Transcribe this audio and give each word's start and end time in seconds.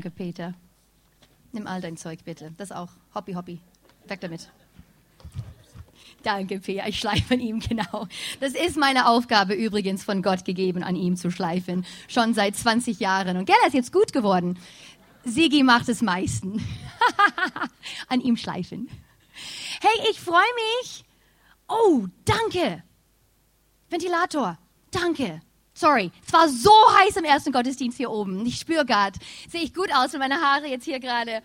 Danke, 0.00 0.16
Peter. 0.16 0.54
Nimm 1.52 1.66
all 1.66 1.82
dein 1.82 1.98
Zeug 1.98 2.20
bitte. 2.24 2.54
Das 2.56 2.72
auch. 2.72 2.88
Hobby, 3.14 3.34
Hobby. 3.34 3.60
Weg 4.06 4.18
damit. 4.22 4.48
Danke, 6.22 6.58
Peter. 6.58 6.88
Ich 6.88 6.98
schleife 6.98 7.34
an 7.34 7.40
ihm, 7.40 7.60
genau. 7.60 8.08
Das 8.40 8.54
ist 8.54 8.78
meine 8.78 9.08
Aufgabe 9.08 9.52
übrigens 9.52 10.02
von 10.02 10.22
Gott 10.22 10.46
gegeben, 10.46 10.82
an 10.82 10.96
ihm 10.96 11.16
zu 11.16 11.30
schleifen. 11.30 11.84
Schon 12.08 12.32
seit 12.32 12.56
20 12.56 12.98
Jahren. 12.98 13.36
Und 13.36 13.50
er 13.50 13.66
ist 13.66 13.74
jetzt 13.74 13.92
gut 13.92 14.14
geworden. 14.14 14.58
Sigi 15.24 15.62
macht 15.64 15.90
es 15.90 16.00
meisten. 16.00 16.64
an 18.08 18.22
ihm 18.22 18.38
schleifen. 18.38 18.88
Hey, 19.82 20.08
ich 20.10 20.18
freue 20.18 20.40
mich. 20.80 21.04
Oh, 21.68 22.06
danke. 22.24 22.82
Ventilator. 23.90 24.56
Danke. 24.92 25.42
Sorry, 25.80 26.10
es 26.26 26.32
war 26.34 26.46
so 26.46 26.70
heiß 26.98 27.16
im 27.16 27.24
ersten 27.24 27.52
Gottesdienst 27.52 27.96
hier 27.96 28.10
oben. 28.10 28.44
Ich 28.44 28.58
spüre 28.58 28.84
gerade, 28.84 29.18
sehe 29.48 29.62
ich 29.62 29.72
gut 29.72 29.88
aus 29.94 30.12
und 30.12 30.18
meine 30.18 30.38
Haare 30.38 30.66
jetzt 30.66 30.84
hier 30.84 31.00
gerade. 31.00 31.40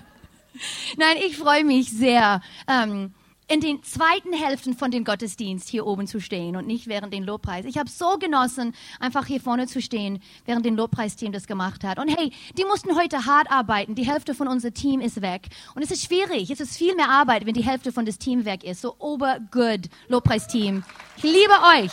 Nein, 0.96 1.18
ich 1.22 1.36
freue 1.36 1.62
mich 1.62 1.90
sehr, 1.90 2.40
ähm, 2.66 3.12
in 3.48 3.60
den 3.60 3.82
zweiten 3.82 4.32
Hälften 4.32 4.74
von 4.74 4.90
dem 4.90 5.04
Gottesdienst 5.04 5.68
hier 5.68 5.86
oben 5.86 6.06
zu 6.06 6.18
stehen 6.18 6.56
und 6.56 6.66
nicht 6.66 6.86
während 6.86 7.12
den 7.12 7.24
Lobpreis. 7.24 7.66
Ich 7.66 7.76
habe 7.76 7.90
so 7.90 8.16
genossen, 8.16 8.74
einfach 9.00 9.26
hier 9.26 9.42
vorne 9.42 9.66
zu 9.66 9.82
stehen, 9.82 10.22
während 10.46 10.64
den 10.64 10.74
Lobpreisteam 10.74 11.30
das 11.30 11.46
gemacht 11.46 11.84
hat. 11.84 11.98
Und 11.98 12.08
hey, 12.08 12.32
die 12.56 12.64
mussten 12.64 12.96
heute 12.96 13.26
hart 13.26 13.50
arbeiten. 13.50 13.94
Die 13.94 14.06
Hälfte 14.06 14.34
von 14.34 14.48
unserem 14.48 14.72
Team 14.72 15.02
ist 15.02 15.20
weg. 15.20 15.50
Und 15.74 15.82
es 15.82 15.90
ist 15.90 16.06
schwierig. 16.06 16.50
Es 16.50 16.60
ist 16.60 16.78
viel 16.78 16.94
mehr 16.94 17.10
Arbeit, 17.10 17.44
wenn 17.44 17.52
die 17.52 17.66
Hälfte 17.66 17.92
von 17.92 18.06
das 18.06 18.16
Team 18.16 18.46
weg 18.46 18.64
ist. 18.64 18.80
So 18.80 18.96
obergood, 18.98 19.90
Lobpreisteam. 20.08 20.84
Ich 21.18 21.24
liebe 21.24 21.52
euch. 21.76 21.92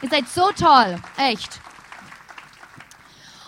Ihr 0.00 0.08
seid 0.08 0.28
so 0.28 0.52
toll, 0.52 0.96
echt. 1.16 1.60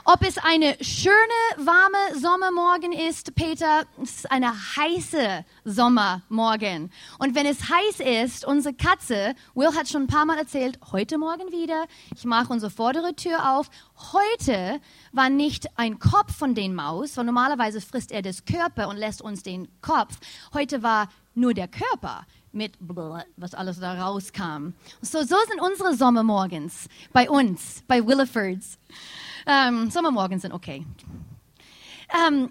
Ob 0.04 0.26
es 0.26 0.36
eine 0.38 0.76
schöne, 0.80 1.14
warme 1.58 2.18
Sommermorgen 2.18 2.90
ist, 2.90 3.36
Peter, 3.36 3.84
es 4.02 4.16
ist 4.16 4.32
eine 4.32 4.52
heiße 4.52 5.44
Sommermorgen. 5.64 6.90
Und 7.20 7.36
wenn 7.36 7.46
es 7.46 7.70
heiß 7.70 8.00
ist, 8.24 8.44
unsere 8.44 8.74
Katze, 8.74 9.36
Will 9.54 9.72
hat 9.76 9.88
schon 9.88 10.02
ein 10.02 10.06
paar 10.08 10.26
Mal 10.26 10.38
erzählt, 10.38 10.80
heute 10.90 11.18
Morgen 11.18 11.52
wieder, 11.52 11.86
ich 12.16 12.24
mache 12.24 12.52
unsere 12.52 12.72
vordere 12.72 13.14
Tür 13.14 13.52
auf. 13.52 13.70
Heute 14.12 14.80
war 15.12 15.30
nicht 15.30 15.78
ein 15.78 16.00
Kopf 16.00 16.34
von 16.36 16.56
den 16.56 16.74
Maus, 16.74 17.16
weil 17.16 17.26
normalerweise 17.26 17.80
frisst 17.80 18.10
er 18.10 18.22
das 18.22 18.44
Körper 18.44 18.88
und 18.88 18.96
lässt 18.96 19.22
uns 19.22 19.44
den 19.44 19.68
Kopf. 19.82 20.18
Heute 20.52 20.82
war 20.82 21.08
nur 21.36 21.54
der 21.54 21.68
Körper 21.68 22.26
mit 22.52 22.72
was 23.36 23.54
alles 23.54 23.80
da 23.80 23.94
rauskam. 23.94 24.72
So, 25.02 25.22
so 25.22 25.36
sind 25.48 25.60
unsere 25.60 25.94
Sommermorgens 25.94 26.88
bei 27.12 27.28
uns, 27.30 27.82
bei 27.86 28.04
Willifords. 28.04 28.78
Ähm, 29.46 29.90
Sommermorgens 29.90 30.42
sind 30.42 30.52
okay. 30.52 30.84
Ähm, 32.26 32.50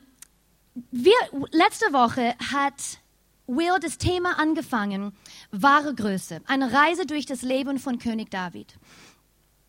wir, 0.91 1.13
letzte 1.51 1.91
Woche 1.91 2.35
hat 2.51 2.99
Will 3.47 3.79
das 3.81 3.97
Thema 3.97 4.37
angefangen, 4.37 5.11
wahre 5.49 5.95
Größe, 5.95 6.41
eine 6.45 6.71
Reise 6.71 7.07
durch 7.07 7.25
das 7.25 7.41
Leben 7.41 7.79
von 7.79 7.97
König 7.97 8.29
David. 8.29 8.77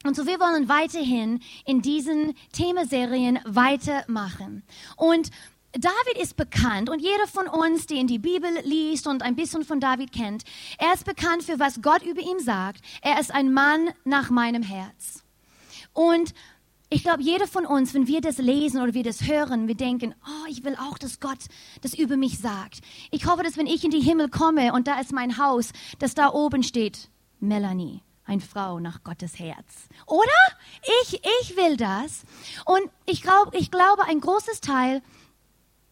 Und 0.04 0.16
so 0.16 0.26
wir 0.26 0.38
wollen 0.38 0.68
weiterhin 0.68 1.40
in 1.64 1.80
diesen 1.80 2.34
Themaserien 2.52 3.38
weitermachen. 3.46 4.64
Und 4.96 5.30
David 5.72 6.20
ist 6.20 6.36
bekannt 6.36 6.90
und 6.90 7.00
jeder 7.00 7.26
von 7.28 7.46
uns, 7.46 7.86
der 7.86 7.98
in 7.98 8.08
die 8.08 8.18
Bibel 8.18 8.50
liest 8.64 9.06
und 9.06 9.22
ein 9.22 9.36
bisschen 9.36 9.64
von 9.64 9.78
David 9.78 10.12
kennt, 10.12 10.42
er 10.78 10.92
ist 10.94 11.04
bekannt 11.04 11.44
für 11.44 11.60
was 11.60 11.80
Gott 11.80 12.02
über 12.02 12.20
ihn 12.20 12.40
sagt. 12.40 12.80
Er 13.02 13.20
ist 13.20 13.32
ein 13.32 13.52
Mann 13.52 13.90
nach 14.04 14.30
meinem 14.30 14.62
Herz. 14.62 15.22
Und 15.92 16.34
ich 16.88 17.04
glaube, 17.04 17.22
jeder 17.22 17.46
von 17.46 17.66
uns, 17.66 17.94
wenn 17.94 18.08
wir 18.08 18.20
das 18.20 18.38
lesen 18.38 18.82
oder 18.82 18.94
wir 18.94 19.04
das 19.04 19.28
hören, 19.28 19.68
wir 19.68 19.76
denken, 19.76 20.12
oh, 20.26 20.48
ich 20.48 20.64
will 20.64 20.74
auch, 20.74 20.98
dass 20.98 21.20
Gott 21.20 21.38
das 21.82 21.94
über 21.94 22.16
mich 22.16 22.38
sagt. 22.38 22.80
Ich 23.12 23.26
hoffe, 23.26 23.44
dass 23.44 23.56
wenn 23.56 23.68
ich 23.68 23.84
in 23.84 23.92
die 23.92 24.00
Himmel 24.00 24.28
komme 24.28 24.72
und 24.72 24.88
da 24.88 24.98
ist 24.98 25.12
mein 25.12 25.38
Haus, 25.38 25.70
dass 26.00 26.14
da 26.14 26.32
oben 26.32 26.64
steht, 26.64 27.08
Melanie, 27.38 28.02
eine 28.24 28.40
Frau 28.40 28.80
nach 28.80 29.04
Gottes 29.04 29.38
Herz. 29.38 29.88
Oder? 30.06 30.26
Ich, 31.02 31.20
ich 31.40 31.56
will 31.56 31.76
das. 31.76 32.22
Und 32.64 32.90
ich 33.06 33.22
glaube, 33.22 33.56
ich 33.56 33.70
glaube, 33.70 34.04
ein 34.08 34.20
großes 34.20 34.60
Teil 34.60 35.00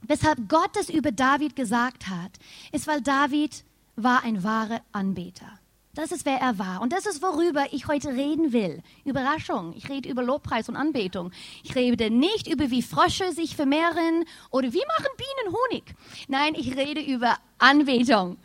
Weshalb 0.08 0.48
Gott 0.48 0.70
das 0.74 0.88
über 0.88 1.12
David 1.12 1.54
gesagt 1.54 2.08
hat, 2.08 2.32
ist, 2.72 2.86
weil 2.86 3.00
David 3.00 3.64
war 3.94 4.24
ein 4.24 4.42
wahrer 4.42 4.80
Anbeter. 4.92 5.58
Das 5.94 6.12
ist, 6.12 6.24
wer 6.24 6.38
er 6.38 6.58
war. 6.58 6.80
Und 6.80 6.92
das 6.92 7.06
ist, 7.06 7.22
worüber 7.22 7.66
ich 7.72 7.88
heute 7.88 8.10
reden 8.10 8.52
will. 8.52 8.82
Überraschung. 9.04 9.74
Ich 9.76 9.88
rede 9.88 10.08
über 10.08 10.22
Lobpreis 10.22 10.68
und 10.68 10.76
Anbetung. 10.76 11.32
Ich 11.64 11.74
rede 11.74 12.08
nicht 12.08 12.46
über, 12.46 12.70
wie 12.70 12.82
Frösche 12.82 13.32
sich 13.32 13.56
vermehren 13.56 14.24
oder 14.50 14.72
wie 14.72 14.82
machen 14.96 15.10
Bienen 15.16 15.56
Honig. 15.56 15.94
Nein, 16.28 16.54
ich 16.54 16.76
rede 16.76 17.00
über 17.00 17.36
Anbetung. 17.58 18.36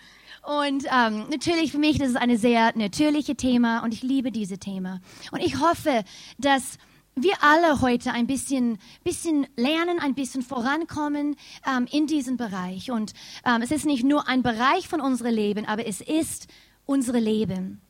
Und 0.41 0.85
ähm, 0.85 1.28
natürlich 1.30 1.72
für 1.72 1.78
mich, 1.78 2.00
das 2.00 2.09
ist 2.09 2.18
ein 2.18 2.35
sehr 2.38 2.75
natürliches 2.75 3.38
Thema 3.38 3.84
und 3.84 3.94
ich 3.94 4.01
liebe 4.01 4.31
dieses 4.31 4.59
Thema. 4.59 5.00
Und 5.31 5.40
ich 5.40 5.59
hoffe, 5.59 6.03
dass 6.40 6.80
wir 7.16 7.44
alle 7.44 7.81
heute 7.81 8.12
ein 8.12 8.28
bisschen, 8.28 8.79
bisschen 9.03 9.47
lernen, 9.56 10.00
ein 10.00 10.16
bisschen 10.16 10.41
vorankommen 10.41 11.35
ähm, 11.66 11.88
in 11.91 12.07
diesem 12.07 12.38
Bereich. 12.38 12.91
Und 12.91 13.13
ähm, 13.46 13.62
es 13.62 13.72
ist 13.72 13.85
nicht 13.85 14.03
nur 14.03 14.28
ein 14.28 14.41
Bereich 14.41 14.88
von 14.88 15.01
unserem 15.01 15.34
Leben, 15.34 15.66
aber 15.66 15.85
es 15.85 16.01
ist 16.01 16.47
unser 16.85 17.19
Leben. 17.19 17.81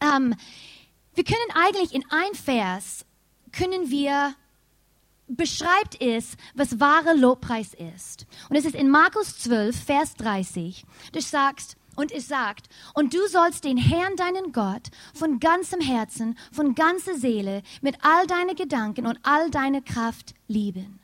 Ähm, 0.00 0.34
wir 1.14 1.24
können 1.24 1.50
eigentlich 1.54 1.94
in 1.94 2.04
ein 2.10 2.34
Vers, 2.34 3.04
können 3.52 3.90
wir, 3.90 4.34
beschreibt 5.26 6.00
es, 6.00 6.36
was 6.54 6.80
wahre 6.80 7.14
Lobpreis 7.14 7.74
ist. 7.74 8.26
Und 8.48 8.56
es 8.56 8.64
ist 8.64 8.74
in 8.74 8.90
Markus 8.90 9.38
12, 9.38 9.84
Vers 9.84 10.14
30. 10.14 10.84
Du 11.12 11.20
sagst, 11.20 11.76
und 11.96 12.12
es 12.12 12.28
sagt, 12.28 12.68
und 12.94 13.14
du 13.14 13.26
sollst 13.28 13.64
den 13.64 13.76
Herrn, 13.76 14.16
deinen 14.16 14.52
Gott, 14.52 14.90
von 15.14 15.40
ganzem 15.40 15.80
Herzen, 15.80 16.36
von 16.52 16.74
ganzer 16.74 17.14
Seele, 17.14 17.62
mit 17.82 17.96
all 18.02 18.26
deinen 18.26 18.56
Gedanken 18.56 19.06
und 19.06 19.18
all 19.22 19.50
deiner 19.50 19.80
Kraft 19.80 20.34
lieben. 20.48 21.00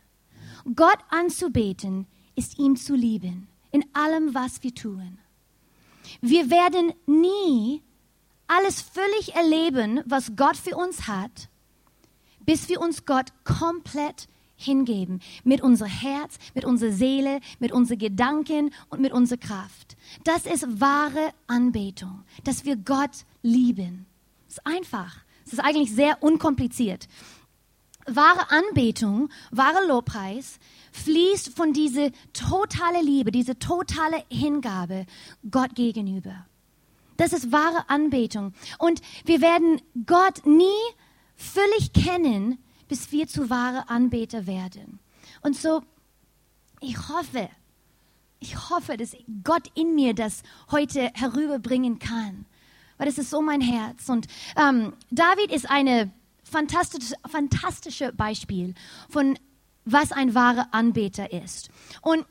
Gott 0.75 0.99
anzubeten 1.09 2.06
ist 2.37 2.59
ihm 2.59 2.77
zu 2.77 2.95
lieben, 2.95 3.49
in 3.71 3.84
allem, 3.93 4.34
was 4.34 4.62
wir 4.62 4.75
tun. 4.75 5.19
Wir 6.21 6.50
werden 6.50 6.93
nie 7.06 7.83
alles 8.47 8.81
völlig 8.81 9.34
erleben, 9.34 10.00
was 10.06 10.34
Gott 10.37 10.56
für 10.56 10.77
uns 10.77 11.06
hat, 11.06 11.49
bis 12.41 12.69
wir 12.69 12.81
uns 12.81 13.06
Gott 13.06 13.33
komplett 13.45 14.29
hingeben. 14.62 15.21
Mit 15.44 15.60
unserem 15.60 15.91
Herz, 15.91 16.38
mit 16.54 16.65
unserer 16.65 16.93
Seele, 16.93 17.41
mit 17.59 17.72
unseren 17.72 17.98
Gedanken 17.98 18.72
und 18.88 19.00
mit 19.00 19.12
unserer 19.12 19.38
Kraft. 19.38 19.97
Das 20.25 20.47
ist 20.47 20.81
wahre 20.81 21.31
Anbetung, 21.47 22.25
dass 22.44 22.65
wir 22.65 22.76
Gott 22.76 23.25
lieben. 23.43 24.06
Das 24.47 24.59
ist 24.59 24.66
einfach. 24.66 25.16
Es 25.47 25.54
ist 25.54 25.60
eigentlich 25.60 25.93
sehr 25.93 26.22
unkompliziert. 26.22 27.09
Wahre 28.06 28.50
Anbetung, 28.50 29.28
wahre 29.50 29.87
Lobpreis 29.87 30.59
fließt 30.93 31.50
von 31.50 31.72
dieser 31.72 32.10
totale 32.32 33.03
Liebe, 33.03 33.31
diese 33.31 33.59
totale 33.59 34.25
Hingabe 34.28 35.06
Gott 35.50 35.75
gegenüber. 35.75 36.47
Das 37.16 37.32
ist 37.32 37.53
wahre 37.53 37.88
Anbetung. 37.88 38.54
Und 38.78 39.03
wir 39.25 39.41
werden 39.41 39.81
Gott 40.06 40.47
nie 40.47 40.65
völlig 41.37 41.93
kennen, 41.93 42.59
bis 42.91 43.12
wir 43.12 43.28
zu 43.28 43.49
wahre 43.51 43.89
Anbeter 43.89 44.49
werden. 44.49 44.99
Und 45.43 45.56
so, 45.56 45.83
ich 46.81 47.09
hoffe, 47.09 47.49
ich 48.41 48.69
hoffe, 48.69 48.97
dass 48.97 49.17
Gott 49.45 49.71
in 49.75 49.95
mir 49.95 50.12
das 50.12 50.43
heute 50.73 51.12
herüberbringen 51.15 52.00
kann. 52.00 52.47
Weil 52.99 53.06
das 53.06 53.17
ist 53.17 53.31
so 53.31 53.41
mein 53.41 53.61
Herz. 53.61 54.09
Und 54.09 54.27
ähm, 54.56 54.93
David 55.12 55.53
ist 55.53 55.71
ein 55.71 56.12
fantastisches 56.43 57.15
fantastische 57.29 58.12
Beispiel 58.12 58.75
von 59.09 59.39
was 59.84 60.11
ein 60.11 60.34
wahrer 60.34 60.67
Anbeter 60.73 61.33
ist. 61.33 61.70
Und 62.03 62.26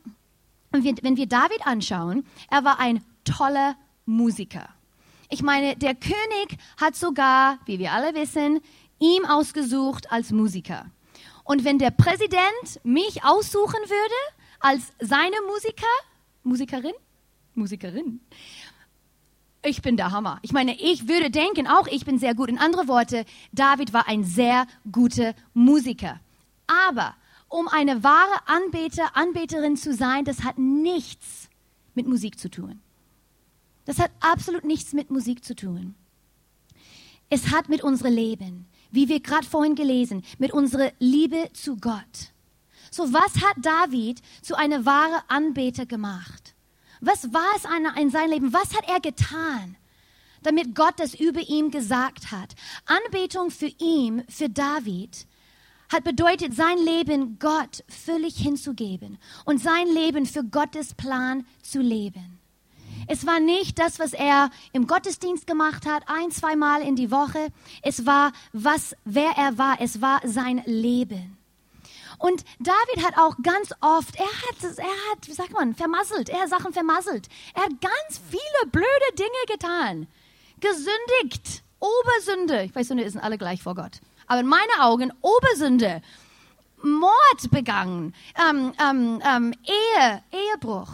wenn 0.71 1.15
wir 1.15 1.25
David 1.25 1.65
anschauen, 1.65 2.25
er 2.49 2.65
war 2.65 2.79
ein 2.79 3.03
toller 3.23 3.77
Musiker. 4.05 4.67
Ich 5.29 5.41
meine, 5.41 5.77
der 5.77 5.95
König 5.95 6.57
hat 6.77 6.95
sogar, 6.95 7.59
wie 7.65 7.79
wir 7.79 7.93
alle 7.93 8.13
wissen, 8.13 8.59
ihm 8.99 9.25
ausgesucht 9.25 10.11
als 10.11 10.31
Musiker. 10.31 10.85
Und 11.43 11.63
wenn 11.63 11.79
der 11.79 11.91
Präsident 11.91 12.79
mich 12.83 13.23
aussuchen 13.23 13.79
würde 13.87 14.37
als 14.59 14.93
seine 14.99 15.35
Musiker, 15.47 15.87
Musikerin, 16.43 16.93
Musikerin, 17.55 18.21
ich 19.61 19.81
bin 19.81 19.97
der 19.97 20.11
Hammer. 20.11 20.39
Ich 20.41 20.53
meine, 20.53 20.79
ich 20.79 21.07
würde 21.07 21.29
denken, 21.29 21.67
auch 21.67 21.87
ich 21.87 22.05
bin 22.05 22.17
sehr 22.17 22.33
gut. 22.33 22.49
In 22.49 22.57
andere 22.57 22.87
Worte, 22.87 23.25
David 23.51 23.91
war 23.91 24.07
ein 24.07 24.23
sehr 24.23 24.67
guter 24.89 25.33
Musiker. 25.53 26.19
Aber 26.67 27.15
um 27.49 27.67
eine 27.67 28.03
wahre 28.03 28.47
Anbeter, 28.47 29.17
Anbeterin 29.17 29.75
zu 29.75 29.93
sein, 29.93 30.23
das 30.23 30.43
hat 30.43 30.57
nichts 30.57 31.49
mit 31.93 32.07
Musik 32.07 32.39
zu 32.39 32.49
tun. 32.49 32.79
Das 33.85 33.99
hat 33.99 34.11
absolut 34.19 34.63
nichts 34.63 34.93
mit 34.93 35.09
Musik 35.09 35.43
zu 35.43 35.55
tun. 35.55 35.95
Es 37.29 37.51
hat 37.51 37.69
mit 37.69 37.83
unserem 37.83 38.13
Leben, 38.13 38.67
wie 38.91 39.07
wir 39.07 39.19
gerade 39.19 39.45
vorhin 39.45 39.75
gelesen, 39.75 40.23
mit 40.37 40.51
unserer 40.51 40.91
Liebe 40.99 41.49
zu 41.53 41.77
Gott. 41.77 42.33
So 42.91 43.13
was 43.13 43.41
hat 43.43 43.57
David 43.61 44.21
zu 44.41 44.55
einer 44.55 44.85
wahren 44.85 45.21
Anbeter 45.27 45.85
gemacht? 45.85 46.55
Was 47.01 47.31
war 47.33 47.55
es 47.55 47.63
in 48.01 48.09
seinem 48.09 48.31
Leben? 48.31 48.53
Was 48.53 48.75
hat 48.75 48.89
er 48.89 48.99
getan, 48.99 49.77
damit 50.43 50.75
Gott 50.75 50.95
das 50.97 51.13
über 51.13 51.39
ihm 51.39 51.71
gesagt 51.71 52.31
hat? 52.31 52.55
Anbetung 52.85 53.51
für 53.51 53.71
ihn, 53.79 54.23
für 54.27 54.49
David, 54.49 55.27
hat 55.91 56.03
bedeutet, 56.03 56.55
sein 56.55 56.77
Leben 56.77 57.39
Gott 57.39 57.83
völlig 57.87 58.37
hinzugeben 58.37 59.17
und 59.45 59.61
sein 59.61 59.87
Leben 59.87 60.25
für 60.25 60.43
Gottes 60.43 60.93
Plan 60.93 61.45
zu 61.63 61.81
leben. 61.81 62.38
Es 63.11 63.25
war 63.25 63.39
nicht 63.39 63.79
das, 63.79 63.97
was 63.97 64.13
er 64.13 64.51
im 64.71 64.85
Gottesdienst 64.85 65.47
gemacht 65.47 65.87
hat, 65.87 66.03
ein, 66.05 66.29
zweimal 66.29 66.83
in 66.83 66.95
die 66.95 67.09
Woche. 67.09 67.47
Es 67.81 68.05
war, 68.05 68.31
was, 68.53 68.95
wer 69.03 69.31
er 69.35 69.57
war. 69.57 69.81
Es 69.81 69.99
war 69.99 70.21
sein 70.25 70.61
Leben. 70.67 71.35
Und 72.19 72.45
David 72.59 73.03
hat 73.03 73.17
auch 73.17 73.35
ganz 73.41 73.71
oft, 73.81 74.15
er 74.15 74.25
hat, 74.25 74.77
er 74.77 75.11
hat, 75.11 75.27
wie 75.27 75.33
sagt 75.33 75.53
man, 75.53 75.73
vermasselt, 75.73 76.29
er 76.29 76.41
hat 76.41 76.49
Sachen 76.49 76.71
vermasselt. 76.71 77.29
Er 77.55 77.63
hat 77.63 77.81
ganz 77.81 78.21
viele 78.29 78.71
blöde 78.71 79.15
Dinge 79.17 79.29
getan. 79.47 80.07
Gesündigt. 80.59 81.63
Obersünde. 81.79 82.61
Ich 82.61 82.75
weiß, 82.75 82.89
Sünde 82.89 83.09
sind 83.09 83.21
alle 83.21 83.39
gleich 83.39 83.63
vor 83.63 83.73
Gott. 83.73 84.01
Aber 84.27 84.41
in 84.41 84.47
meinen 84.47 84.79
Augen 84.81 85.11
Obersünde. 85.21 86.03
Mord 86.83 87.49
begangen. 87.49 88.13
Ähm, 88.37 88.71
ähm, 88.79 89.19
ähm, 89.25 89.53
Ehe, 89.65 90.23
Ehebruch. 90.31 90.89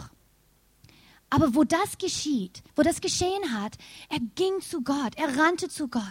Aber 1.28 1.56
wo 1.56 1.64
das 1.64 1.98
geschieht, 1.98 2.62
wo 2.76 2.82
das 2.82 3.00
geschehen 3.00 3.52
hat, 3.52 3.76
er 4.08 4.20
ging 4.36 4.60
zu 4.60 4.82
Gott, 4.82 5.16
er 5.16 5.36
rannte 5.36 5.68
zu 5.68 5.88
Gott. 5.88 6.02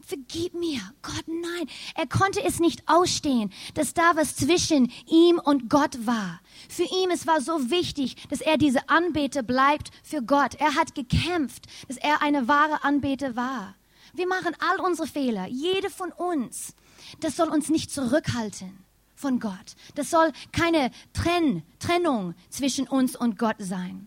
Vergib 0.00 0.54
mir, 0.54 0.80
Gott, 1.02 1.24
nein. 1.26 1.68
Er 1.96 2.06
konnte 2.06 2.42
es 2.44 2.60
nicht 2.60 2.82
ausstehen, 2.86 3.52
dass 3.74 3.94
da 3.94 4.12
was 4.14 4.36
zwischen 4.36 4.92
ihm 5.06 5.40
und 5.42 5.68
Gott 5.68 6.06
war. 6.06 6.40
Für 6.68 6.84
ihn, 6.84 7.10
es 7.10 7.26
war 7.26 7.40
so 7.40 7.70
wichtig, 7.70 8.16
dass 8.28 8.40
er 8.40 8.58
diese 8.58 8.88
Anbeter 8.88 9.42
bleibt 9.42 9.90
für 10.04 10.22
Gott. 10.22 10.54
Er 10.54 10.76
hat 10.76 10.94
gekämpft, 10.94 11.66
dass 11.88 11.96
er 11.96 12.22
eine 12.22 12.46
wahre 12.46 12.84
Anbeter 12.84 13.34
war. 13.34 13.74
Wir 14.14 14.28
machen 14.28 14.54
all 14.60 14.84
unsere 14.84 15.08
Fehler, 15.08 15.48
jede 15.48 15.90
von 15.90 16.12
uns. 16.12 16.74
Das 17.18 17.34
soll 17.34 17.48
uns 17.48 17.70
nicht 17.70 17.90
zurückhalten 17.90 18.84
von 19.16 19.40
Gott. 19.40 19.74
Das 19.96 20.10
soll 20.10 20.32
keine 20.52 20.92
Trenn, 21.12 21.64
Trennung 21.80 22.34
zwischen 22.50 22.86
uns 22.88 23.16
und 23.16 23.36
Gott 23.36 23.56
sein. 23.58 24.06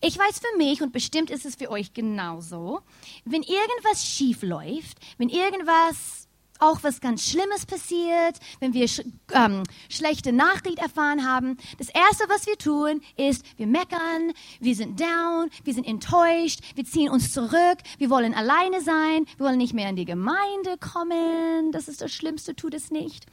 Ich 0.00 0.18
weiß 0.18 0.40
für 0.40 0.56
mich 0.58 0.82
und 0.82 0.92
bestimmt 0.92 1.30
ist 1.30 1.46
es 1.46 1.56
für 1.56 1.70
euch 1.70 1.92
genauso, 1.92 2.80
wenn 3.24 3.42
irgendwas 3.42 4.04
schief 4.04 4.42
läuft, 4.42 4.98
wenn 5.18 5.28
irgendwas 5.28 6.28
auch 6.60 6.82
was 6.82 7.00
ganz 7.00 7.28
Schlimmes 7.28 7.66
passiert, 7.66 8.38
wenn 8.60 8.72
wir 8.74 8.88
sch 8.88 9.02
ähm, 9.32 9.64
schlechte 9.88 10.32
Nachricht 10.32 10.78
erfahren 10.78 11.26
haben, 11.26 11.56
das 11.78 11.88
Erste, 11.88 12.24
was 12.28 12.46
wir 12.46 12.56
tun, 12.56 13.00
ist, 13.16 13.44
wir 13.58 13.66
meckern, 13.66 14.32
wir 14.60 14.74
sind 14.74 15.00
down, 15.00 15.50
wir 15.64 15.74
sind 15.74 15.86
enttäuscht, 15.86 16.60
wir 16.74 16.84
ziehen 16.84 17.10
uns 17.10 17.32
zurück, 17.32 17.78
wir 17.98 18.08
wollen 18.08 18.34
alleine 18.34 18.80
sein, 18.80 19.26
wir 19.36 19.46
wollen 19.46 19.58
nicht 19.58 19.74
mehr 19.74 19.88
in 19.88 19.96
die 19.96 20.04
Gemeinde 20.04 20.78
kommen, 20.78 21.72
das 21.72 21.88
ist 21.88 22.00
das 22.00 22.12
Schlimmste, 22.12 22.54
tut 22.54 22.74
es 22.74 22.90
nicht. 22.90 23.26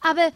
Aber 0.00 0.30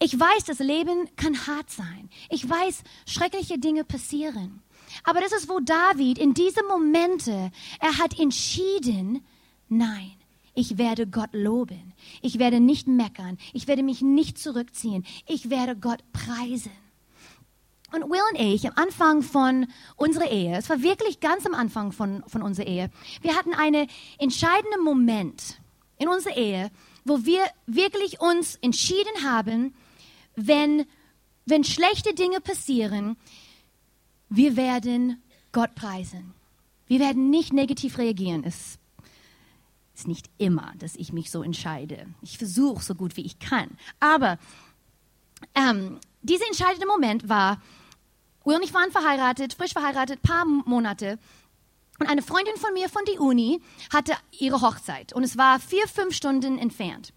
ich 0.00 0.18
weiß, 0.18 0.44
das 0.44 0.58
Leben 0.58 1.08
kann 1.16 1.46
hart 1.46 1.70
sein. 1.70 2.10
Ich 2.28 2.48
weiß, 2.48 2.82
schreckliche 3.06 3.58
Dinge 3.58 3.84
passieren. 3.84 4.63
Aber 5.02 5.20
das 5.20 5.32
ist, 5.32 5.48
wo 5.48 5.60
David 5.60 6.18
in 6.18 6.34
diesen 6.34 6.66
Momente, 6.68 7.50
er 7.80 7.98
hat 7.98 8.18
entschieden, 8.18 9.24
nein, 9.68 10.12
ich 10.54 10.78
werde 10.78 11.06
Gott 11.06 11.30
loben. 11.32 11.92
Ich 12.22 12.38
werde 12.38 12.60
nicht 12.60 12.86
meckern. 12.86 13.38
Ich 13.52 13.66
werde 13.66 13.82
mich 13.82 14.02
nicht 14.02 14.38
zurückziehen. 14.38 15.04
Ich 15.26 15.50
werde 15.50 15.76
Gott 15.76 16.00
preisen. 16.12 16.70
Und 17.92 18.10
Will 18.10 18.20
und 18.32 18.40
ich, 18.40 18.66
am 18.66 18.72
Anfang 18.76 19.22
von 19.22 19.66
unserer 19.96 20.30
Ehe, 20.30 20.56
es 20.56 20.68
war 20.68 20.82
wirklich 20.82 21.20
ganz 21.20 21.46
am 21.46 21.54
Anfang 21.54 21.92
von, 21.92 22.24
von 22.26 22.42
unserer 22.42 22.66
Ehe, 22.66 22.90
wir 23.22 23.36
hatten 23.36 23.54
einen 23.54 23.88
entscheidenden 24.18 24.82
Moment 24.82 25.60
in 25.98 26.08
unserer 26.08 26.36
Ehe, 26.36 26.70
wo 27.04 27.24
wir 27.24 27.42
wirklich 27.66 28.20
uns 28.20 28.56
entschieden 28.56 29.22
haben, 29.22 29.74
wenn, 30.34 30.86
wenn 31.46 31.62
schlechte 31.62 32.14
Dinge 32.14 32.40
passieren, 32.40 33.16
wir 34.28 34.56
werden 34.56 35.22
Gott 35.52 35.74
preisen. 35.74 36.34
Wir 36.86 37.00
werden 37.00 37.30
nicht 37.30 37.52
negativ 37.52 37.98
reagieren. 37.98 38.44
Es 38.44 38.78
ist 39.94 40.08
nicht 40.08 40.28
immer, 40.38 40.72
dass 40.78 40.96
ich 40.96 41.12
mich 41.12 41.30
so 41.30 41.42
entscheide. 41.42 42.06
Ich 42.22 42.38
versuche 42.38 42.82
so 42.82 42.94
gut 42.94 43.16
wie 43.16 43.24
ich 43.24 43.38
kann. 43.38 43.70
Aber 44.00 44.38
ähm, 45.54 46.00
dieser 46.22 46.46
entscheidende 46.46 46.86
Moment 46.86 47.28
war, 47.28 47.60
Will 48.44 48.56
und 48.56 48.62
ich 48.62 48.74
waren 48.74 48.90
verheiratet, 48.90 49.54
frisch 49.54 49.72
verheiratet, 49.72 50.22
paar 50.22 50.44
Monate. 50.44 51.18
Und 51.98 52.08
eine 52.08 52.22
Freundin 52.22 52.56
von 52.56 52.74
mir 52.74 52.88
von 52.88 53.02
der 53.06 53.20
Uni 53.20 53.62
hatte 53.92 54.14
ihre 54.32 54.60
Hochzeit. 54.60 55.12
Und 55.12 55.24
es 55.24 55.38
war 55.38 55.60
vier, 55.60 55.86
fünf 55.88 56.14
Stunden 56.14 56.58
entfernt. 56.58 57.12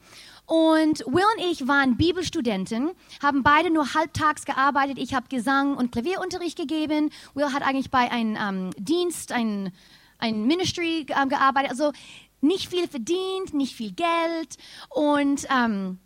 Und 0.48 1.00
Will 1.00 1.26
und 1.36 1.52
ich 1.52 1.68
waren 1.68 1.98
Bibelstudenten, 1.98 2.92
haben 3.22 3.44
beide 3.44 3.70
nur 3.70 3.94
halbtags 3.94 4.46
gearbeitet. 4.46 4.98
Ich 4.98 5.14
habe 5.14 5.28
Gesang 5.28 5.76
und 5.76 5.92
Klavierunterricht 5.92 6.58
gegeben. 6.58 7.12
Will 7.34 7.52
hat 7.52 7.64
eigentlich 7.64 7.92
bei 7.92 8.10
einem 8.10 8.38
ähm, 8.40 8.70
Dienst, 8.78 9.34
ein, 9.34 9.74
ein 10.20 10.48
Ministry 10.48 11.06
ähm, 11.10 11.28
gearbeitet. 11.28 11.72
Also 11.72 11.92
nicht 12.40 12.70
viel 12.70 12.88
verdient, 12.88 13.54
nicht 13.54 13.76
viel 13.76 13.92
Geld. 13.92 14.58
Und 14.90 15.46
ähm, 15.54 16.00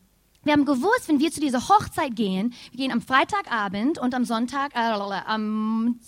wir 0.43 0.53
haben 0.53 0.65
gewusst, 0.65 1.07
wenn 1.07 1.19
wir 1.19 1.31
zu 1.31 1.39
dieser 1.39 1.69
Hochzeit 1.69 2.15
gehen, 2.15 2.55
wir 2.71 2.79
gehen 2.79 2.91
am 2.91 3.01
Freitagabend 3.01 3.99
und 3.99 4.15
am 4.15 4.25
Sonntag, 4.25 4.73
äh, 4.73 4.79
am 4.79 5.99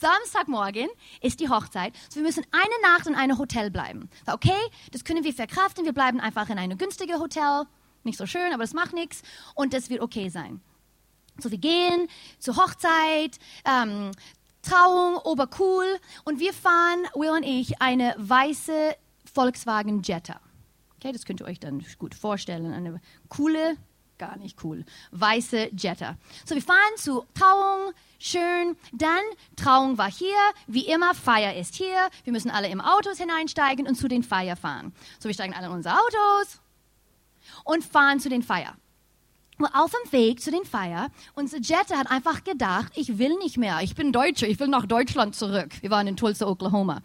Samstagmorgen 0.00 0.88
ist 1.20 1.40
die 1.40 1.48
Hochzeit. 1.48 1.94
So, 2.08 2.16
wir 2.16 2.22
müssen 2.22 2.44
eine 2.50 2.94
Nacht 2.94 3.06
in 3.06 3.14
einem 3.14 3.38
Hotel 3.38 3.70
bleiben. 3.70 4.08
Okay, 4.26 4.50
das 4.92 5.04
können 5.04 5.24
wir 5.24 5.32
verkraften. 5.32 5.84
Wir 5.84 5.92
bleiben 5.92 6.20
einfach 6.20 6.48
in 6.48 6.58
einem 6.58 6.78
günstigen 6.78 7.18
Hotel. 7.20 7.64
Nicht 8.02 8.18
so 8.18 8.26
schön, 8.26 8.52
aber 8.52 8.62
das 8.62 8.74
macht 8.74 8.92
nichts. 8.92 9.22
Und 9.54 9.72
das 9.72 9.88
wird 9.90 10.00
okay 10.02 10.28
sein. 10.28 10.60
So, 11.38 11.50
wir 11.50 11.58
gehen 11.58 12.08
zur 12.38 12.56
Hochzeit, 12.56 13.38
ähm, 13.64 14.12
Trauung, 14.62 15.16
obercool. 15.18 15.86
Und 16.24 16.40
wir 16.40 16.52
fahren, 16.52 17.04
Will 17.14 17.30
und 17.30 17.42
ich, 17.42 17.80
eine 17.80 18.14
weiße 18.18 18.94
Volkswagen 19.32 20.02
Jetta. 20.02 20.40
Okay, 20.96 21.12
das 21.12 21.24
könnt 21.24 21.40
ihr 21.40 21.46
euch 21.46 21.60
dann 21.60 21.84
gut 21.98 22.14
vorstellen. 22.14 22.72
Eine 22.72 23.00
coole, 23.28 23.76
gar 24.18 24.36
nicht 24.36 24.62
cool, 24.64 24.84
weiße 25.12 25.70
Jetta. 25.76 26.16
So, 26.44 26.54
wir 26.54 26.62
fahren 26.62 26.78
zur 26.96 27.26
Trauung, 27.34 27.92
schön. 28.18 28.76
Dann, 28.92 29.22
Trauung 29.56 29.98
war 29.98 30.10
hier, 30.10 30.36
wie 30.66 30.86
immer, 30.86 31.14
Feier 31.14 31.54
ist 31.54 31.74
hier. 31.74 32.08
Wir 32.24 32.32
müssen 32.32 32.50
alle 32.50 32.68
im 32.68 32.80
Autos 32.80 33.18
hineinsteigen 33.18 33.86
und 33.86 33.96
zu 33.96 34.08
den 34.08 34.22
Feier 34.22 34.56
fahren. 34.56 34.92
So, 35.18 35.28
wir 35.28 35.34
steigen 35.34 35.54
alle 35.54 35.66
in 35.66 35.72
unsere 35.72 35.96
Autos 35.96 36.60
und 37.64 37.84
fahren 37.84 38.20
zu 38.20 38.28
den 38.28 38.42
Feier. 38.42 38.76
Auf 39.72 39.92
dem 39.92 40.12
Weg 40.12 40.42
zu 40.42 40.50
den 40.50 40.64
Feier, 40.64 41.10
unser 41.34 41.58
Jetta 41.58 41.96
hat 41.96 42.10
einfach 42.10 42.42
gedacht, 42.42 42.92
ich 42.96 43.18
will 43.18 43.36
nicht 43.38 43.56
mehr, 43.56 43.78
ich 43.82 43.94
bin 43.94 44.12
Deutscher, 44.12 44.48
ich 44.48 44.58
will 44.58 44.66
nach 44.66 44.86
Deutschland 44.86 45.36
zurück. 45.36 45.70
Wir 45.80 45.90
waren 45.90 46.08
in 46.08 46.16
Tulsa, 46.16 46.46
Oklahoma. 46.46 47.02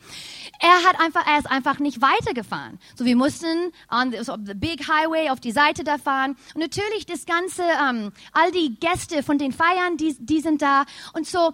Er 0.60 0.84
hat 0.88 1.00
einfach, 1.00 1.28
er 1.28 1.38
ist 1.38 1.50
einfach 1.50 1.78
nicht 1.80 2.02
weitergefahren. 2.02 2.80
So, 2.96 3.06
wir 3.06 3.16
mussten 3.16 3.72
on 3.92 4.12
the, 4.12 4.24
so 4.24 4.36
the 4.44 4.56
Big 4.56 4.88
Highway 4.88 5.30
auf 5.30 5.40
die 5.40 5.52
Seite 5.52 5.84
da 5.84 5.98
fahren. 6.00 6.36
Und 6.56 6.62
natürlich 6.62 7.06
das 7.06 7.26
ganze, 7.26 7.64
ähm, 7.64 8.12
all 8.34 8.52
die 8.52 8.76
Gäste 8.80 9.22
von 9.22 9.38
den 9.38 9.52
Feiern, 9.52 9.98
die, 9.98 10.16
die 10.20 10.42
sind 10.42 10.62
da. 10.62 10.86
Und 11.14 11.28
so, 11.28 11.54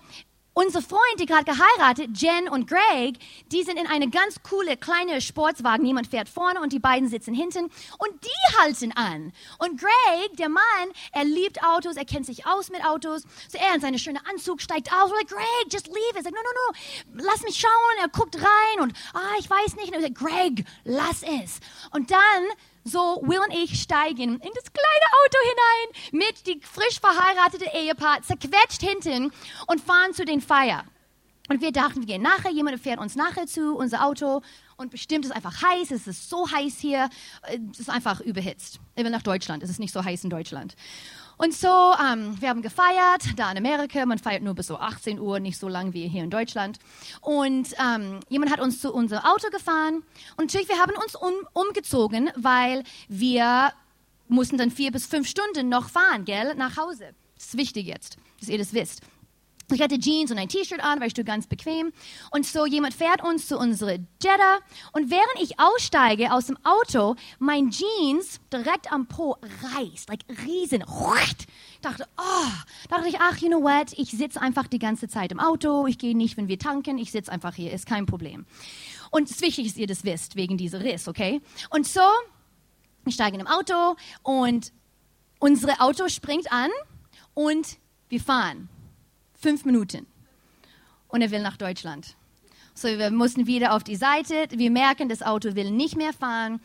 Unsere 0.58 0.82
Freunde, 0.82 1.18
die 1.20 1.26
gerade 1.26 1.44
geheiratet, 1.44 2.12
Jen 2.18 2.48
und 2.48 2.70
Greg, 2.70 3.20
die 3.52 3.64
sind 3.64 3.78
in 3.78 3.88
eine 3.88 4.10
ganz 4.10 4.42
coole 4.42 4.78
kleine 4.78 5.20
Sportswagen. 5.20 5.86
Jemand 5.86 6.08
fährt 6.08 6.30
vorne 6.30 6.62
und 6.62 6.72
die 6.72 6.80
beiden 6.80 7.10
sitzen 7.10 7.34
hinten 7.34 7.66
und 7.66 8.24
die 8.24 8.58
halten 8.58 8.94
an. 8.94 9.34
Und 9.60 9.82
Greg, 9.82 10.38
der 10.38 10.48
Mann, 10.48 10.64
er 11.12 11.26
liebt 11.26 11.62
Autos, 11.62 11.98
er 11.98 12.06
kennt 12.06 12.26
sich 12.26 12.48
aus 12.48 12.70
mit 12.70 12.86
Autos. 12.86 13.24
So 13.50 13.58
er 13.58 13.76
in 13.76 13.82
seine 13.82 14.00
schöne 14.00 14.26
Anzug 14.32 14.62
steigt 14.62 14.94
aus. 14.94 15.12
Like, 15.12 15.28
Greg, 15.28 15.74
just 15.74 15.88
leave 15.88 16.18
it. 16.18 16.24
Sagt, 16.24 16.34
no, 16.34 16.42
no, 16.42 17.18
no, 17.18 17.24
lass 17.26 17.42
mich 17.42 17.60
schauen. 17.60 17.98
Er 18.00 18.08
guckt 18.08 18.38
rein 18.38 18.82
und, 18.82 18.94
ah, 19.14 19.34
ich 19.38 19.50
weiß 19.50 19.76
nicht. 19.76 19.90
Und 19.90 19.96
er 19.96 20.04
sagt, 20.04 20.16
Greg, 20.16 20.64
lass 20.86 21.22
es. 21.22 21.60
Und 21.92 22.12
dann 22.12 22.44
so 22.86 23.22
Will 23.24 23.40
und 23.40 23.54
ich 23.54 23.82
steigen 23.82 24.36
in 24.36 24.52
das 24.54 24.72
kleine 24.72 25.08
Auto 25.20 25.38
hinein 25.42 26.22
mit 26.24 26.48
die 26.48 26.62
frisch 26.62 27.00
verheiratete 27.02 27.66
Ehepaar, 27.74 28.22
zerquetscht 28.22 28.82
hinten 28.82 29.34
und 29.68 29.82
fahren 29.82 30.14
zu 30.14 30.24
den 30.24 30.40
Feier. 30.40 30.86
Und 31.50 31.62
wir 31.62 31.72
dachten, 31.72 32.00
wir 32.00 32.08
gehen 32.08 32.22
nachher, 32.22 32.52
jemand 32.52 32.80
fährt 32.80 33.00
uns 33.00 33.16
nachher 33.16 33.46
zu, 33.46 33.76
unser 33.76 34.06
Auto. 34.06 34.42
Und 34.78 34.92
bestimmt 34.92 35.26
ist 35.26 35.32
es 35.32 35.36
einfach 35.36 35.62
heiß, 35.62 35.92
es 35.92 36.08
ist 36.08 36.30
so 36.30 36.50
heiß 36.50 36.80
hier, 36.80 37.10
es 37.72 37.80
ist 37.80 37.90
einfach 37.90 38.20
überhitzt. 38.20 38.80
Ich 38.96 39.04
will 39.04 39.12
nach 39.12 39.22
Deutschland, 39.22 39.62
es 39.62 39.70
ist 39.70 39.80
nicht 39.80 39.94
so 39.94 40.04
heiß 40.04 40.24
in 40.24 40.30
Deutschland. 40.30 40.76
Und 41.38 41.54
so, 41.54 41.68
ähm, 41.68 42.40
wir 42.40 42.50
haben 42.50 42.62
gefeiert, 42.62 43.24
da 43.36 43.52
in 43.52 43.58
Amerika, 43.58 44.06
man 44.06 44.20
feiert 44.20 44.44
nur 44.44 44.54
bis 44.54 44.68
so 44.68 44.78
18 44.78 45.20
Uhr, 45.20 45.40
nicht 45.40 45.60
so 45.60 45.68
lang 45.68 45.94
wie 45.94 46.08
hier 46.08 46.24
in 46.24 46.30
Deutschland. 46.30 46.80
Und 47.22 47.68
ähm, 47.84 48.20
jemand 48.30 48.52
hat 48.52 48.62
uns 48.62 48.80
zu 48.80 48.94
unserem 48.94 49.24
Auto 49.24 49.50
gefahren 49.50 50.04
und 50.38 50.46
natürlich, 50.46 50.70
wir 50.70 50.80
haben 50.80 50.94
uns 51.04 51.16
um, 51.16 51.34
umgezogen, 51.54 52.30
weil 52.36 52.84
wir 53.08 53.74
mussten 54.28 54.58
dann 54.58 54.72
vier 54.72 54.92
bis 54.92 55.06
fünf 55.06 55.28
Stunden 55.28 55.70
noch 55.70 55.90
fahren, 55.90 56.26
gell, 56.26 56.56
nach 56.56 56.78
Hause. 56.78 57.14
Das 57.36 57.48
ist 57.48 57.58
wichtig 57.58 57.88
jetzt, 57.88 58.18
dass 58.40 58.50
ihr 58.50 58.58
das 58.58 58.74
wisst. 58.74 59.02
Ich 59.72 59.82
hatte 59.82 59.98
Jeans 59.98 60.30
und 60.30 60.38
ein 60.38 60.48
T-Shirt 60.48 60.80
an, 60.84 61.00
weil 61.00 61.08
ich 61.08 61.26
ganz 61.26 61.48
bequem. 61.48 61.92
Und 62.32 62.46
so 62.46 62.68
jemand 62.68 62.94
fährt 62.94 63.24
uns 63.24 63.48
zu 63.48 63.58
unserer 63.58 63.94
Jetta. 64.22 64.60
Und 64.92 65.10
während 65.10 65.42
ich 65.42 65.60
aussteige 65.60 66.32
aus 66.32 66.48
dem 66.48 66.58
Auto, 66.64 67.16
mein 67.40 67.72
Jeans 67.72 68.40
direkt 68.54 68.92
am 68.92 69.08
Po 69.08 69.38
reißt, 69.74 70.10
like 70.10 70.24
riesen. 70.46 70.84
Ich 70.84 71.82
dachte, 71.82 72.08
oh, 72.18 72.52
dachte 72.90 73.08
ich, 73.08 73.20
ach, 73.20 73.38
you 73.38 73.48
know 73.48 73.62
what? 73.62 73.94
Ich 73.98 74.12
sitze 74.12 74.40
einfach 74.40 74.68
die 74.68 74.80
ganze 74.80 75.08
Zeit 75.08 75.32
im 75.32 75.40
Auto. 75.40 75.88
Ich 75.88 75.98
gehe 75.98 76.16
nicht, 76.16 76.38
wenn 76.38 76.48
wir 76.48 76.60
tanken. 76.60 77.00
Ich 77.00 77.12
sitze 77.12 77.32
einfach 77.32 77.56
hier, 77.56 77.74
ist 77.74 77.88
kein 77.88 78.06
Problem. 78.06 78.46
Und 79.10 79.30
es 79.30 79.38
ist 79.38 79.42
wichtig, 79.42 79.68
dass 79.68 79.78
ihr 79.78 79.88
das 79.88 80.04
wisst, 80.04 80.36
wegen 80.36 80.58
dieser 80.58 80.82
Riss, 80.82 81.08
okay? 81.08 81.42
Und 81.72 81.88
so, 81.88 82.02
ich 83.06 83.16
steige 83.16 83.38
in 83.38 83.44
dem 83.44 83.48
Auto 83.48 83.96
und 84.22 84.74
unsere 85.40 85.80
Auto 85.80 86.08
springt 86.08 86.52
an 86.52 86.70
und 87.34 87.78
wir 88.10 88.20
fahren 88.20 88.70
fünf 89.46 89.64
Minuten. 89.64 90.08
Und 91.08 91.22
er 91.22 91.30
will 91.30 91.44
nach 91.44 91.56
Deutschland. 91.56 92.16
So, 92.74 92.88
wir 92.88 93.12
mussten 93.12 93.46
wieder 93.46 93.76
auf 93.76 93.84
die 93.84 93.96
Seite. 93.96 94.48
Wir 94.50 94.72
merken, 94.72 95.08
das 95.08 95.22
Auto 95.22 95.54
will 95.54 95.70
nicht 95.70 95.96
mehr 95.96 96.14
fahren. 96.14 96.60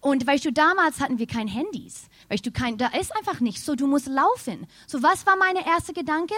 Und 0.00 0.24
weißt 0.28 0.44
du, 0.44 0.52
damals 0.52 1.00
hatten 1.00 1.18
wir 1.18 1.26
kein 1.26 1.48
Handys. 1.48 2.08
Weißt 2.28 2.46
du, 2.46 2.52
kein, 2.52 2.78
da 2.78 2.86
ist 2.86 3.14
einfach 3.16 3.40
nichts. 3.40 3.66
So, 3.66 3.74
du 3.74 3.88
musst 3.88 4.06
laufen. 4.06 4.68
So, 4.86 5.02
was 5.02 5.26
war 5.26 5.36
mein 5.36 5.56
erster 5.56 5.92
Gedanke? 5.92 6.34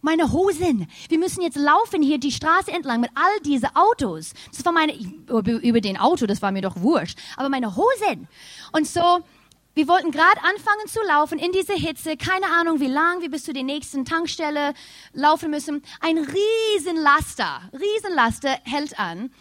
Meine 0.00 0.30
Hosen. 0.30 0.86
Wir 1.08 1.18
müssen 1.18 1.42
jetzt 1.42 1.56
laufen 1.56 2.02
hier 2.02 2.18
die 2.18 2.30
Straße 2.30 2.70
entlang 2.70 3.00
mit 3.00 3.10
all 3.16 3.40
diese 3.44 3.74
Autos. 3.74 4.34
Das 4.52 4.64
war 4.64 4.72
meine, 4.72 4.94
über 4.94 5.80
den 5.80 5.96
Auto, 5.96 6.26
das 6.26 6.40
war 6.40 6.52
mir 6.52 6.62
doch 6.62 6.76
wurscht. 6.76 7.18
Aber 7.36 7.48
meine 7.48 7.74
Hosen. 7.74 8.28
Und 8.70 8.86
so, 8.86 9.24
wir 9.74 9.88
wollten 9.88 10.10
gerade 10.10 10.42
anfangen 10.42 10.86
zu 10.86 11.00
laufen 11.02 11.38
in 11.38 11.52
diese 11.52 11.72
Hitze, 11.72 12.16
keine 12.16 12.46
Ahnung 12.46 12.80
wie 12.80 12.88
lang 12.88 13.22
wir 13.22 13.30
bis 13.30 13.44
zu 13.44 13.52
der 13.52 13.62
nächsten 13.62 14.04
Tankstelle 14.04 14.74
laufen 15.12 15.50
müssen. 15.50 15.82
Ein 16.00 16.18
Riesenlaster, 16.18 17.70
Riesenlaster 17.72 18.58
hält 18.64 18.98
an 18.98 19.32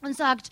und 0.00 0.16
sagt, 0.16 0.48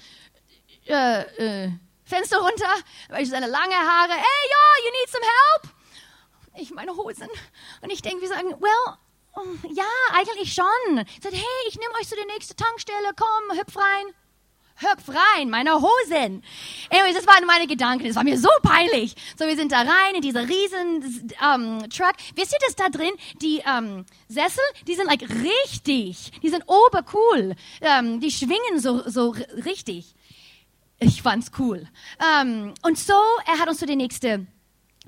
äh, 0.86 1.64
äh, 1.64 1.72
Fenster 2.04 2.38
runter, 2.38 2.72
weil 3.08 3.22
ich 3.22 3.30
seine 3.30 3.46
lange 3.46 3.74
Haare, 3.74 4.12
hey, 4.12 4.50
ja, 4.50 4.84
you 4.84 4.90
need 4.90 5.10
some 5.10 5.24
help? 5.24 5.74
Ich 6.62 6.70
meine 6.70 6.96
Hosen. 6.96 7.28
Und 7.80 7.90
ich 7.90 8.02
denke, 8.02 8.22
wir 8.22 8.28
sagen, 8.28 8.54
well, 8.60 8.96
ja, 9.72 9.84
eigentlich 10.12 10.52
schon. 10.52 10.96
Sage, 11.20 11.36
hey, 11.36 11.68
ich 11.68 11.78
nehme 11.78 11.94
euch 12.00 12.08
zu 12.08 12.16
der 12.16 12.26
nächsten 12.26 12.56
Tankstelle, 12.56 13.12
komm, 13.16 13.58
hüpf 13.58 13.76
rein 13.76 14.14
hüpf 14.80 15.08
rein, 15.08 15.50
meine 15.50 15.74
Hosen. 15.74 16.42
Anyways, 16.90 17.14
das 17.14 17.26
waren 17.26 17.46
meine 17.46 17.66
Gedanken. 17.66 18.06
Das 18.06 18.16
war 18.16 18.24
mir 18.24 18.38
so 18.38 18.48
peinlich. 18.62 19.14
So, 19.38 19.46
wir 19.46 19.56
sind 19.56 19.72
da 19.72 19.78
rein 19.78 20.14
in 20.16 20.22
dieser 20.22 20.48
riesen 20.48 21.30
ähm, 21.42 21.90
Truck. 21.90 22.14
Wisst 22.34 22.52
ihr 22.52 22.58
das 22.66 22.76
da 22.76 22.88
drin? 22.88 23.12
Die 23.40 23.62
ähm, 23.66 24.04
Sessel, 24.28 24.64
die 24.86 24.94
sind 24.94 25.06
like 25.06 25.22
richtig. 25.22 26.32
Die 26.42 26.48
sind 26.48 26.64
obercool. 26.66 27.54
Ähm, 27.80 28.20
die 28.20 28.30
schwingen 28.30 28.78
so, 28.78 29.08
so 29.08 29.34
richtig. 29.64 30.14
Ich 30.98 31.22
fand's 31.22 31.50
cool. 31.58 31.88
Ähm, 32.20 32.74
und 32.82 32.98
so, 32.98 33.14
er 33.46 33.58
hat 33.58 33.68
uns 33.68 33.78
zu 33.78 33.86
der 33.86 33.96
nächsten 33.96 34.48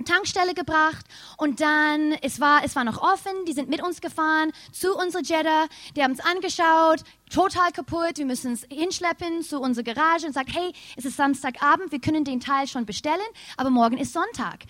Tankstelle 0.04 0.54
gebracht 0.54 1.04
und 1.36 1.60
dann, 1.60 2.12
es 2.22 2.40
war, 2.40 2.64
es 2.64 2.76
war 2.76 2.84
noch 2.84 3.02
offen, 3.02 3.32
die 3.46 3.52
sind 3.52 3.68
mit 3.68 3.82
uns 3.82 4.00
gefahren 4.00 4.52
zu 4.72 4.96
unserer 4.96 5.22
Jeddah, 5.22 5.66
die 5.96 6.02
haben 6.02 6.12
es 6.12 6.20
angeschaut, 6.20 7.04
total 7.30 7.72
kaputt, 7.72 8.18
wir 8.18 8.26
müssen 8.26 8.52
es 8.52 8.66
hinschleppen 8.70 9.42
zu 9.42 9.60
unserer 9.60 9.84
Garage 9.84 10.26
und 10.26 10.32
sagt, 10.32 10.54
hey, 10.54 10.72
es 10.96 11.04
ist 11.04 11.16
Samstagabend, 11.16 11.92
wir 11.92 12.00
können 12.00 12.24
den 12.24 12.40
Teil 12.40 12.66
schon 12.68 12.86
bestellen, 12.86 13.20
aber 13.56 13.70
morgen 13.70 13.98
ist 13.98 14.12
Sonntag. 14.12 14.64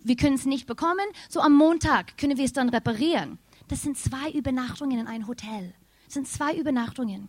Wir 0.00 0.16
können 0.16 0.36
es 0.36 0.46
nicht 0.46 0.66
bekommen, 0.66 1.06
so 1.28 1.40
am 1.40 1.54
Montag 1.54 2.16
können 2.16 2.36
wir 2.36 2.44
es 2.44 2.52
dann 2.52 2.68
reparieren. 2.68 3.38
Das 3.68 3.82
sind 3.82 3.98
zwei 3.98 4.30
Übernachtungen 4.30 5.00
in 5.00 5.06
ein 5.06 5.26
Hotel. 5.26 5.74
Das 6.06 6.14
sind 6.14 6.26
zwei 6.26 6.54
Übernachtungen. 6.54 7.28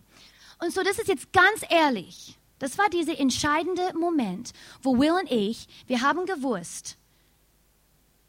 Und 0.62 0.72
so, 0.72 0.82
das 0.82 0.98
ist 0.98 1.08
jetzt 1.08 1.32
ganz 1.32 1.62
ehrlich. 1.68 2.38
Das 2.58 2.76
war 2.76 2.88
dieser 2.90 3.18
entscheidende 3.18 3.92
Moment, 3.98 4.52
wo 4.82 4.98
Will 4.98 5.12
und 5.12 5.30
ich, 5.30 5.66
wir 5.86 6.02
haben 6.02 6.26
gewusst, 6.26 6.98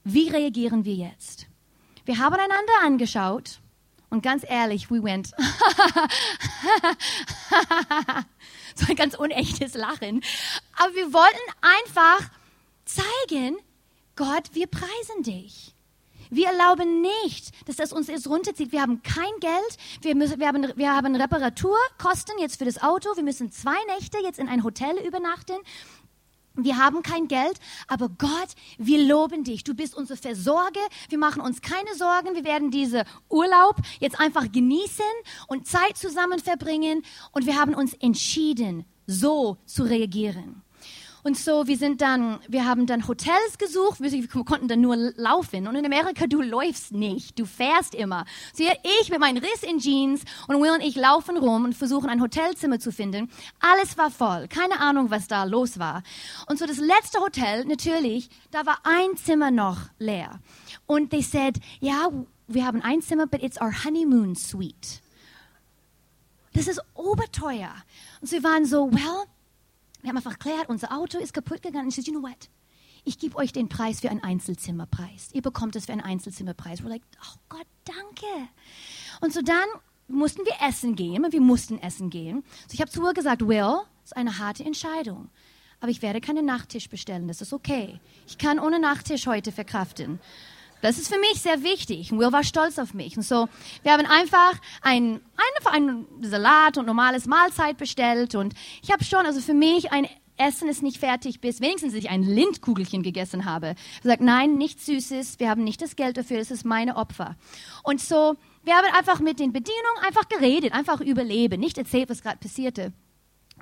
wie 0.04 0.30
reagieren 0.30 0.86
wir 0.86 0.96
jetzt? 0.96 1.48
Wir 2.06 2.18
haben 2.18 2.36
einander 2.36 2.74
angeschaut 2.84 3.60
und 4.10 4.24
ganz 4.24 4.44
ehrlich, 4.48 4.90
we 4.92 5.02
went. 5.04 5.28
so 8.76 8.86
ein 8.90 8.96
ganz 8.96 9.16
unechtes 9.16 9.74
Lachen. 9.74 10.22
Aber 10.78 10.94
wir 10.94 11.14
wollten 11.14 11.40
einfach 11.62 12.30
zeigen, 12.86 13.58
Gott, 14.16 14.50
wir 14.54 14.68
preisen 14.68 15.24
dich. 15.24 15.74
Wir 16.30 16.48
erlauben 16.48 17.02
nicht, 17.02 17.52
dass 17.68 17.76
das 17.76 17.92
uns 17.92 18.08
jetzt 18.08 18.28
runterzieht. 18.28 18.72
Wir 18.72 18.82
haben 18.82 19.04
kein 19.04 19.32
Geld. 19.42 19.78
Wir, 20.02 20.16
müssen, 20.16 20.40
wir, 20.40 20.48
haben, 20.48 20.72
wir 20.78 20.96
haben 20.96 21.14
Reparaturkosten 21.14 22.40
jetzt 22.40 22.58
für 22.58 22.66
das 22.66 22.82
Auto. 22.82 23.10
Wir 23.16 23.24
müssen 23.24 23.52
zwei 23.52 23.78
Nächte 23.98 24.18
jetzt 24.24 24.40
in 24.40 24.48
ein 24.48 24.64
Hotel 24.64 24.98
übernachten. 25.06 25.58
Wir 26.56 26.78
haben 26.78 27.02
kein 27.02 27.28
Geld, 27.28 27.58
aber 27.88 28.10
Gott, 28.10 28.50
wir 28.78 29.04
loben 29.04 29.44
dich. 29.44 29.64
Du 29.64 29.74
bist 29.74 29.96
unsere 29.96 30.18
Versorger. 30.18 30.82
Wir 31.10 31.18
machen 31.18 31.42
uns 31.42 31.62
keine 31.62 31.96
Sorgen. 31.96 32.36
Wir 32.36 32.44
werden 32.44 32.72
diese 32.72 33.06
Urlaub 33.30 33.78
jetzt 34.00 34.20
einfach 34.20 34.52
genießen 34.52 35.06
und 35.48 35.66
Zeit 35.66 35.98
zusammen 35.98 36.40
verbringen. 36.40 37.04
Und 37.32 37.46
wir 37.46 37.56
haben 37.58 37.74
uns 37.74 37.94
entschieden, 37.94 38.86
so 39.08 39.58
zu 39.66 39.84
reagieren. 39.84 40.62
Und 41.24 41.38
so, 41.38 41.68
wir 41.68 41.78
sind 41.78 42.02
dann, 42.02 42.40
wir 42.48 42.66
haben 42.66 42.86
dann 42.86 43.08
Hotels 43.08 43.58
gesucht, 43.58 44.02
wir 44.02 44.28
konnten 44.44 44.68
dann 44.68 44.82
nur 44.82 44.96
laufen. 44.96 45.68
Und 45.68 45.76
in 45.76 45.86
Amerika, 45.86 46.26
du 46.28 46.42
läufst 46.42 46.92
nicht, 46.92 47.38
du 47.38 47.46
fährst 47.46 47.94
immer. 47.94 48.26
So, 48.54 48.64
ich 49.02 49.10
mit 49.10 49.20
meinem 49.20 49.38
Riss 49.38 49.64
in 49.64 49.80
Jeans 49.80 50.24
und 50.48 50.62
Will 50.62 50.72
und 50.72 50.82
ich 50.82 50.96
laufen 50.96 51.38
rum 51.38 51.66
und 51.66 51.76
versuchen 51.76 52.10
ein 52.10 52.22
Hotelzimmer 52.22 52.80
zu 52.80 52.92
finden. 52.92 53.30
Alles 53.60 53.98
war 53.98 54.10
voll, 54.10 54.48
keine 54.48 54.80
Ahnung, 54.80 55.12
was 55.12 55.28
da 55.28 55.44
los 55.44 55.78
war. 55.80 56.04
Und 56.48 56.58
so 56.58 56.66
das 56.66 56.78
letzte 56.78 57.20
Hotel, 57.20 57.66
natürlich, 57.66 58.30
da 58.50 58.66
war 58.66 58.80
ein 58.84 59.16
Zimmer 59.18 59.52
noch 59.52 59.78
leer. 60.00 60.40
Und 60.88 61.12
they 61.12 61.22
said, 61.22 61.60
ja, 61.80 62.10
wir 62.48 62.66
haben 62.66 62.82
ein 62.82 63.02
Zimmer, 63.02 63.28
but 63.28 63.44
it's 63.44 63.62
our 63.62 63.72
honeymoon 63.86 64.36
suite. 64.36 65.02
Das 66.54 66.68
ist 66.68 66.82
oberteuer. 66.96 67.74
Und 68.20 68.28
sie 68.28 68.44
waren 68.44 68.66
so, 68.66 68.92
well, 68.92 69.26
wir 70.02 70.10
haben 70.10 70.18
einfach 70.18 70.32
erklärt, 70.32 70.70
unser 70.70 70.92
Auto 70.92 71.18
ist 71.18 71.34
kaputt 71.34 71.62
gegangen. 71.62 71.90
Ich 71.90 71.96
sage, 71.96 72.12
you 72.12 72.20
know 72.20 72.28
what? 72.28 72.50
Ich 73.04 73.18
gebe 73.18 73.36
euch 73.38 73.52
den 73.52 73.68
Preis 73.68 74.00
für 74.00 74.10
einen 74.10 74.24
Einzelzimmerpreis. 74.24 75.30
Ihr 75.34 75.42
bekommt 75.42 75.76
es 75.76 75.88
für 75.88 75.92
einen 75.92 76.02
Einzelzimmerpreis. 76.02 76.82
We're 76.82 76.90
like, 76.90 77.04
oh 77.22 77.40
Gott, 77.50 77.68
danke. 77.86 78.50
Und 79.22 79.34
so 79.34 79.42
dann 79.42 79.68
mussten 80.08 80.46
wir 80.46 80.68
essen 80.68 80.96
gehen. 80.96 81.26
Wir 81.30 81.42
mussten 81.42 81.80
essen 81.80 82.10
gehen. 82.10 82.44
So 82.68 82.74
ich 82.74 82.82
habe 82.82 82.92
zu 82.92 83.04
ihr 83.04 83.14
gesagt, 83.14 83.48
Will, 83.48 83.82
das 84.02 84.12
ist 84.12 84.18
eine 84.18 84.38
harte 84.38 84.64
Entscheidung. 84.64 85.30
Aber 85.80 85.90
ich 85.90 86.04
werde 86.04 86.22
keinen 86.22 86.46
Nachtisch 86.46 86.90
bestellen. 86.90 87.28
Das 87.28 87.42
ist 87.42 87.54
okay. 87.54 88.00
Ich 88.28 88.38
kann 88.38 88.60
ohne 88.60 88.80
Nachtisch 88.80 89.26
heute 89.26 89.52
verkraften. 89.52 90.20
Das 90.82 90.98
ist 90.98 91.14
für 91.14 91.20
mich 91.20 91.42
sehr 91.42 91.64
wichtig. 91.64 92.12
Und 92.12 92.20
Will 92.20 92.32
war 92.32 92.44
stolz 92.44 92.80
auf 92.80 92.94
mich. 92.94 93.16
Und 93.18 93.24
so, 93.24 93.48
wir 93.84 93.92
haben 93.92 94.06
einfach 94.06 94.54
ein, 94.82 95.22
einfach 95.56 95.74
einen 95.74 96.08
Salat 96.22 96.78
und 96.78 96.86
normales 96.86 97.26
Mahlzeit 97.26 97.78
bestellt. 97.78 98.36
Und 98.36 98.54
ich 98.82 98.92
habe 98.92 99.04
schon, 99.04 99.26
also 99.26 99.42
für 99.42 99.54
mich, 99.54 99.92
ein 99.92 100.08
Essen 100.38 100.70
ist 100.70 100.82
nicht 100.82 100.98
fertig, 100.98 101.40
bis 101.40 101.62
wenigstens 101.62 101.94
ich 101.94 102.10
ein 102.10 102.24
Lindkugelchen 102.24 103.04
gegessen 103.04 103.46
habe. 103.46 103.76
Ich 103.98 104.04
sagt, 104.04 104.22
nein, 104.22 104.56
nichts 104.56 104.86
Süßes. 104.86 105.40
Wir 105.40 105.50
haben 105.50 105.64
nicht 105.64 105.82
das 105.82 105.96
Geld 105.96 106.18
dafür. 106.18 106.40
Das 106.40 106.52
ist 106.52 106.66
meine 106.66 106.96
Opfer. 106.96 107.36
Und 107.84 108.02
so, 108.02 108.36
wir 108.64 108.76
haben 108.76 108.88
einfach 108.94 109.20
mit 109.20 109.40
den 109.40 109.54
Bedienungen 109.54 110.04
einfach 110.06 110.28
geredet, 110.30 110.74
einfach 110.74 111.00
überleben, 111.02 111.60
nicht 111.60 111.78
erzählt, 111.78 112.10
was 112.10 112.22
gerade 112.22 112.38
passierte. 112.38 112.92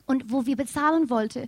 Und 0.05 0.31
wo 0.31 0.45
wir 0.45 0.55
bezahlen 0.55 1.09
wollten, 1.09 1.47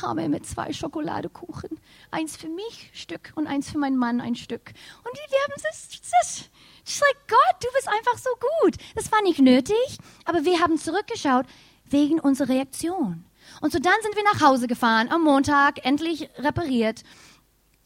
kam 0.00 0.18
er 0.18 0.28
mit 0.28 0.46
zwei 0.46 0.72
Schokoladekuchen. 0.72 1.78
Eins 2.10 2.36
für 2.36 2.48
mich 2.48 2.90
Stück 2.92 3.32
und 3.36 3.46
eins 3.46 3.70
für 3.70 3.78
meinen 3.78 3.96
Mann 3.96 4.20
ein 4.20 4.34
Stück. 4.34 4.72
Und 4.98 5.14
wir 5.14 5.38
haben 5.42 5.62
das, 5.62 5.88
das, 5.88 6.50
das 6.84 7.00
like, 7.00 7.28
Gott, 7.28 7.62
du 7.62 7.68
bist 7.74 7.88
einfach 7.88 8.18
so 8.18 8.30
gut. 8.62 8.76
Das 8.94 9.10
war 9.12 9.22
nicht 9.22 9.40
nötig, 9.40 9.98
aber 10.24 10.44
wir 10.44 10.60
haben 10.60 10.78
zurückgeschaut 10.78 11.46
wegen 11.88 12.20
unserer 12.20 12.48
Reaktion. 12.48 13.24
Und 13.60 13.72
so 13.72 13.78
dann 13.78 13.94
sind 14.02 14.16
wir 14.16 14.24
nach 14.24 14.40
Hause 14.40 14.66
gefahren, 14.66 15.08
am 15.10 15.22
Montag, 15.22 15.84
endlich 15.84 16.28
repariert. 16.38 17.02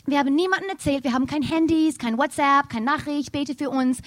Wir 0.06 0.18
haben 0.18 0.34
niemandem 0.34 0.70
erzählt, 0.70 1.04
wir 1.04 1.12
haben 1.12 1.26
kein 1.26 1.42
Handys, 1.42 1.98
kein 1.98 2.16
WhatsApp, 2.16 2.70
kein 2.70 2.84
Nachricht, 2.84 3.32
bete 3.32 3.54
für 3.54 3.68
uns, 3.68 3.98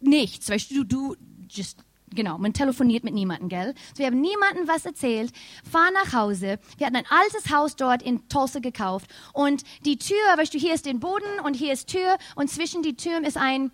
nichts. 0.00 0.50
Weißt 0.50 0.70
du, 0.70 0.84
du, 0.84 1.16
just 1.48 1.85
Genau, 2.14 2.38
man 2.38 2.52
telefoniert 2.52 3.02
mit 3.04 3.14
niemandem, 3.14 3.48
gell? 3.48 3.74
So, 3.92 3.98
wir 3.98 4.06
haben 4.06 4.20
niemandem 4.20 4.68
was 4.68 4.86
erzählt, 4.86 5.32
fahren 5.68 5.92
nach 5.92 6.12
Hause. 6.12 6.58
Wir 6.78 6.86
hatten 6.86 6.96
ein 6.96 7.06
altes 7.08 7.52
Haus 7.52 7.74
dort 7.74 8.02
in 8.02 8.28
Tulsa 8.28 8.60
gekauft 8.60 9.10
und 9.32 9.64
die 9.84 9.96
Tür, 9.96 10.16
weißt 10.36 10.54
du, 10.54 10.58
hier 10.58 10.74
ist 10.74 10.86
den 10.86 11.00
Boden 11.00 11.40
und 11.44 11.54
hier 11.54 11.72
ist 11.72 11.88
Tür 11.88 12.16
und 12.36 12.48
zwischen 12.48 12.82
die 12.82 12.96
Türen 12.96 13.24
ist 13.24 13.36
ein 13.36 13.72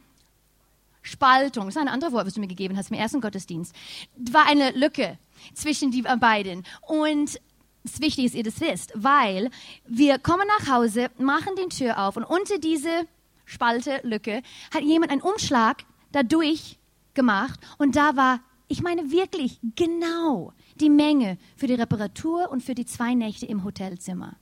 Spaltung. 1.02 1.66
Das 1.66 1.76
ist 1.76 1.82
ein 1.82 1.88
anderes 1.88 2.14
Wort, 2.14 2.26
was 2.26 2.34
du 2.34 2.40
mir 2.40 2.46
gegeben 2.46 2.76
hast 2.76 2.90
im 2.90 2.96
ersten 2.96 3.20
Gottesdienst. 3.20 3.74
War 4.16 4.46
eine 4.46 4.70
Lücke 4.70 5.18
zwischen 5.52 5.90
die 5.90 6.02
beiden 6.02 6.64
und 6.82 7.38
es 7.84 7.94
ist 7.94 8.00
wichtig, 8.00 8.26
dass 8.26 8.34
ihr 8.34 8.44
das 8.44 8.60
wisst, 8.60 8.92
weil 8.94 9.50
wir 9.86 10.18
kommen 10.18 10.46
nach 10.58 10.72
Hause, 10.72 11.10
machen 11.18 11.54
die 11.56 11.68
Tür 11.68 11.98
auf 11.98 12.16
und 12.16 12.24
unter 12.24 12.58
diese 12.58 13.06
Spalte, 13.44 14.00
Lücke, 14.04 14.42
hat 14.72 14.82
jemand 14.82 15.10
einen 15.10 15.20
Umschlag 15.20 15.84
dadurch 16.12 16.78
gemacht 17.14 17.60
und 17.78 17.96
da 17.96 18.16
war, 18.16 18.40
ich 18.68 18.82
meine 18.82 19.10
wirklich 19.10 19.58
genau 19.76 20.52
die 20.80 20.90
Menge 20.90 21.38
für 21.56 21.66
die 21.66 21.74
Reparatur 21.74 22.50
und 22.50 22.62
für 22.62 22.74
die 22.74 22.86
zwei 22.86 23.14
Nächte 23.14 23.46
im 23.46 23.64
Hotelzimmer. 23.64 24.36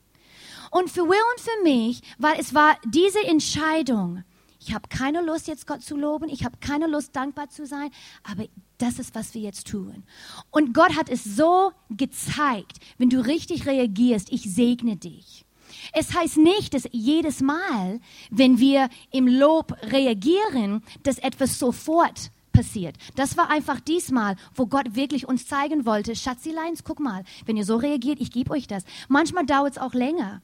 Und 0.71 0.89
für 0.89 1.03
Will 1.03 1.19
und 1.35 1.41
für 1.41 1.63
mich, 1.65 2.01
weil 2.19 2.39
es 2.39 2.55
war 2.55 2.77
diese 2.87 3.25
Entscheidung, 3.27 4.23
ich 4.61 4.75
habe 4.75 4.89
keine 4.89 5.23
Lust, 5.23 5.49
jetzt 5.49 5.67
Gott 5.67 5.83
zu 5.83 5.97
loben, 5.97 6.29
ich 6.29 6.45
habe 6.45 6.59
keine 6.61 6.87
Lust, 6.87 7.17
dankbar 7.17 7.49
zu 7.49 7.67
sein, 7.67 7.91
aber 8.23 8.45
das 8.79 8.99
ist, 8.99 9.15
was 9.15 9.35
wir 9.35 9.41
jetzt 9.41 9.67
tun. 9.67 10.05
Und 10.51 10.75
Gott 10.75 10.97
hat 10.97 11.09
es 11.09 11.25
so 11.25 11.73
gezeigt, 11.89 12.79
wenn 12.99 13.11
du 13.11 13.25
richtig 13.25 13.67
reagierst, 13.67 14.31
ich 14.31 14.43
segne 14.43 14.97
dich. 14.97 15.45
Es 15.93 16.15
heißt 16.15 16.37
nicht, 16.37 16.75
dass 16.75 16.89
jedes 16.93 17.41
Mal, 17.41 18.01
wenn 18.31 18.59
wir 18.59 18.91
im 19.11 19.27
Lob 19.27 19.77
reagieren, 19.83 20.83
dass 21.03 21.19
etwas 21.19 21.59
sofort 21.59 22.31
passiert. 22.61 22.97
Das 23.17 23.39
war 23.39 23.49
einfach 23.49 23.81
diesmal, 23.81 24.37
wo 24.55 24.67
Gott 24.67 24.95
wirklich 24.95 25.27
uns 25.27 25.47
zeigen 25.47 25.87
wollte, 25.87 26.15
Schatzileins, 26.15 26.85
guck 26.85 27.01
mal, 27.01 27.25
wenn 27.47 27.57
ihr 27.57 27.65
so 27.65 27.77
reagiert, 27.77 28.21
ich 28.21 28.31
gebe 28.31 28.51
euch 28.51 28.67
das. 28.67 28.85
Manchmal 29.09 29.47
dauert 29.47 29.73
es 29.73 29.79
auch 29.79 29.95
länger. 29.95 30.43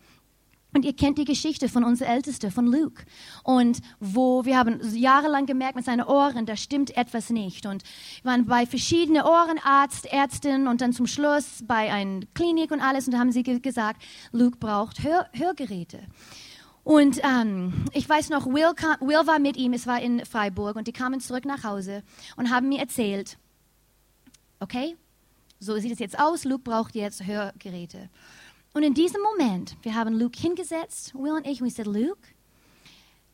Und 0.73 0.85
ihr 0.85 0.95
kennt 0.95 1.19
die 1.19 1.25
Geschichte 1.25 1.69
von 1.69 1.85
unserer 1.85 2.09
Älteste, 2.09 2.51
von 2.51 2.67
Luke. 2.67 3.05
Und 3.45 3.81
wo 4.01 4.45
wir 4.45 4.59
haben 4.59 4.81
jahrelang 4.95 5.47
gemerkt 5.47 5.77
mit 5.77 5.85
seinen 5.85 6.07
Ohren, 6.07 6.47
da 6.47 6.57
stimmt 6.57 6.97
etwas 6.97 7.29
nicht. 7.31 7.67
Und 7.67 7.83
wir 8.23 8.31
waren 8.31 8.47
bei 8.47 8.67
verschiedenen 8.67 9.23
Ohrenarzt, 9.23 10.07
Ärztinnen 10.07 10.69
und 10.69 10.81
dann 10.81 10.93
zum 10.93 11.07
Schluss 11.07 11.63
bei 11.67 11.93
einer 11.93 12.21
Klinik 12.35 12.71
und 12.73 12.81
alles. 12.81 13.07
Und 13.07 13.13
da 13.13 13.19
haben 13.19 13.33
sie 13.33 13.43
gesagt, 13.43 14.03
Luke 14.33 14.57
braucht 14.59 15.03
Hör 15.03 15.29
Hörgeräte. 15.33 16.01
Und 16.87 17.21
ähm, 17.25 17.73
ich 17.95 18.09
weiß 18.09 18.31
noch, 18.31 18.47
Will, 18.47 18.73
kam, 18.77 19.01
Will 19.01 19.27
war 19.27 19.41
mit 19.41 19.57
ihm, 19.57 19.73
es 19.73 19.89
war 19.89 20.01
in 20.01 20.25
Freiburg, 20.25 20.77
und 20.77 20.87
die 20.87 20.93
kamen 20.93 21.19
zurück 21.19 21.45
nach 21.45 21.65
Hause 21.65 22.05
und 22.37 22.49
haben 22.49 22.69
mir 22.69 22.79
erzählt, 22.79 23.39
okay, 24.61 24.97
so 25.59 25.77
sieht 25.79 25.91
es 25.91 25.99
jetzt 25.99 26.17
aus, 26.17 26.45
Luke 26.45 26.63
braucht 26.63 26.95
jetzt 26.95 27.27
Hörgeräte. 27.27 28.09
Und 28.73 28.85
in 28.85 28.95
diesem 28.95 29.21
Moment, 29.21 29.77
wir 29.83 29.97
haben 29.97 30.17
Luke 30.17 30.39
hingesetzt, 30.39 31.13
Will 31.17 31.33
und 31.33 31.45
ich, 31.45 31.61
und 31.61 31.67
ich 31.67 31.75
sagte, 31.75 31.91
Luke, 31.91 32.21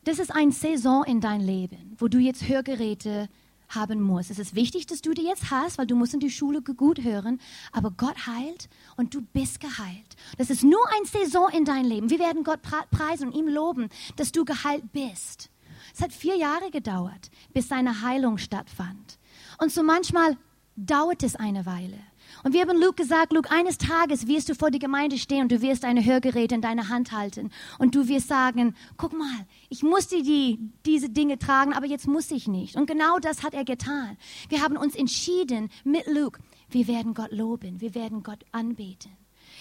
das 0.03 0.17
ist 0.17 0.31
eine 0.33 0.51
Saison 0.51 1.03
in 1.03 1.21
dein 1.21 1.41
Leben, 1.41 1.95
wo 1.99 2.07
du 2.07 2.17
jetzt 2.17 2.47
Hörgeräte 2.47 3.29
haben 3.75 4.01
musst. 4.01 4.31
Es 4.31 4.39
ist 4.39 4.55
wichtig, 4.55 4.87
dass 4.87 5.01
du 5.01 5.13
die 5.13 5.23
jetzt 5.23 5.51
hast, 5.51 5.77
weil 5.77 5.87
du 5.87 5.95
musst 5.95 6.13
in 6.13 6.19
die 6.19 6.29
Schule 6.29 6.61
gut 6.61 7.03
hören. 7.03 7.39
Aber 7.71 7.91
Gott 7.91 8.27
heilt 8.27 8.69
und 8.95 9.13
du 9.13 9.21
bist 9.21 9.59
geheilt. 9.59 10.15
Das 10.37 10.49
ist 10.49 10.63
nur 10.63 10.85
eine 10.95 11.05
Saison 11.05 11.49
in 11.49 11.65
dein 11.65 11.85
Leben. 11.85 12.09
Wir 12.09 12.19
werden 12.19 12.43
Gott 12.43 12.61
preisen 12.61 13.27
und 13.27 13.35
ihm 13.35 13.47
loben, 13.47 13.89
dass 14.15 14.31
du 14.31 14.45
geheilt 14.45 14.91
bist. 14.91 15.49
Es 15.93 16.01
hat 16.01 16.13
vier 16.13 16.35
Jahre 16.35 16.71
gedauert, 16.71 17.29
bis 17.53 17.67
seine 17.67 18.01
Heilung 18.01 18.37
stattfand. 18.37 19.19
Und 19.59 19.71
so 19.71 19.83
manchmal 19.83 20.37
dauert 20.75 21.23
es 21.23 21.35
eine 21.35 21.65
Weile. 21.65 21.99
Und 22.43 22.53
wir 22.53 22.61
haben 22.61 22.77
Luke 22.77 22.95
gesagt, 22.95 23.31
Luke, 23.31 23.49
eines 23.49 23.77
Tages 23.77 24.27
wirst 24.27 24.49
du 24.49 24.55
vor 24.55 24.69
die 24.69 24.79
Gemeinde 24.79 25.17
stehen 25.17 25.43
und 25.43 25.51
du 25.51 25.61
wirst 25.61 25.85
eine 25.85 26.03
Hörgeräte 26.03 26.55
in 26.55 26.61
deiner 26.61 26.89
Hand 26.89 27.13
halten 27.13 27.51
und 27.79 27.95
du 27.95 28.07
wirst 28.09 28.27
sagen, 28.27 28.75
guck 28.97 29.13
mal, 29.13 29.45
ich 29.69 29.81
musste 29.81 30.21
die, 30.21 30.59
diese 30.85 31.09
Dinge 31.09 31.39
tragen, 31.39 31.73
aber 31.73 31.85
jetzt 31.85 32.07
muss 32.07 32.31
ich 32.31 32.47
nicht. 32.47 32.75
Und 32.75 32.85
genau 32.85 33.19
das 33.19 33.43
hat 33.43 33.53
er 33.53 33.63
getan. 33.63 34.17
Wir 34.49 34.61
haben 34.61 34.75
uns 34.75 34.95
entschieden 34.95 35.69
mit 35.85 36.05
Luke, 36.07 36.41
wir 36.69 36.87
werden 36.87 37.13
Gott 37.13 37.31
loben, 37.31 37.79
wir 37.79 37.95
werden 37.95 38.23
Gott 38.23 38.43
anbeten. 38.51 39.11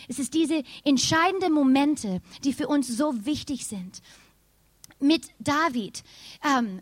Es 0.08 0.18
ist 0.18 0.34
diese 0.34 0.64
entscheidenden 0.84 1.52
Momente, 1.52 2.20
die 2.42 2.52
für 2.52 2.66
uns 2.66 2.88
so 2.88 3.24
wichtig 3.24 3.66
sind. 3.66 4.02
Mit 4.98 5.28
David, 5.38 6.02
ähm, 6.44 6.80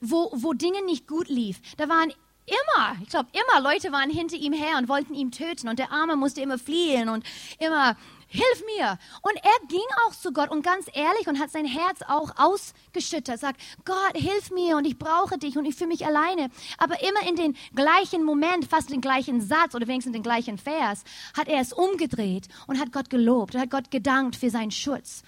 wo, 0.00 0.30
wo 0.34 0.52
Dinge 0.52 0.84
nicht 0.84 1.08
gut 1.08 1.28
lief, 1.28 1.60
da 1.76 1.88
waren 1.88 2.12
Immer, 2.46 2.96
ich 3.00 3.08
glaube, 3.08 3.28
immer 3.32 3.60
Leute 3.60 3.92
waren 3.92 4.10
hinter 4.10 4.36
ihm 4.36 4.52
her 4.52 4.76
und 4.78 4.88
wollten 4.88 5.14
ihn 5.14 5.30
töten 5.30 5.68
und 5.68 5.78
der 5.78 5.92
Arme 5.92 6.16
musste 6.16 6.40
immer 6.40 6.58
fliehen 6.58 7.08
und 7.08 7.24
immer, 7.60 7.96
hilf 8.32 8.64
mir. 8.76 8.98
Und 9.20 9.36
er 9.36 9.66
ging 9.68 9.86
auch 10.06 10.14
zu 10.14 10.32
Gott 10.32 10.50
und 10.50 10.62
ganz 10.64 10.86
ehrlich 10.92 11.28
und 11.28 11.38
hat 11.38 11.50
sein 11.50 11.66
Herz 11.66 12.00
auch 12.08 12.32
ausgeschüttet, 12.36 13.38
sagt, 13.38 13.60
Gott, 13.84 14.14
hilf 14.14 14.50
mir 14.50 14.76
und 14.76 14.86
ich 14.86 14.98
brauche 14.98 15.38
dich 15.38 15.56
und 15.56 15.66
ich 15.66 15.76
fühle 15.76 15.88
mich 15.88 16.06
alleine. 16.06 16.50
Aber 16.78 16.96
immer 17.02 17.28
in 17.28 17.36
den 17.36 17.56
gleichen 17.74 18.24
Moment, 18.24 18.64
fast 18.64 18.90
den 18.90 19.00
gleichen 19.00 19.40
Satz 19.40 19.74
oder 19.74 19.86
wenigstens 19.86 20.14
den 20.14 20.22
gleichen 20.22 20.58
Vers, 20.58 21.04
hat 21.36 21.48
er 21.48 21.60
es 21.60 21.72
umgedreht 21.72 22.48
und 22.66 22.80
hat 22.80 22.92
Gott 22.92 23.10
gelobt 23.10 23.54
und 23.54 23.60
hat 23.60 23.70
Gott 23.70 23.90
gedankt 23.90 24.36
für 24.36 24.50
seinen 24.50 24.70
Schutz. 24.70 25.22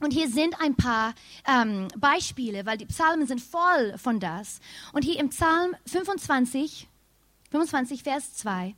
Und 0.00 0.12
hier 0.12 0.28
sind 0.28 0.60
ein 0.60 0.76
paar 0.76 1.14
ähm, 1.46 1.88
Beispiele, 1.96 2.64
weil 2.66 2.78
die 2.78 2.86
Psalmen 2.86 3.26
sind 3.26 3.40
voll 3.40 3.98
von 3.98 4.20
das. 4.20 4.60
Und 4.92 5.04
hier 5.04 5.18
im 5.18 5.30
Psalm 5.30 5.74
25, 5.86 6.88
25, 7.50 8.02
Vers 8.04 8.34
2. 8.34 8.76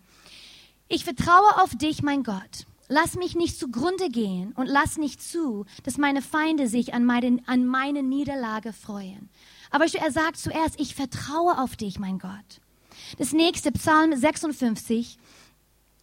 Ich 0.89 1.05
vertraue 1.05 1.63
auf 1.63 1.77
dich, 1.77 2.03
mein 2.03 2.23
Gott. 2.23 2.67
Lass 2.89 3.15
mich 3.15 3.37
nicht 3.37 3.59
zugrunde 3.59 4.09
gehen 4.09 4.53
und 4.57 4.67
lass 4.67 4.97
nicht 4.97 5.23
zu, 5.23 5.67
dass 5.85 5.99
meine 5.99 6.23
Feinde 6.23 6.67
sich 6.67 6.95
an 6.95 7.05
meine, 7.05 7.39
an 7.47 7.67
meine 7.67 8.03
Niederlage 8.03 8.73
freuen. 8.73 9.29
Aber 9.71 9.85
er 9.85 10.11
sagt 10.11 10.39
zuerst, 10.39 10.81
ich 10.81 10.95
vertraue 10.95 11.59
auf 11.59 11.77
dich, 11.77 12.01
mein 12.01 12.19
Gott. 12.19 12.61
Das 13.19 13.33
nächste, 13.33 13.71
Psalm 13.73 14.17
56, 14.17 15.19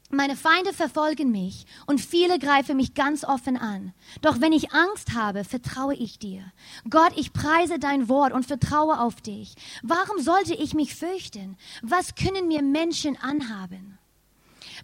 meine 0.09 0.37
Feinde 0.37 0.71
verfolgen 0.71 1.31
mich 1.31 1.65
und 1.85 1.99
viele 1.99 2.39
greifen 2.39 2.77
mich 2.77 2.93
ganz 2.93 3.25
offen 3.25 3.57
an. 3.57 3.93
Doch 4.21 4.39
wenn 4.39 4.53
ich 4.53 4.71
Angst 4.71 5.13
habe, 5.13 5.43
vertraue 5.43 5.95
ich 5.95 6.17
dir. 6.17 6.43
Gott, 6.89 7.11
ich 7.17 7.33
preise 7.33 7.77
dein 7.77 8.07
Wort 8.07 8.31
und 8.31 8.45
vertraue 8.45 9.01
auf 9.01 9.19
dich. 9.19 9.55
Warum 9.83 10.21
sollte 10.21 10.53
ich 10.53 10.73
mich 10.73 10.95
fürchten? 10.95 11.57
Was 11.81 12.15
können 12.15 12.47
mir 12.47 12.61
Menschen 12.61 13.17
anhaben? 13.17 13.97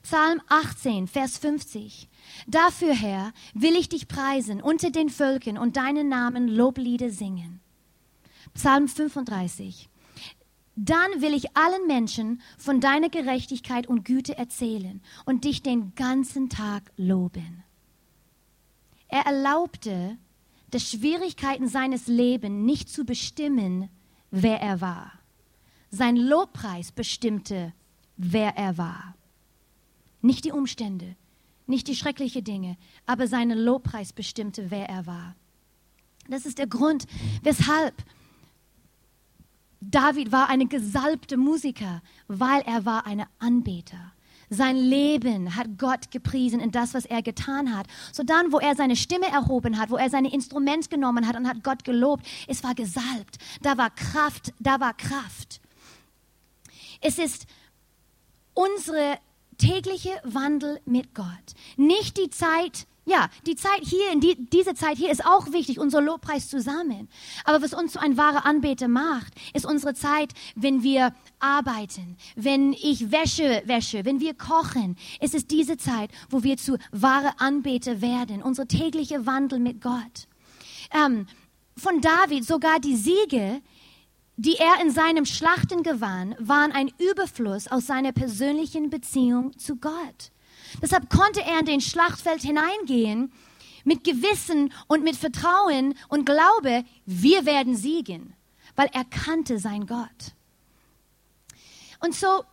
Psalm 0.01 0.41
18, 0.49 1.07
Vers 1.07 1.37
50. 1.37 2.09
Dafür, 2.47 2.93
Herr, 2.93 3.31
will 3.53 3.75
ich 3.75 3.87
dich 3.87 4.09
preisen 4.09 4.61
unter 4.61 4.89
den 4.89 5.09
Völkern 5.09 5.57
und 5.57 5.77
deinen 5.77 6.09
Namen 6.09 6.49
Loblieder 6.49 7.09
singen. 7.09 7.61
Psalm 8.53 8.89
35. 8.89 9.89
Dann 10.75 11.21
will 11.21 11.33
ich 11.33 11.55
allen 11.55 11.85
Menschen 11.87 12.41
von 12.57 12.79
deiner 12.79 13.09
Gerechtigkeit 13.09 13.87
und 13.87 14.05
Güte 14.05 14.37
erzählen 14.37 15.01
und 15.25 15.43
dich 15.45 15.61
den 15.61 15.93
ganzen 15.95 16.49
Tag 16.49 16.91
loben. 16.97 17.63
Er 19.07 19.27
erlaubte, 19.27 20.17
dass 20.71 20.89
Schwierigkeiten 20.89 21.67
seines 21.67 22.07
Lebens 22.07 22.65
nicht 22.65 22.89
zu 22.89 23.05
bestimmen, 23.05 23.89
wer 24.31 24.59
er 24.59 24.81
war. 24.81 25.11
Sein 25.91 26.17
Lobpreis 26.17 26.91
bestimmte, 26.91 27.73
wer 28.17 28.57
er 28.57 28.79
war. 28.79 29.15
Nicht 30.21 30.45
die 30.45 30.51
Umstände, 30.51 31.15
nicht 31.67 31.87
die 31.87 31.95
schrecklichen 31.95 32.43
Dinge, 32.43 32.77
aber 33.05 33.27
sein 33.27 33.51
Lobpreis 33.51 34.13
bestimmte, 34.13 34.71
wer 34.71 34.89
er 34.89 35.05
war. 35.05 35.35
Das 36.27 36.47
ist 36.47 36.57
der 36.57 36.67
Grund, 36.67 37.05
weshalb 37.43 37.93
David 39.89 40.31
war 40.31 40.49
eine 40.49 40.67
gesalbte 40.67 41.37
Musiker, 41.37 42.01
weil 42.27 42.61
er 42.61 42.85
war 42.85 43.05
eine 43.05 43.27
Anbeter. 43.39 44.13
Sein 44.49 44.77
Leben 44.77 45.55
hat 45.55 45.77
Gott 45.77 46.11
gepriesen 46.11 46.59
in 46.59 46.71
das, 46.71 46.93
was 46.93 47.05
er 47.05 47.21
getan 47.21 47.75
hat. 47.75 47.87
So 48.11 48.23
dann, 48.23 48.51
wo 48.51 48.59
er 48.59 48.75
seine 48.75 48.95
Stimme 48.95 49.27
erhoben 49.27 49.79
hat, 49.79 49.89
wo 49.89 49.97
er 49.97 50.09
seine 50.09 50.31
Instrument 50.31 50.89
genommen 50.89 51.27
hat 51.27 51.35
und 51.35 51.47
hat 51.47 51.63
Gott 51.63 51.83
gelobt, 51.83 52.25
es 52.47 52.63
war 52.63 52.75
gesalbt. 52.75 53.37
Da 53.61 53.77
war 53.77 53.89
Kraft, 53.89 54.53
da 54.59 54.79
war 54.79 54.93
Kraft. 54.93 55.59
Es 57.01 57.17
ist 57.17 57.47
unsere 58.53 59.17
tägliche 59.57 60.11
Wandel 60.23 60.79
mit 60.85 61.15
Gott. 61.15 61.25
Nicht 61.75 62.17
die 62.17 62.29
Zeit, 62.29 62.85
ja, 63.05 63.29
die 63.45 63.55
Zeit 63.55 63.81
hier, 63.81 64.17
die, 64.19 64.37
diese 64.49 64.73
Zeit 64.75 64.97
hier 64.97 65.11
ist 65.11 65.25
auch 65.25 65.51
wichtig, 65.51 65.79
unser 65.79 66.01
Lobpreis 66.01 66.47
zusammen. 66.47 67.09
Aber 67.43 67.61
was 67.61 67.73
uns 67.73 67.93
zu 67.93 68.01
ein 68.01 68.15
wahrer 68.15 68.45
Anbeter 68.45 68.87
macht, 68.87 69.33
ist 69.53 69.65
unsere 69.65 69.93
Zeit, 69.93 70.31
wenn 70.55 70.83
wir 70.83 71.13
arbeiten, 71.39 72.17
wenn 72.35 72.71
ich 72.73 73.11
Wäsche 73.11 73.61
wäsche, 73.65 74.05
wenn 74.05 74.21
wir 74.21 74.33
kochen. 74.33 74.95
Es 75.19 75.33
ist 75.33 75.51
diese 75.51 75.77
Zeit, 75.77 76.11
wo 76.29 76.43
wir 76.43 76.57
zu 76.57 76.77
wahre 76.91 77.39
Anbeter 77.39 78.01
werden, 78.01 78.41
unsere 78.41 78.67
tägliche 78.67 79.25
Wandel 79.25 79.59
mit 79.59 79.81
Gott. 79.81 80.27
Ähm, 80.93 81.27
von 81.75 81.99
David 82.01 82.45
sogar 82.45 82.79
die 82.79 82.95
Siege, 82.95 83.61
die 84.37 84.55
er 84.55 84.81
in 84.81 84.91
seinem 84.91 85.25
Schlachten 85.25 85.83
gewann, 85.83 86.35
waren 86.39 86.71
ein 86.71 86.91
Überfluss 86.99 87.67
aus 87.67 87.85
seiner 87.85 88.13
persönlichen 88.13 88.89
Beziehung 88.89 89.57
zu 89.57 89.75
Gott. 89.75 90.32
Deshalb 90.81 91.09
konnte 91.09 91.41
er 91.41 91.59
in 91.59 91.65
den 91.65 91.81
Schlachtfeld 91.81 92.41
hineingehen 92.41 93.31
mit 93.83 94.03
Gewissen 94.03 94.73
und 94.87 95.03
mit 95.03 95.15
Vertrauen 95.15 95.95
und 96.09 96.25
Glaube, 96.25 96.83
wir 97.05 97.45
werden 97.45 97.75
siegen, 97.75 98.33
weil 98.75 98.89
er 98.93 99.05
kannte 99.05 99.59
sein 99.59 99.85
Gott. 99.85 100.33
Und 101.99 102.15
so, 102.15 102.43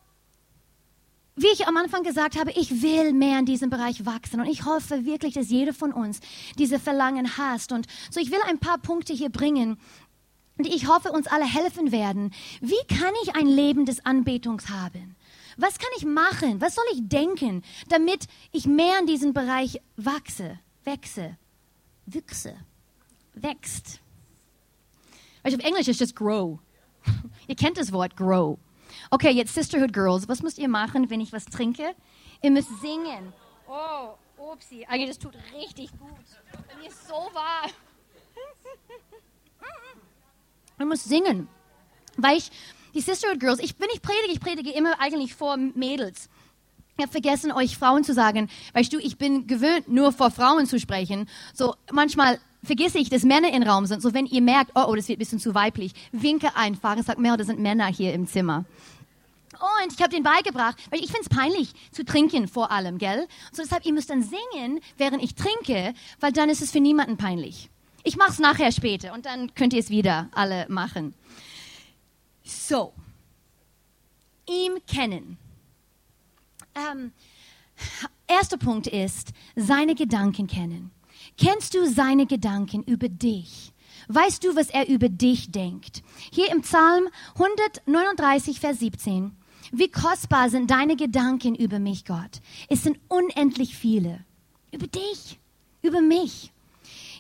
wie 1.37 1.49
ich 1.53 1.67
am 1.67 1.77
Anfang 1.77 2.03
gesagt 2.03 2.39
habe, 2.39 2.53
ich 2.53 2.83
will 2.83 3.13
mehr 3.13 3.39
in 3.39 3.47
diesem 3.47 3.71
Bereich 3.71 4.05
wachsen 4.05 4.41
und 4.41 4.47
ich 4.47 4.65
hoffe 4.65 5.05
wirklich, 5.05 5.35
dass 5.35 5.49
jeder 5.49 5.73
von 5.73 5.93
uns 5.93 6.21
diese 6.59 6.79
Verlangen 6.79 7.37
hasst. 7.39 7.73
Und 7.73 7.87
so, 8.11 8.21
ich 8.21 8.31
will 8.31 8.41
ein 8.47 8.59
paar 8.59 8.79
Punkte 8.79 9.13
hier 9.13 9.31
bringen, 9.31 9.79
die 10.59 10.75
ich 10.75 10.87
hoffe, 10.87 11.13
uns 11.13 11.27
alle 11.27 11.47
helfen 11.47 11.93
werden. 11.93 12.33
Wie 12.61 12.95
kann 12.95 13.15
ich 13.23 13.35
ein 13.35 13.47
Leben 13.47 13.87
des 13.87 14.05
Anbetungs 14.05 14.69
haben? 14.69 15.17
Was 15.61 15.79
kann 15.79 15.91
ich 15.99 16.07
machen? 16.07 16.63
Was 16.63 16.75
soll 16.75 16.85
ich 16.95 17.07
denken, 17.07 17.63
damit 17.89 18.27
ich 18.51 18.67
mehr 18.67 18.99
in 18.99 19.07
diesem 19.07 19.35
Bereich 19.35 19.79
wachse, 19.97 20.59
wachse, 20.85 21.37
wachse, 22.07 22.57
wächst? 23.35 24.01
Auf 25.43 25.59
Englisch 25.59 25.89
ist 25.89 26.01
es 26.01 26.15
grow. 26.15 26.59
Ihr 27.47 27.57
kennt 27.57 27.77
das 27.77 27.93
Wort 27.93 28.17
grow. 28.17 28.59
Okay, 29.11 29.33
jetzt 29.33 29.53
Sisterhood 29.53 29.93
Girls, 29.93 30.29
was 30.29 30.43
müsst 30.43 30.59
ihr 30.59 30.69
machen, 30.69 31.11
wenn 31.11 31.21
ich 31.21 31.33
was 31.33 31.45
trinke? 31.45 31.95
Ihr 32.41 32.51
müsst 32.51 32.81
singen. 32.81 33.35
Oh, 33.69 34.15
upsie, 34.39 34.87
eigentlich 34.87 35.11
das 35.11 35.19
tut 35.19 35.35
richtig 35.55 35.91
gut. 35.99 36.09
Mir 36.81 36.89
ist 36.89 37.07
so 37.07 37.15
warm. 37.15 37.71
Ihr 40.79 40.87
müsst 40.87 41.05
singen, 41.05 41.49
weil 42.17 42.39
ich 42.39 42.51
die 42.95 43.01
Sisterhood 43.01 43.41
Girls, 43.41 43.61
ich, 43.61 43.75
wenn 43.79 43.89
ich 43.93 44.03
predige, 44.03 44.33
ich 44.33 44.41
predige 44.41 44.71
immer 44.71 45.01
eigentlich 45.01 45.35
vor 45.35 45.57
Mädels. 45.57 46.29
Ich 46.97 47.03
habe 47.03 47.13
vergessen, 47.13 47.51
euch 47.53 47.79
Frauen 47.79 48.05
zu 48.05 48.13
sagen, 48.13 48.51
weißt 48.75 48.93
du, 48.93 48.99
ich 48.99 49.17
bin 49.17 49.47
gewöhnt, 49.47 49.89
nur 49.89 50.13
vor 50.13 50.31
Frauen 50.31 50.67
zu 50.67 50.79
sprechen. 50.79 51.29
So 51.55 51.75
manchmal 51.91 52.39
vergesse 52.63 52.99
ich, 52.99 53.09
dass 53.09 53.23
Männer 53.23 53.53
im 53.53 53.63
Raum 53.63 53.87
sind. 53.87 54.03
So 54.03 54.13
wenn 54.13 54.27
ihr 54.27 54.43
merkt, 54.43 54.73
oh, 54.75 54.85
oh 54.87 54.95
das 54.95 55.09
wird 55.09 55.17
ein 55.17 55.21
bisschen 55.21 55.39
zu 55.39 55.55
weiblich, 55.55 55.93
winke 56.13 56.55
einfach 56.57 56.97
und 56.97 57.07
sag, 57.07 57.19
Mel, 57.19 57.37
das 57.37 57.47
sind 57.47 57.59
Männer 57.59 57.87
hier 57.87 58.13
im 58.13 58.27
Zimmer. 58.27 58.65
Und 59.53 59.93
ich 59.93 60.01
habe 60.01 60.11
den 60.11 60.23
beigebracht, 60.23 60.79
weil 60.91 61.01
ich 61.01 61.11
finde 61.11 61.23
es 61.23 61.29
peinlich 61.29 61.73
zu 61.93 62.05
trinken 62.05 62.49
vor 62.49 62.71
allem, 62.71 62.99
gell? 62.99 63.27
So 63.53 63.63
deshalb, 63.63 63.85
ihr 63.85 63.93
müsst 63.93 64.09
dann 64.09 64.23
singen, 64.23 64.81
während 64.97 65.23
ich 65.23 65.35
trinke, 65.35 65.95
weil 66.21 66.33
dann 66.33 66.49
ist 66.49 66.63
es 66.63 66.71
für 66.71 66.81
niemanden 66.81 67.17
peinlich. 67.19 67.69
Ich 68.03 68.17
mache 68.17 68.31
es 68.31 68.39
nachher 68.39 68.73
später 68.73 69.13
und 69.13 69.27
dann 69.27 69.55
könnt 69.55 69.75
ihr 69.75 69.81
es 69.81 69.91
wieder 69.91 70.29
alle 70.33 70.67
machen. 70.69 71.15
So, 72.45 72.93
ihm 74.49 74.79
kennen. 74.87 75.39
Ähm, 76.75 77.13
erster 78.27 78.57
Punkt 78.57 78.87
ist, 78.87 79.33
seine 79.57 79.95
Gedanken 79.95 80.47
kennen. 80.47 80.91
Kennst 81.37 81.75
du 81.75 81.87
seine 81.87 82.27
Gedanken 82.27 82.83
über 82.85 83.09
dich? 83.09 83.73
Weißt 84.09 84.45
du, 84.45 84.57
was 84.57 84.71
er 84.71 84.89
über 84.89 85.09
dich 85.09 85.53
denkt? 85.53 86.03
Hier 86.33 86.51
im 86.51 86.63
Psalm 86.63 87.09
139, 87.35 88.61
Vers 88.61 88.81
17. 88.81 89.37
Wie 89.73 89.91
kostbar 89.91 90.51
sind 90.51 90.71
deine 90.71 90.97
Gedanken 90.97 91.55
über 91.55 91.79
mich, 91.79 92.05
Gott. 92.05 92.41
Es 92.69 92.83
sind 92.83 92.99
unendlich 93.09 93.77
viele. 93.77 94.25
Über 94.73 94.87
dich, 94.87 95.39
über 95.83 96.01
mich. 96.01 96.53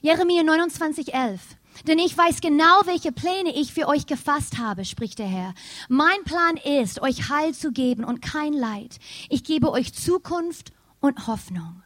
Jeremia 0.02 0.42
29, 0.42 1.14
11. 1.14 1.40
Denn 1.86 1.98
ich 1.98 2.16
weiß 2.16 2.40
genau, 2.40 2.82
welche 2.84 3.12
Pläne 3.12 3.54
ich 3.54 3.72
für 3.72 3.88
euch 3.88 4.06
gefasst 4.06 4.58
habe, 4.58 4.84
spricht 4.84 5.18
der 5.18 5.26
Herr. 5.26 5.54
Mein 5.88 6.22
Plan 6.24 6.56
ist, 6.56 7.00
euch 7.00 7.28
Heil 7.30 7.54
zu 7.54 7.72
geben 7.72 8.04
und 8.04 8.20
kein 8.20 8.52
Leid. 8.52 8.98
Ich 9.28 9.44
gebe 9.44 9.70
euch 9.70 9.94
Zukunft 9.94 10.72
und 11.00 11.26
Hoffnung. 11.26 11.82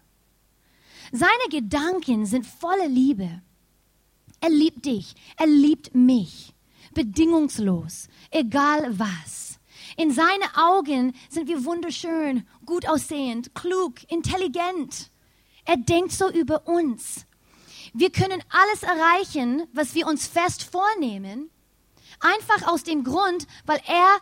Seine 1.13 1.49
Gedanken 1.51 2.27
sind 2.27 2.45
voller 2.47 2.89
Liebe. 2.89 3.41
Er 4.41 4.51
liebt 4.51 4.85
dich, 4.85 5.15
er 5.37 5.47
liebt 5.47 5.95
mich, 5.95 6.53
bedingungslos, 6.93 8.09
egal 8.31 8.99
was. 8.99 9.59
In 9.97 10.11
seinen 10.11 10.49
Augen 10.57 11.15
sind 11.31 11.49
wir 11.49 11.65
wunderschön, 11.65 12.47
gut 12.67 12.89
aussehend, 12.89 13.55
klug, 13.55 13.95
intelligent. 14.11 15.11
Er 15.65 15.77
denkt 15.77 16.13
so 16.13 16.31
über 16.31 16.67
uns. 16.67 17.27
Wir 17.95 18.11
können 18.11 18.43
alles 18.49 18.83
erreichen, 18.83 19.69
was 19.73 19.95
wir 19.95 20.09
uns 20.09 20.27
fest 20.27 20.65
vornehmen, 20.65 21.49
einfach 22.19 22.67
aus 22.67 22.83
dem 22.83 23.05
Grund, 23.05 23.47
weil 23.67 23.81
er, 23.87 24.19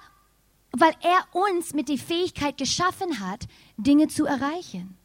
weil 0.72 0.94
er 1.00 1.26
uns 1.32 1.72
mit 1.72 1.88
der 1.88 1.96
Fähigkeit 1.96 2.58
geschaffen 2.58 3.18
hat, 3.18 3.46
Dinge 3.78 4.08
zu 4.08 4.26
erreichen. 4.26 4.98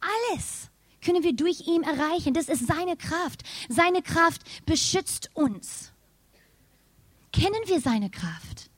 Alles 0.00 0.70
können 1.04 1.24
wir 1.24 1.32
durch 1.32 1.66
ihn 1.66 1.82
erreichen. 1.82 2.34
Das 2.34 2.48
ist 2.48 2.68
seine 2.68 2.96
Kraft. 2.96 3.42
Seine 3.68 4.00
Kraft 4.00 4.42
beschützt 4.64 5.30
uns. 5.34 5.92
Kennen 7.32 7.60
wir 7.66 7.80
seine 7.80 8.10
Kraft? 8.10 8.70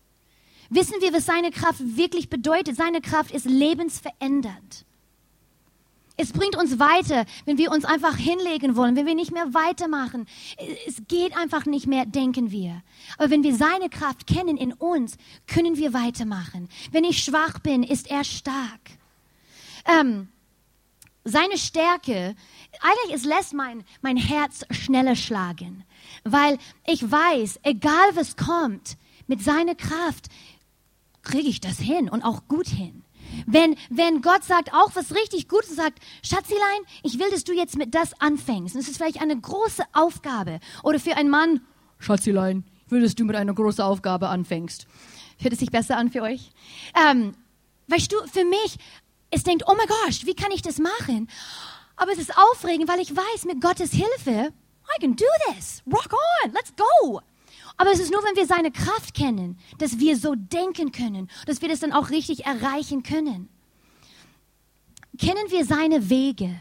Wissen 0.71 1.01
wir, 1.01 1.13
was 1.13 1.27
seine 1.27 1.51
Kraft 1.51 1.81
wirklich 1.81 2.31
bedeutet? 2.31 2.77
Seine 2.77 3.03
Kraft 3.03 3.33
ist 3.33 3.45
lebensverändernd. 3.45 4.87
Es 6.23 6.33
bringt 6.33 6.55
uns 6.55 6.79
weiter, 6.79 7.25
wenn 7.47 7.57
wir 7.57 7.71
uns 7.71 7.87
einfach 7.87 8.15
hinlegen 8.15 8.77
wollen, 8.77 8.95
wenn 8.95 9.07
wir 9.07 9.15
nicht 9.15 9.33
mehr 9.33 9.55
weitermachen. 9.55 10.27
Es 10.87 11.01
geht 11.09 11.35
einfach 11.35 11.65
nicht 11.65 11.87
mehr, 11.87 12.05
denken 12.05 12.51
wir. 12.51 12.83
Aber 13.17 13.31
wenn 13.31 13.43
wir 13.43 13.57
seine 13.57 13.89
Kraft 13.89 14.27
kennen 14.27 14.59
in 14.59 14.75
uns, 14.75 15.17
können 15.47 15.79
wir 15.79 15.95
weitermachen. 15.95 16.69
Wenn 16.93 17.05
ich 17.05 17.25
schwach 17.25 17.61
bin, 17.61 17.83
ist 17.83 18.11
er 18.11 18.25
stark. 18.25 18.81
Ähm, 19.87 20.29
seine 21.25 21.57
Stärke, 21.57 22.37
eigentlich 22.83 23.15
es 23.15 23.25
lässt 23.25 23.55
mein, 23.55 23.83
mein 24.03 24.19
Herz 24.19 24.67
schneller 24.71 25.17
schlagen, 25.17 25.85
weil 26.25 26.59
ich 26.87 27.11
weiß, 27.11 27.61
egal 27.63 28.15
was 28.15 28.37
kommt, 28.37 28.99
mit 29.27 29.43
seiner 29.43 29.75
Kraft 29.75 30.29
kriege 31.23 31.49
ich 31.49 31.63
das 31.63 31.79
hin 31.79 32.11
und 32.11 32.23
auch 32.25 32.47
gut 32.47 32.69
hin. 32.69 33.05
Wenn, 33.47 33.77
wenn 33.89 34.23
Gott 34.23 34.45
sagt 34.45 34.73
auch 34.73 34.91
was 34.95 35.15
richtig 35.15 35.49
Gutes, 35.49 35.77
sagt, 35.77 35.99
Schatzilein, 36.23 36.81
ich 37.03 37.19
will, 37.19 37.31
dass 37.31 37.45
du 37.45 37.53
jetzt 37.53 37.77
mit 37.77 37.95
das 37.95 38.21
anfängst. 38.21 38.75
Und 38.75 38.81
es 38.81 38.89
ist 38.89 38.97
vielleicht 38.97 39.21
eine 39.21 39.39
große 39.39 39.83
Aufgabe. 39.93 40.61
Oder 40.83 40.99
für 41.01 41.17
einen 41.17 41.31
Mann, 41.31 41.61
Schatzilein, 41.99 42.65
ich 42.87 42.93
will, 42.93 43.03
dass 43.03 43.15
du 43.15 43.25
mit 43.25 43.37
einer 43.37 43.55
großen 43.55 43.85
Aufgabe 43.85 44.29
anfängst. 44.29 44.87
Hört 45.39 45.53
es 45.53 45.61
sich 45.61 45.71
besser 45.71 45.97
an 45.97 46.11
für 46.11 46.23
euch? 46.23 46.51
Ähm, 47.09 47.35
weißt 47.89 48.13
du, 48.13 48.17
für 48.27 48.45
mich, 48.45 48.79
es 49.31 49.43
denkt, 49.43 49.65
oh 49.67 49.75
mein 49.77 49.87
Gott, 49.87 50.27
wie 50.27 50.35
kann 50.35 50.51
ich 50.51 50.63
das 50.63 50.79
machen? 50.79 51.29
Aber 51.97 52.13
es 52.13 52.19
ist 52.19 52.33
aufregend, 52.37 52.89
weil 52.89 53.01
ich 53.01 53.15
weiß, 53.15 53.45
mit 53.45 53.61
Gottes 53.61 53.93
Hilfe, 53.93 54.53
I 54.97 55.01
can 55.01 55.15
do 55.15 55.27
this. 55.49 55.83
Rock 55.87 56.13
on, 56.45 56.53
let's 56.53 56.73
go. 56.75 57.21
Aber 57.77 57.93
es 57.93 58.01
ist 58.01 58.13
nur, 58.13 58.23
wenn 58.25 58.37
wir 58.37 58.47
seine 58.47 58.71
Kraft 58.71 59.15
kennen, 59.15 59.59
dass 59.79 59.99
wir 59.99 60.17
so 60.17 60.35
denken 60.35 60.93
können, 60.93 61.31
dass 61.47 61.63
wir 61.63 61.69
das 61.69 61.81
dann 61.81 61.93
auch 61.93 62.11
richtig 62.11 62.47
erreichen 62.47 63.03
können. 63.03 63.49
Kennen 65.19 65.51
wir 65.51 65.65
seine 65.65 66.09
Wege? 66.11 66.55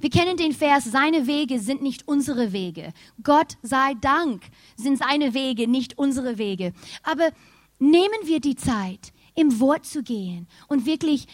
Wir 0.00 0.10
kennen 0.10 0.36
den 0.36 0.52
Vers, 0.52 0.84
seine 0.84 1.26
Wege 1.26 1.58
sind 1.58 1.82
nicht 1.82 2.06
unsere 2.06 2.52
Wege. 2.52 2.92
Gott 3.22 3.56
sei 3.62 3.94
Dank 4.00 4.42
sind 4.76 4.98
seine 4.98 5.34
Wege 5.34 5.68
nicht 5.68 5.98
unsere 5.98 6.38
Wege. 6.38 6.72
Aber 7.02 7.30
nehmen 7.78 8.18
wir 8.24 8.40
die 8.40 8.56
Zeit, 8.56 9.12
im 9.34 9.60
Wort 9.60 9.86
zu 9.86 10.02
gehen 10.02 10.48
und 10.68 10.86
wirklich 10.86 11.26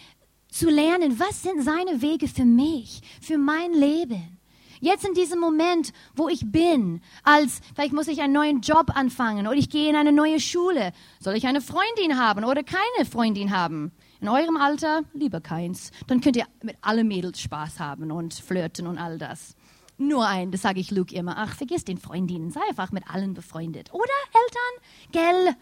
zu 0.49 0.69
lernen, 0.69 1.19
was 1.19 1.43
sind 1.43 1.63
seine 1.63 2.03
Wege 2.03 2.29
für 2.29 2.45
mich, 2.45 3.01
für 3.21 3.39
mein 3.39 3.73
Leben. 3.73 4.39
Jetzt 4.83 5.05
in 5.05 5.15
diesem 5.15 5.39
Moment, 5.39 5.93
wo 6.17 6.29
ich 6.29 6.51
bin, 6.51 7.03
als 7.23 7.61
vielleicht 7.73 7.93
muss 7.93 8.09
ich 8.09 8.21
einen 8.21 8.33
neuen 8.33 8.63
Job 8.63 8.91
anfangen 8.97 9.47
oder 9.47 9.57
ich 9.57 9.71
gehe 9.71 9.89
in 9.89 9.95
eine 9.95 10.11
neue 10.11 10.41
Schule, 10.41 10.93
soll 11.21 11.37
ich 11.37 11.47
eine 11.47 11.61
Freundin 11.61 12.19
haben 12.19 12.43
oder 12.45 12.65
keine 12.65 13.09
Freundin 13.09 13.57
haben? 13.57 13.93
In 14.21 14.29
eurem 14.29 14.57
Alter 14.57 15.03
lieber 15.15 15.41
keins. 15.41 15.93
Dann 16.09 16.21
könnt 16.21 16.35
ihr 16.35 16.47
mit 16.65 16.77
allen 16.81 17.07
Mädels 17.07 17.41
Spaß 17.41 17.79
haben 17.79 18.11
und 18.11 18.35
flirten 18.35 18.89
und 18.89 18.99
all 18.99 19.19
das. 19.19 19.55
Nur 19.99 20.27
ein, 20.27 20.51
das 20.51 20.63
sage 20.63 20.81
ich 20.81 20.91
Luke 20.91 21.15
immer. 21.15 21.35
Ach, 21.37 21.55
vergiss 21.55 21.85
den 21.85 21.99
Freundinnen, 21.99 22.51
sei 22.51 22.63
einfach 22.69 22.91
mit 22.91 23.09
allen 23.09 23.35
befreundet. 23.35 23.95
Oder 23.95 24.03
Eltern? 24.35 24.73
Gell? 25.13 25.55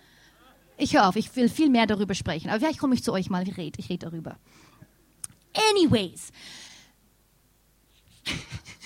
Ich 0.78 0.94
höre 0.94 1.06
auf, 1.06 1.16
ich 1.16 1.36
will 1.36 1.50
viel 1.50 1.68
mehr 1.68 1.86
darüber 1.86 2.14
sprechen. 2.14 2.48
Aber 2.48 2.60
vielleicht 2.60 2.78
komme 2.78 2.94
ich 2.94 3.04
zu 3.04 3.12
euch 3.12 3.28
mal, 3.28 3.46
ich 3.46 3.58
rede, 3.58 3.78
ich 3.78 3.90
rede 3.90 4.06
darüber. 4.06 4.38
Anyways. 5.72 6.32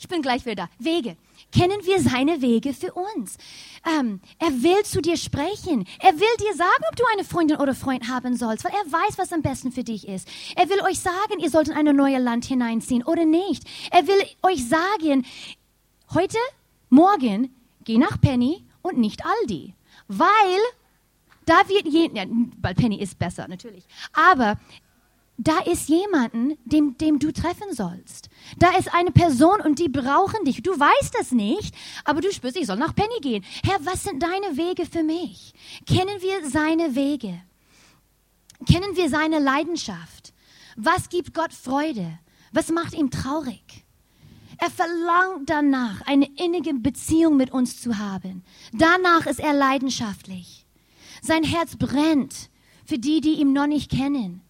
Ich 0.00 0.08
bin 0.08 0.22
gleich 0.22 0.46
wieder 0.46 0.54
da. 0.54 0.68
Wege. 0.78 1.14
Kennen 1.52 1.78
wir 1.84 2.00
seine 2.00 2.40
Wege 2.40 2.72
für 2.72 2.94
uns? 2.94 3.36
Ähm, 3.86 4.20
er 4.38 4.48
will 4.62 4.82
zu 4.82 5.02
dir 5.02 5.18
sprechen. 5.18 5.86
Er 5.98 6.14
will 6.14 6.36
dir 6.40 6.56
sagen, 6.56 6.84
ob 6.88 6.96
du 6.96 7.04
eine 7.12 7.22
Freundin 7.22 7.58
oder 7.58 7.74
Freund 7.74 8.08
haben 8.08 8.34
sollst, 8.34 8.64
weil 8.64 8.72
er 8.72 8.90
weiß, 8.90 9.18
was 9.18 9.30
am 9.30 9.42
besten 9.42 9.72
für 9.72 9.84
dich 9.84 10.08
ist. 10.08 10.26
Er 10.56 10.70
will 10.70 10.80
euch 10.80 11.00
sagen, 11.00 11.38
ihr 11.38 11.50
sollt 11.50 11.68
in 11.68 11.74
ein 11.74 11.94
neues 11.94 12.22
Land 12.22 12.46
hineinziehen 12.46 13.02
oder 13.02 13.26
nicht. 13.26 13.64
Er 13.90 14.06
will 14.06 14.22
euch 14.42 14.66
sagen, 14.66 15.26
heute, 16.14 16.38
morgen, 16.88 17.54
geh 17.84 17.98
nach 17.98 18.18
Penny 18.18 18.64
und 18.80 18.96
nicht 18.96 19.22
Aldi. 19.26 19.74
Weil 20.08 20.60
da 21.44 21.68
wird 21.68 21.86
je, 21.86 22.10
ja, 22.14 22.24
weil 22.62 22.74
Penny 22.74 23.02
ist 23.02 23.18
besser, 23.18 23.48
natürlich. 23.48 23.84
Aber 24.14 24.58
da 25.42 25.58
ist 25.60 25.88
jemanden, 25.88 26.58
dem, 26.66 26.98
dem 26.98 27.18
du 27.18 27.32
treffen 27.32 27.72
sollst. 27.72 28.28
Da 28.58 28.76
ist 28.76 28.92
eine 28.92 29.10
Person 29.10 29.62
und 29.62 29.78
die 29.78 29.88
brauchen 29.88 30.44
dich. 30.44 30.62
Du 30.62 30.72
weißt 30.78 31.14
das 31.18 31.32
nicht, 31.32 31.74
aber 32.04 32.20
du 32.20 32.30
spürst, 32.30 32.58
ich 32.58 32.66
soll 32.66 32.76
nach 32.76 32.94
Penny 32.94 33.20
gehen. 33.22 33.42
Herr, 33.64 33.78
was 33.86 34.04
sind 34.04 34.22
deine 34.22 34.58
Wege 34.58 34.84
für 34.84 35.02
mich? 35.02 35.54
Kennen 35.86 36.20
wir 36.20 36.50
seine 36.50 36.94
Wege? 36.94 37.40
Kennen 38.70 38.96
wir 38.96 39.08
seine 39.08 39.38
Leidenschaft? 39.38 40.34
Was 40.76 41.08
gibt 41.08 41.32
Gott 41.32 41.54
Freude? 41.54 42.18
Was 42.52 42.68
macht 42.68 42.92
ihm 42.92 43.10
traurig? 43.10 43.86
Er 44.58 44.70
verlangt 44.70 45.48
danach, 45.48 46.02
eine 46.02 46.28
innige 46.36 46.74
Beziehung 46.74 47.38
mit 47.38 47.50
uns 47.50 47.80
zu 47.80 47.96
haben. 47.96 48.44
Danach 48.74 49.24
ist 49.24 49.40
er 49.40 49.54
leidenschaftlich. 49.54 50.66
Sein 51.22 51.44
Herz 51.44 51.76
brennt 51.76 52.50
für 52.84 52.98
die, 52.98 53.22
die 53.22 53.40
ihn 53.40 53.54
noch 53.54 53.66
nicht 53.66 53.90
kennen. 53.90 54.42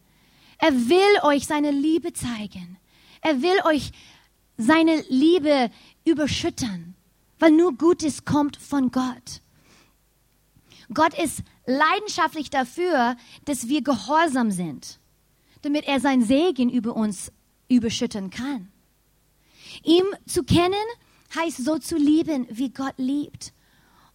Er 0.61 0.73
will 0.73 1.23
euch 1.23 1.46
seine 1.46 1.70
Liebe 1.70 2.12
zeigen. 2.12 2.79
Er 3.23 3.42
will 3.42 3.61
euch 3.64 3.92
seine 4.57 5.03
Liebe 5.09 5.70
überschüttern, 6.05 6.94
weil 7.38 7.51
nur 7.51 7.75
Gutes 7.77 8.25
kommt 8.25 8.57
von 8.57 8.90
Gott. 8.90 9.40
Gott 10.92 11.14
ist 11.18 11.42
leidenschaftlich 11.66 12.51
dafür, 12.51 13.16
dass 13.46 13.68
wir 13.68 13.83
gehorsam 13.83 14.51
sind, 14.51 14.99
damit 15.62 15.87
er 15.87 16.01
sein 16.01 16.23
Segen 16.23 16.68
über 16.68 16.94
uns 16.94 17.33
überschütten 17.68 18.31
kann. 18.31 18.70
Ihm 19.83 20.05
zu 20.27 20.42
kennen 20.42 20.75
heißt 21.35 21.64
so 21.64 21.79
zu 21.79 21.96
lieben, 21.96 22.46
wie 22.51 22.70
Gott 22.70 22.94
liebt. 22.99 23.53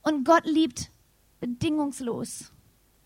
Und 0.03 0.25
Gott 0.25 0.45
liebt 0.45 0.91
bedingungslos. 1.39 2.51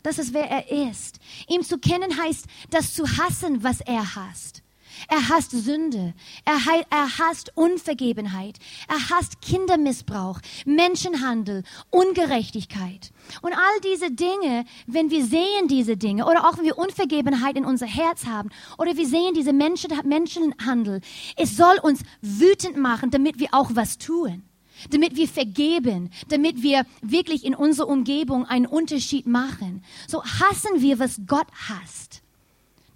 Das 0.03 0.17
ist, 0.17 0.33
wer 0.33 0.49
er 0.49 0.89
ist. 0.89 1.19
Ihm 1.47 1.63
zu 1.63 1.77
kennen 1.77 2.17
heißt, 2.17 2.45
das 2.69 2.93
zu 2.93 3.05
hassen, 3.05 3.63
was 3.63 3.81
er 3.81 4.15
hasst. 4.15 4.63
Er 5.07 5.29
hasst 5.29 5.51
Sünde. 5.51 6.13
Er, 6.45 6.57
er 6.89 7.17
hasst 7.19 7.51
Unvergebenheit. 7.55 8.57
Er 8.88 9.09
hasst 9.09 9.41
Kindermissbrauch, 9.41 10.39
Menschenhandel, 10.65 11.63
Ungerechtigkeit. 11.89 13.12
Und 13.41 13.53
all 13.53 13.81
diese 13.83 14.12
Dinge, 14.12 14.65
wenn 14.88 15.09
wir 15.09 15.25
sehen 15.25 15.67
diese 15.67 15.95
Dinge 15.95 16.25
oder 16.25 16.47
auch 16.47 16.57
wenn 16.57 16.65
wir 16.65 16.77
Unvergebenheit 16.77 17.55
in 17.55 17.65
unser 17.65 17.85
Herz 17.85 18.25
haben 18.25 18.49
oder 18.77 18.97
wir 18.97 19.07
sehen 19.07 19.33
diese 19.33 19.53
Menschen, 19.53 19.91
Menschenhandel, 20.05 21.01
es 21.38 21.55
soll 21.55 21.77
uns 21.81 22.01
wütend 22.21 22.77
machen, 22.77 23.12
damit 23.12 23.39
wir 23.39 23.49
auch 23.51 23.71
was 23.73 23.97
tun 23.97 24.43
damit 24.89 25.15
wir 25.15 25.27
vergeben, 25.27 26.09
damit 26.29 26.61
wir 26.61 26.85
wirklich 27.01 27.45
in 27.45 27.55
unserer 27.55 27.87
Umgebung 27.87 28.45
einen 28.45 28.65
Unterschied 28.65 29.27
machen. 29.27 29.83
So 30.07 30.23
hassen 30.23 30.81
wir, 30.81 30.99
was 30.99 31.21
Gott 31.27 31.47
hasst. 31.67 32.21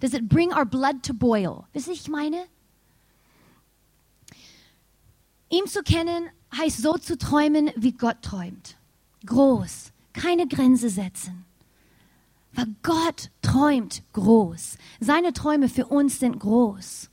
Does 0.00 0.14
it 0.14 0.28
bring 0.28 0.52
our 0.52 0.66
blood 0.66 1.02
to 1.02 1.14
boil? 1.14 1.64
Wisst 1.72 1.88
ihr, 1.88 1.94
ich 1.94 2.08
meine? 2.08 2.44
Ihm 5.50 5.66
zu 5.66 5.82
kennen 5.82 6.28
heißt 6.56 6.82
so 6.82 6.98
zu 6.98 7.16
träumen, 7.16 7.70
wie 7.76 7.92
Gott 7.92 8.22
träumt. 8.22 8.76
Groß, 9.26 9.92
keine 10.12 10.46
Grenze 10.46 10.88
setzen. 10.88 11.44
Weil 12.52 12.66
Gott 12.82 13.30
träumt 13.42 14.02
groß. 14.12 14.78
Seine 15.00 15.32
Träume 15.32 15.68
für 15.68 15.86
uns 15.86 16.20
sind 16.20 16.38
groß. 16.38 17.10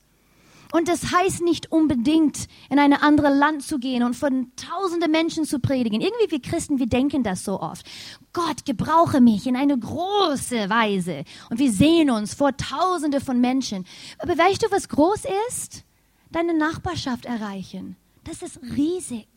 Und 0.71 0.87
das 0.87 1.11
heißt 1.11 1.41
nicht 1.41 1.71
unbedingt, 1.71 2.47
in 2.69 2.79
ein 2.79 2.93
anderes 2.93 3.37
Land 3.37 3.63
zu 3.63 3.77
gehen 3.77 4.03
und 4.03 4.15
von 4.15 4.51
tausende 4.55 5.09
Menschen 5.09 5.45
zu 5.45 5.59
predigen. 5.59 6.01
Irgendwie 6.01 6.31
wir 6.31 6.41
Christen, 6.41 6.79
wir 6.79 6.87
denken 6.87 7.23
das 7.23 7.43
so 7.43 7.59
oft. 7.59 7.85
Gott 8.33 8.65
gebrauche 8.65 9.19
mich 9.19 9.47
in 9.47 9.57
eine 9.57 9.77
große 9.77 10.69
Weise. 10.69 11.25
Und 11.49 11.59
wir 11.59 11.71
sehen 11.71 12.09
uns 12.09 12.33
vor 12.33 12.55
tausende 12.55 13.19
von 13.19 13.41
Menschen. 13.41 13.85
Aber 14.19 14.37
weißt 14.37 14.63
du, 14.63 14.71
was 14.71 14.87
groß 14.87 15.23
ist? 15.49 15.83
Deine 16.31 16.53
Nachbarschaft 16.53 17.25
erreichen. 17.25 17.97
Das 18.23 18.41
ist 18.41 18.59
riesig. 18.75 19.27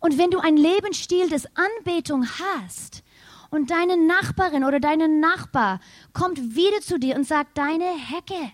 Und 0.00 0.16
wenn 0.16 0.30
du 0.30 0.38
einen 0.38 0.56
Lebensstil 0.56 1.28
des 1.28 1.46
Anbetung 1.56 2.26
hast, 2.26 3.02
und 3.50 3.70
deine 3.70 3.96
Nachbarin 3.96 4.64
oder 4.64 4.80
deine 4.80 5.08
Nachbar 5.08 5.80
kommt 6.12 6.54
wieder 6.54 6.80
zu 6.82 6.98
dir 6.98 7.16
und 7.16 7.26
sagt, 7.26 7.56
deine 7.56 7.84
Hecke, 7.84 8.52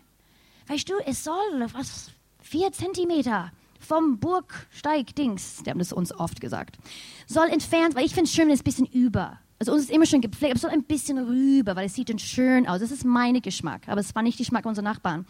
Weißt 0.67 0.89
du, 0.89 0.95
es 1.07 1.25
soll 1.25 1.67
was 1.73 2.11
vier 2.41 2.73
Zentimeter 2.73 3.53
vom 3.79 4.19
Burgsteig-Dings, 4.19 5.63
die 5.65 5.71
haben 5.71 5.79
das 5.79 5.93
uns 5.93 6.13
oft 6.13 6.41
gesagt, 6.41 6.79
soll 7.27 7.49
entfernt, 7.49 7.95
weil 7.95 8.07
ich 8.07 8.15
finde 8.15 8.29
es 8.29 8.35
schön, 8.35 8.47
wenn 8.47 8.55
es 8.55 8.61
ein 8.61 8.65
bisschen 8.65 8.87
über. 8.87 9.39
Also 9.59 9.73
uns 9.73 9.85
ist 9.85 9.91
immer 9.91 10.07
schön 10.07 10.21
gepflegt, 10.21 10.53
aber 10.53 10.57
es 10.57 10.63
soll 10.63 10.71
ein 10.71 10.85
bisschen 10.85 11.19
rüber, 11.19 11.77
weil 11.77 11.87
es 11.87 11.95
sieht 11.95 12.09
dann 12.09 12.19
schön 12.19 12.67
aus. 12.67 12.81
Das 12.81 12.91
ist 12.91 13.05
mein 13.05 13.41
Geschmack, 13.41 13.89
aber 13.89 14.01
es 14.01 14.15
war 14.15 14.23
nicht 14.23 14.39
der 14.39 14.45
Geschmack 14.45 14.67
unserer 14.67 14.85
Nachbarn. 14.85 15.27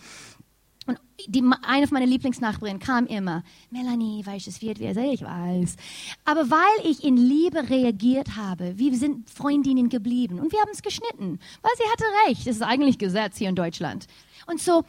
Und 0.87 0.99
die, 1.27 1.43
eine 1.63 1.87
von 1.87 1.99
meinen 1.99 2.09
Lieblingsnachbarinnen 2.09 2.79
kam 2.79 3.07
immer, 3.07 3.43
Melanie, 3.71 4.25
weißt 4.25 4.47
du, 4.47 4.51
es 4.51 4.61
wird 4.61 4.79
wie 4.81 4.87
ich 4.87 5.23
weiß. 5.23 5.77
Aber 6.25 6.51
weil 6.51 6.91
ich 6.91 7.05
in 7.05 7.17
Liebe 7.17 7.71
reagiert 7.71 8.37
habe, 8.37 8.77
wir 8.77 8.95
sind 8.97 9.31
Freundinnen 9.31 9.89
geblieben 9.89 10.39
und 10.39 10.53
wir 10.53 10.61
haben 10.61 10.71
es 10.73 10.83
geschnitten, 10.83 11.39
weil 11.63 11.73
sie 11.77 11.91
hatte 11.91 12.05
recht. 12.29 12.47
Das 12.47 12.57
ist 12.57 12.63
eigentlich 12.63 12.99
Gesetz 12.99 13.39
hier 13.39 13.49
in 13.49 13.57
Deutschland. 13.57 14.07
Und 14.47 14.61
so, 14.61 14.85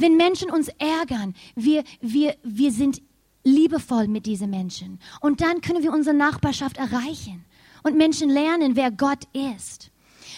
wenn 0.00 0.16
Menschen 0.16 0.50
uns 0.50 0.68
ärgern, 0.78 1.34
wir, 1.54 1.84
wir, 2.00 2.36
wir 2.42 2.72
sind 2.72 3.02
liebevoll 3.44 4.08
mit 4.08 4.26
diesen 4.26 4.50
Menschen. 4.50 4.98
Und 5.20 5.40
dann 5.40 5.60
können 5.60 5.82
wir 5.82 5.92
unsere 5.92 6.16
Nachbarschaft 6.16 6.78
erreichen 6.78 7.44
und 7.82 7.96
Menschen 7.96 8.28
lernen, 8.28 8.74
wer 8.74 8.90
Gott 8.90 9.24
ist. 9.32 9.90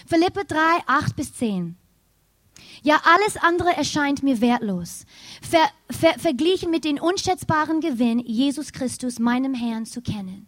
Philippe 0.07 0.45
3, 0.45 0.59
8 0.87 1.17
bis 1.17 1.33
10. 1.35 1.77
Ja, 2.83 3.01
alles 3.05 3.37
andere 3.37 3.77
erscheint 3.77 4.23
mir 4.23 4.41
wertlos. 4.41 5.05
Ver, 5.43 5.69
ver, 5.91 6.19
verglichen 6.19 6.71
mit 6.71 6.85
dem 6.85 6.99
unschätzbaren 6.99 7.81
Gewinn, 7.81 8.21
Jesus 8.21 8.73
Christus, 8.73 9.19
meinem 9.19 9.55
Herrn, 9.55 9.87
zu 9.87 10.03
kennen. 10.03 10.47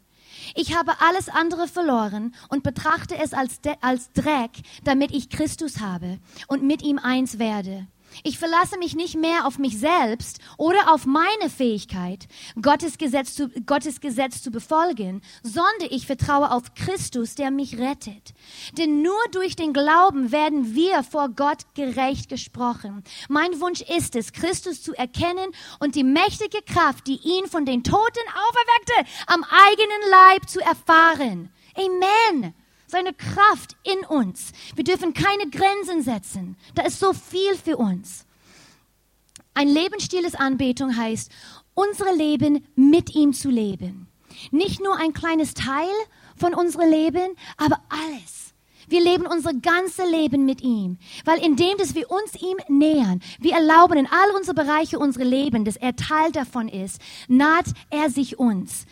Ich 0.54 0.76
habe 0.76 1.00
alles 1.00 1.28
andere 1.28 1.68
verloren 1.68 2.34
und 2.48 2.62
betrachte 2.62 3.16
es 3.16 3.32
als, 3.32 3.60
als 3.80 4.12
Dreck, 4.12 4.50
damit 4.84 5.12
ich 5.12 5.30
Christus 5.30 5.80
habe 5.80 6.18
und 6.48 6.62
mit 6.62 6.82
ihm 6.82 6.98
eins 6.98 7.38
werde. 7.38 7.86
Ich 8.22 8.38
verlasse 8.38 8.78
mich 8.78 8.94
nicht 8.94 9.16
mehr 9.16 9.46
auf 9.46 9.58
mich 9.58 9.78
selbst 9.78 10.38
oder 10.56 10.92
auf 10.92 11.06
meine 11.06 11.48
Fähigkeit, 11.48 12.26
Gottes 12.60 12.98
Gesetz 12.98 13.34
zu, 13.34 13.48
Gottes 13.66 14.00
Gesetz 14.00 14.42
zu 14.42 14.50
befolgen, 14.50 15.22
sondern 15.42 15.88
ich 15.90 16.06
vertraue 16.06 16.50
auf 16.50 16.74
Christus, 16.74 17.34
der 17.34 17.50
mich 17.50 17.78
rettet. 17.78 18.34
Denn 18.76 19.02
nur 19.02 19.20
durch 19.32 19.56
den 19.56 19.72
Glauben 19.72 20.32
werden 20.32 20.74
wir 20.74 21.02
vor 21.02 21.28
Gott 21.30 21.74
gerecht 21.74 22.28
gesprochen. 22.28 23.04
Mein 23.28 23.60
Wunsch 23.60 23.80
ist 23.82 24.16
es, 24.16 24.32
Christus 24.32 24.82
zu 24.82 24.94
erkennen 24.94 25.50
und 25.78 25.94
die 25.94 26.04
mächtige 26.04 26.62
Kraft, 26.62 27.06
die 27.06 27.20
ihn 27.22 27.46
von 27.46 27.64
den 27.64 27.84
Toten 27.84 28.00
auferweckte, 28.00 29.12
am 29.26 29.44
eigenen 29.44 30.10
Leib 30.10 30.48
zu 30.48 30.60
erfahren. 30.60 31.50
Amen 31.76 32.54
seine 32.90 33.14
Kraft 33.14 33.76
in 33.82 34.06
uns. 34.06 34.52
Wir 34.74 34.84
dürfen 34.84 35.14
keine 35.14 35.48
Grenzen 35.50 36.02
setzen. 36.02 36.56
Da 36.74 36.82
ist 36.82 37.00
so 37.00 37.12
viel 37.12 37.54
für 37.56 37.76
uns. 37.76 38.26
Ein 39.54 39.68
Lebensstil 39.68 40.22
des 40.22 40.34
Anbetung 40.34 40.96
heißt, 40.96 41.30
unsere 41.74 42.14
Leben 42.14 42.66
mit 42.76 43.14
ihm 43.14 43.32
zu 43.32 43.50
leben. 43.50 44.08
Nicht 44.50 44.80
nur 44.80 44.96
ein 44.96 45.12
kleines 45.12 45.54
Teil 45.54 45.88
von 46.36 46.54
unserem 46.54 46.90
Leben, 46.90 47.36
aber 47.56 47.80
alles. 47.88 48.40
Wir 48.90 49.00
leben 49.00 49.24
unser 49.26 49.54
ganzes 49.54 50.04
Leben 50.10 50.44
mit 50.44 50.62
ihm, 50.62 50.98
weil 51.24 51.38
indem, 51.38 51.78
dass 51.78 51.94
wir 51.94 52.10
uns 52.10 52.34
ihm 52.42 52.56
nähern, 52.68 53.20
wir 53.38 53.54
erlauben 53.54 53.98
in 53.98 54.06
all 54.06 54.34
unsere 54.36 54.54
Bereiche 54.54 54.98
unseres 54.98 55.28
Lebens, 55.28 55.64
dass 55.64 55.76
er 55.76 55.94
Teil 55.94 56.32
davon 56.32 56.68
ist, 56.68 57.00
naht 57.28 57.66
er 57.90 58.10
sich 58.10 58.40
uns. 58.40 58.86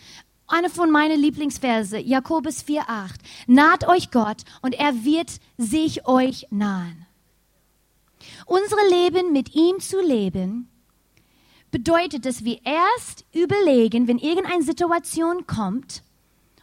Eine 0.51 0.71
von 0.71 0.89
meinen 0.89 1.21
Lieblingsverse, 1.21 1.99
Jakobus 1.99 2.63
4,8. 2.63 3.11
Naht 3.45 3.87
euch 3.87 4.09
Gott 4.09 4.41
und 4.63 4.73
er 4.73 5.05
wird 5.05 5.39
sich 5.57 6.07
euch 6.07 6.47
nahen. 6.49 7.05
Unsere 8.47 8.81
Leben 8.89 9.31
mit 9.31 9.53
ihm 9.53 9.79
zu 9.79 10.01
leben 10.01 10.67
bedeutet, 11.69 12.25
dass 12.25 12.43
wir 12.43 12.59
erst 12.65 13.25
überlegen, 13.31 14.07
wenn 14.07 14.17
irgendeine 14.17 14.63
Situation 14.63 15.45
kommt 15.45 16.01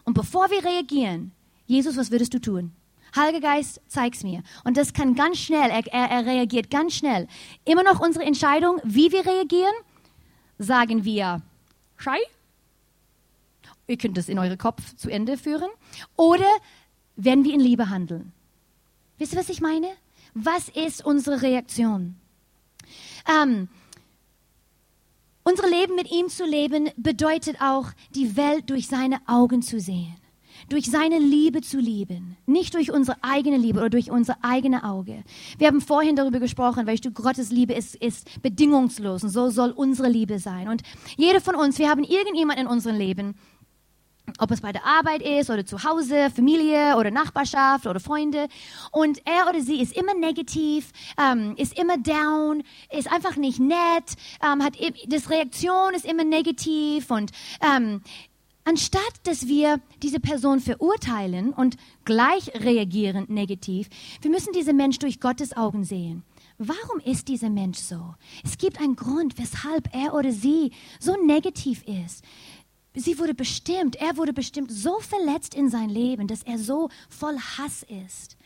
und 0.03 0.15
bevor 0.15 0.51
wir 0.51 0.65
reagieren, 0.65 1.31
Jesus, 1.67 1.97
was 1.97 2.11
würdest 2.11 2.35
du 2.35 2.41
tun? 2.41 2.73
Heiliger 3.15 3.41
Geist, 3.41 3.81
zeig's 3.87 4.25
mir. 4.25 4.43
Und 4.65 4.77
das 4.77 4.95
kann 4.95 5.15
ganz 5.15 5.39
schnell, 5.39 5.71
er, 5.71 5.87
er, 5.87 6.11
er 6.11 6.27
reagiert 6.27 6.71
ganz 6.71 6.95
schnell. 6.95 7.29
Immer 7.65 7.85
noch 7.85 8.01
unsere 8.01 8.25
Entscheidung, 8.25 8.81
wie 8.83 9.13
wir 9.13 9.25
reagieren, 9.25 9.75
sagen 10.59 11.05
wir, 11.05 11.41
Schei, 11.97 12.19
Ihr 13.87 13.99
könnt 13.99 14.19
es 14.19 14.29
in 14.29 14.39
eurem 14.39 14.59
Kopf 14.59 14.95
zu 14.97 15.11
Ende 15.11 15.37
führen. 15.37 15.71
Oder 16.17 16.47
werden 17.17 17.45
wir 17.45 17.55
in 17.55 17.61
Liebe 17.61 17.89
handeln? 17.89 18.33
Wisst 19.19 19.33
ihr, 19.33 19.39
was 19.39 19.49
ich 19.49 19.61
meine? 19.61 19.89
Was 20.35 20.69
ist 20.69 21.05
unsere 21.05 21.43
Reaktion? 21.43 22.17
Ähm, 23.29 23.69
unser 25.45 25.69
Leben 25.69 25.95
mit 25.95 26.11
ihm 26.11 26.29
zu 26.29 26.45
leben 26.45 26.91
bedeutet 26.97 27.61
auch, 27.61 27.91
die 28.15 28.37
Welt 28.37 28.69
durch 28.69 28.89
seine 28.89 29.21
Augen 29.27 29.63
zu 29.63 29.79
sehen. 29.79 30.17
Durch 30.69 30.91
seine 30.91 31.19
Liebe 31.19 31.61
zu 31.61 31.79
lieben. 31.79 32.37
Nicht 32.47 32.75
durch 32.75 32.91
unsere 32.91 33.17
eigene 33.23 33.57
Liebe 33.57 33.79
oder 33.79 33.91
durch 33.91 34.11
unser 34.11 34.39
eigenes 34.43 34.83
Auge. 34.83 35.23
Wir 35.59 35.69
haben 35.69 35.81
vorhin 35.81 36.17
darüber 36.17 36.41
gesprochen, 36.41 36.87
weil 36.87 36.99
du, 36.99 37.13
Gottes 37.13 37.51
Liebe 37.51 37.75
ist, 37.75 37.95
ist 37.95 38.43
bedingungslos 38.43 39.23
und 39.23 39.31
so 39.31 39.49
soll 39.49 39.71
unsere 39.71 40.09
Liebe 40.09 40.41
sein. 40.41 40.69
Und 40.69 40.83
jeder 41.17 41.41
von 41.41 41.55
uns, 41.55 41.79
wir 41.79 41.89
haben 41.89 42.03
irgendjemand 42.03 42.59
in 42.59 42.67
unserem 42.67 42.97
Leben, 42.97 43.37
ob 44.39 44.51
es 44.51 44.61
bei 44.61 44.73
der 44.73 44.85
Arbeit 44.85 45.23
ist 45.23 45.51
oder 45.51 45.65
zu 45.65 45.85
Hause, 45.85 46.31
Familie 46.35 46.97
oder 46.97 47.11
Nachbarschaft 47.11 47.87
oder 47.87 48.01
Freunde. 48.01 48.49
Und 48.93 49.21
er 49.25 49.49
oder 49.49 49.61
sie 49.61 49.81
ist 49.81 49.97
immer 49.97 50.15
negativ, 50.15 50.91
ähm, 51.19 51.55
ist 51.57 51.79
immer 51.79 51.99
down, 51.99 52.63
ist 52.91 53.11
einfach 53.11 53.37
nicht 53.37 53.61
nett, 53.61 54.17
ähm, 54.43 54.63
hat 54.63 54.75
das 55.09 55.31
Reaktion 55.31 55.95
ist 55.95 56.05
immer 56.05 56.25
negativ 56.25 57.11
und 57.11 57.33
ähm, 57.61 58.03
anstatt 58.65 59.03
dass 59.25 59.47
wir 59.47 59.81
diese 60.03 60.21
Person 60.21 60.61
verurteilen 60.61 61.53
und 61.53 61.77
gleich 62.05 62.53
reagieren 62.55 63.27
negativ, 63.29 63.89
wir 64.21 64.31
müssen 64.31 64.53
diese 64.53 64.73
Mensch 64.73 64.99
durch 64.99 65.21
Gottes 65.21 65.57
Augen 65.57 65.85
sehen. 65.85 66.25
Warum 66.59 67.01
ist 67.05 67.29
dieser 67.29 67.51
Mensch 67.51 67.79
so? 67.79 68.15
Es 68.43 68.57
gibt 68.57 68.81
einen 68.81 68.97
Grund, 68.97 69.39
weshalb 69.39 69.95
er 69.95 70.15
oder 70.15 70.33
sie 70.33 70.73
so 70.99 71.15
negativ 71.23 71.83
ist. 71.85 72.25
Sie 72.97 73.19
wurde 73.19 73.35
bestimmt, 73.35 73.97
er 73.97 74.17
wurde 74.17 74.33
bestimmt 74.33 74.73
so 74.73 74.99
verletzt 75.01 75.55
in 75.55 75.71
sein 75.71 75.89
Leben, 75.89 76.27
dass 76.27 76.43
er 76.43 76.59
so 76.59 76.89
voll 77.09 77.39
Hass 77.39 77.85
ist. 78.09 78.37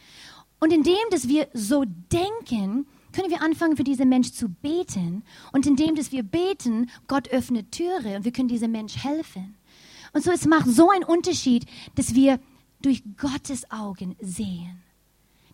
Und 0.59 0.73
indem, 0.73 0.99
dass 1.11 1.29
wir 1.29 1.49
so 1.55 1.85
denken, 1.87 2.87
können 3.13 3.31
wir 3.31 3.43
anfangen, 3.43 3.77
für 3.77 3.85
diesen 3.85 4.09
Mensch 4.09 4.33
zu 4.33 4.49
beten. 4.49 5.23
Und 5.53 5.67
indem, 5.67 5.95
dass 5.95 6.13
wir 6.13 6.23
beten, 6.23 6.91
Gott 7.09 7.29
öffnet 7.29 7.73
Türe 7.73 8.17
und 8.17 8.25
wir 8.25 8.33
können 8.33 8.49
diesem 8.49 8.73
Mensch 8.73 8.97
helfen. 8.97 9.57
Und 10.13 10.23
so, 10.23 10.31
es 10.31 10.45
macht 10.45 10.69
so 10.69 10.91
einen 10.91 11.05
Unterschied, 11.05 11.65
dass 11.95 12.15
wir 12.15 12.39
durch 12.83 13.03
Gottes 13.17 13.71
Augen 13.71 14.17
sehen 14.21 14.83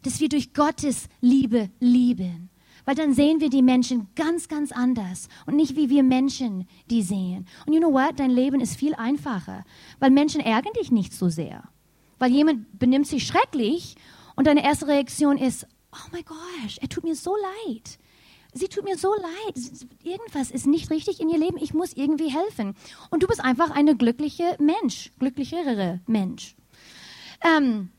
dass 0.07 0.21
wir 0.21 0.29
durch 0.29 0.55
Gottes 0.55 1.09
Liebe 1.21 1.69
lieben. 1.81 2.49
Weil 2.87 2.95
dann 2.95 3.13
sehen 3.13 3.41
wir 3.41 3.51
die 3.51 3.63
Menschen 3.63 4.09
ganz, 4.15 4.49
ganz 4.49 4.73
anders 4.73 5.29
und 5.45 5.57
nicht 5.57 5.77
wie 5.77 5.91
wir 5.91 6.03
Menschen 6.03 6.67
die 6.89 7.03
sehen. 7.03 7.47
Und 7.67 7.75
you 7.75 7.81
know 7.81 7.93
what? 7.93 8.19
Dein 8.19 8.31
Leben 8.31 8.61
ist 8.61 8.77
viel 8.77 8.95
einfacher, 8.95 9.65
weil 9.99 10.11
Menschen 10.11 10.41
ärgern 10.41 10.73
dich 10.81 10.91
nicht 10.91 11.13
so 11.13 11.29
sehr. 11.29 11.65
Weil 12.19 12.31
jemand 12.31 12.79
benimmt 12.79 13.09
sich 13.09 13.27
schrecklich 13.27 13.97
und 14.37 14.47
deine 14.47 14.65
erste 14.65 14.87
Reaktion 14.87 15.37
ist, 15.37 15.67
oh 15.93 16.09
my 16.13 16.23
gosh, 16.23 16.79
er 16.81 16.89
tut 16.89 17.05
mir 17.05 17.17
so 17.17 17.35
leid. 17.67 17.99
Sie 18.55 18.69
tut 18.69 18.85
mir 18.85 18.97
so 18.97 19.13
leid. 19.15 19.63
Irgendwas 20.03 20.51
ist 20.51 20.67
nicht 20.67 20.91
richtig 20.91 21.21
in 21.21 21.29
ihr 21.29 21.39
Leben. 21.39 21.59
Ich 21.59 21.75
muss 21.75 21.93
irgendwie 21.93 22.31
helfen. 22.31 22.75
Und 23.11 23.23
du 23.23 23.27
bist 23.27 23.45
einfach 23.45 23.71
eine 23.71 23.97
glückliche 23.97 24.57
Mensch, 24.59 25.13
glücklichere 25.19 26.01
Mensch. 26.07 26.55
Ähm, 27.43 27.91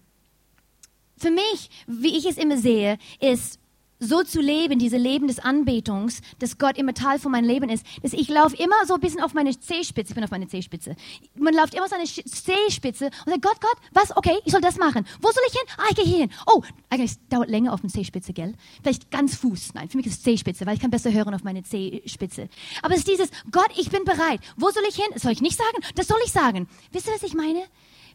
für 1.17 1.29
mich, 1.29 1.69
wie 1.85 2.17
ich 2.17 2.25
es 2.25 2.37
immer 2.37 2.57
sehe, 2.57 2.97
ist 3.19 3.59
so 3.99 4.23
zu 4.23 4.41
leben, 4.41 4.79
diese 4.79 4.97
Leben 4.97 5.27
des 5.27 5.39
Anbetungs, 5.39 6.21
dass 6.39 6.57
Gott 6.57 6.77
immer 6.77 6.93
Teil 6.93 7.19
von 7.19 7.31
meinem 7.31 7.45
Leben 7.45 7.69
ist, 7.69 7.85
dass 8.03 8.13
ich 8.13 8.29
laufe 8.29 8.55
immer 8.57 8.85
so 8.85 8.95
ein 8.95 8.99
bisschen 8.99 9.21
auf 9.21 9.33
meine 9.33 9.57
Zehspitze, 9.59 10.11
ich 10.11 10.15
bin 10.15 10.23
auf 10.23 10.31
meine 10.31 10.47
Zehspitze. 10.47 10.95
Man 11.35 11.53
läuft 11.53 11.73
immer 11.73 11.85
auf 11.85 11.89
seine 11.89 12.05
Zehspitze 12.05 13.05
und 13.25 13.31
sagt, 13.31 13.41
Gott, 13.41 13.61
Gott, 13.61 13.77
was, 13.91 14.15
okay, 14.15 14.37
ich 14.45 14.51
soll 14.51 14.61
das 14.61 14.77
machen. 14.77 15.05
Wo 15.21 15.31
soll 15.31 15.43
ich 15.47 15.53
hin? 15.53 15.67
Ah, 15.77 15.85
ich 15.89 15.95
gehe 15.95 16.05
hier 16.05 16.17
hin. 16.19 16.31
Oh, 16.45 16.61
eigentlich 16.89 17.15
dauert 17.29 17.49
länger 17.49 17.73
auf 17.73 17.81
dem 17.81 17.89
Zehspitze, 17.89 18.33
gell? 18.33 18.53
Vielleicht 18.81 19.11
ganz 19.11 19.35
Fuß. 19.35 19.73
Nein, 19.73 19.89
für 19.89 19.97
mich 19.97 20.05
ist 20.05 20.17
es 20.17 20.23
Zehspitze, 20.23 20.65
weil 20.65 20.75
ich 20.75 20.81
kann 20.81 20.91
besser 20.91 21.11
hören 21.11 21.33
auf 21.33 21.43
meine 21.43 21.63
Zehspitze. 21.63 22.49
Aber 22.81 22.93
es 22.93 22.99
ist 22.99 23.07
dieses, 23.07 23.29
Gott, 23.51 23.69
ich 23.77 23.89
bin 23.89 24.03
bereit. 24.03 24.41
Wo 24.55 24.69
soll 24.69 24.83
ich 24.89 24.95
hin? 24.95 25.07
Das 25.13 25.23
soll 25.23 25.31
ich 25.31 25.41
nicht 25.41 25.57
sagen? 25.57 25.83
Das 25.95 26.07
soll 26.07 26.19
ich 26.25 26.31
sagen. 26.31 26.67
Wisst 26.91 27.07
ihr, 27.07 27.13
was 27.13 27.23
ich 27.23 27.33
meine? 27.33 27.63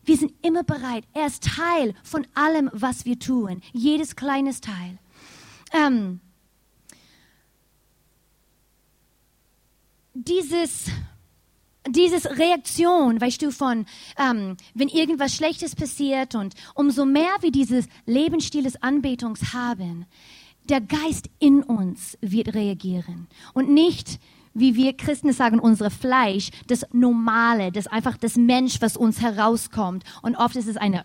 Wir 0.04 0.16
sind 0.16 0.32
immer 0.42 0.64
bereit. 0.64 1.04
Er 1.12 1.26
ist 1.26 1.44
Teil 1.44 1.94
von 2.02 2.26
allem, 2.34 2.70
was 2.72 3.04
wir 3.04 3.18
tun. 3.18 3.62
Jedes 3.72 4.16
kleines 4.16 4.60
Teil. 4.60 4.98
Ähm, 5.72 6.20
dieses, 10.14 10.86
dieses 11.88 12.26
Reaktion, 12.38 13.20
weißt 13.20 13.42
du, 13.42 13.50
von, 13.50 13.86
ähm, 14.18 14.56
wenn 14.74 14.88
irgendwas 14.88 15.34
Schlechtes 15.34 15.74
passiert 15.74 16.34
und 16.34 16.54
umso 16.74 17.04
mehr 17.04 17.34
wir 17.40 17.50
dieses 17.50 17.86
Lebensstil 18.06 18.62
des 18.62 18.82
Anbetungs 18.82 19.52
haben, 19.52 20.06
der 20.68 20.80
Geist 20.80 21.28
in 21.38 21.62
uns 21.62 22.16
wird 22.20 22.54
reagieren 22.54 23.26
und 23.52 23.70
nicht 23.70 24.20
wie 24.54 24.74
wir 24.74 24.96
Christen 24.96 25.32
sagen, 25.32 25.58
unsere 25.58 25.90
Fleisch, 25.90 26.50
das 26.66 26.84
Normale, 26.92 27.72
das 27.72 27.86
einfach 27.86 28.16
das 28.16 28.36
Mensch, 28.36 28.80
was 28.80 28.96
uns 28.96 29.20
herauskommt. 29.20 30.04
Und 30.20 30.36
oft 30.36 30.56
ist 30.56 30.68
es 30.68 30.76
eine 30.76 31.04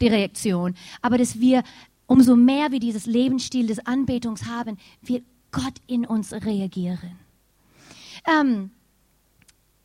die 0.00 0.08
Reaktion. 0.08 0.74
Aber 1.02 1.18
dass 1.18 1.38
wir, 1.38 1.62
umso 2.06 2.36
mehr 2.36 2.72
wir 2.72 2.80
dieses 2.80 3.06
Lebensstil 3.06 3.66
des 3.66 3.84
Anbetungs 3.86 4.46
haben, 4.46 4.78
wird 5.02 5.24
Gott 5.52 5.74
in 5.86 6.06
uns 6.06 6.32
reagieren. 6.32 7.18
Ähm, 8.26 8.70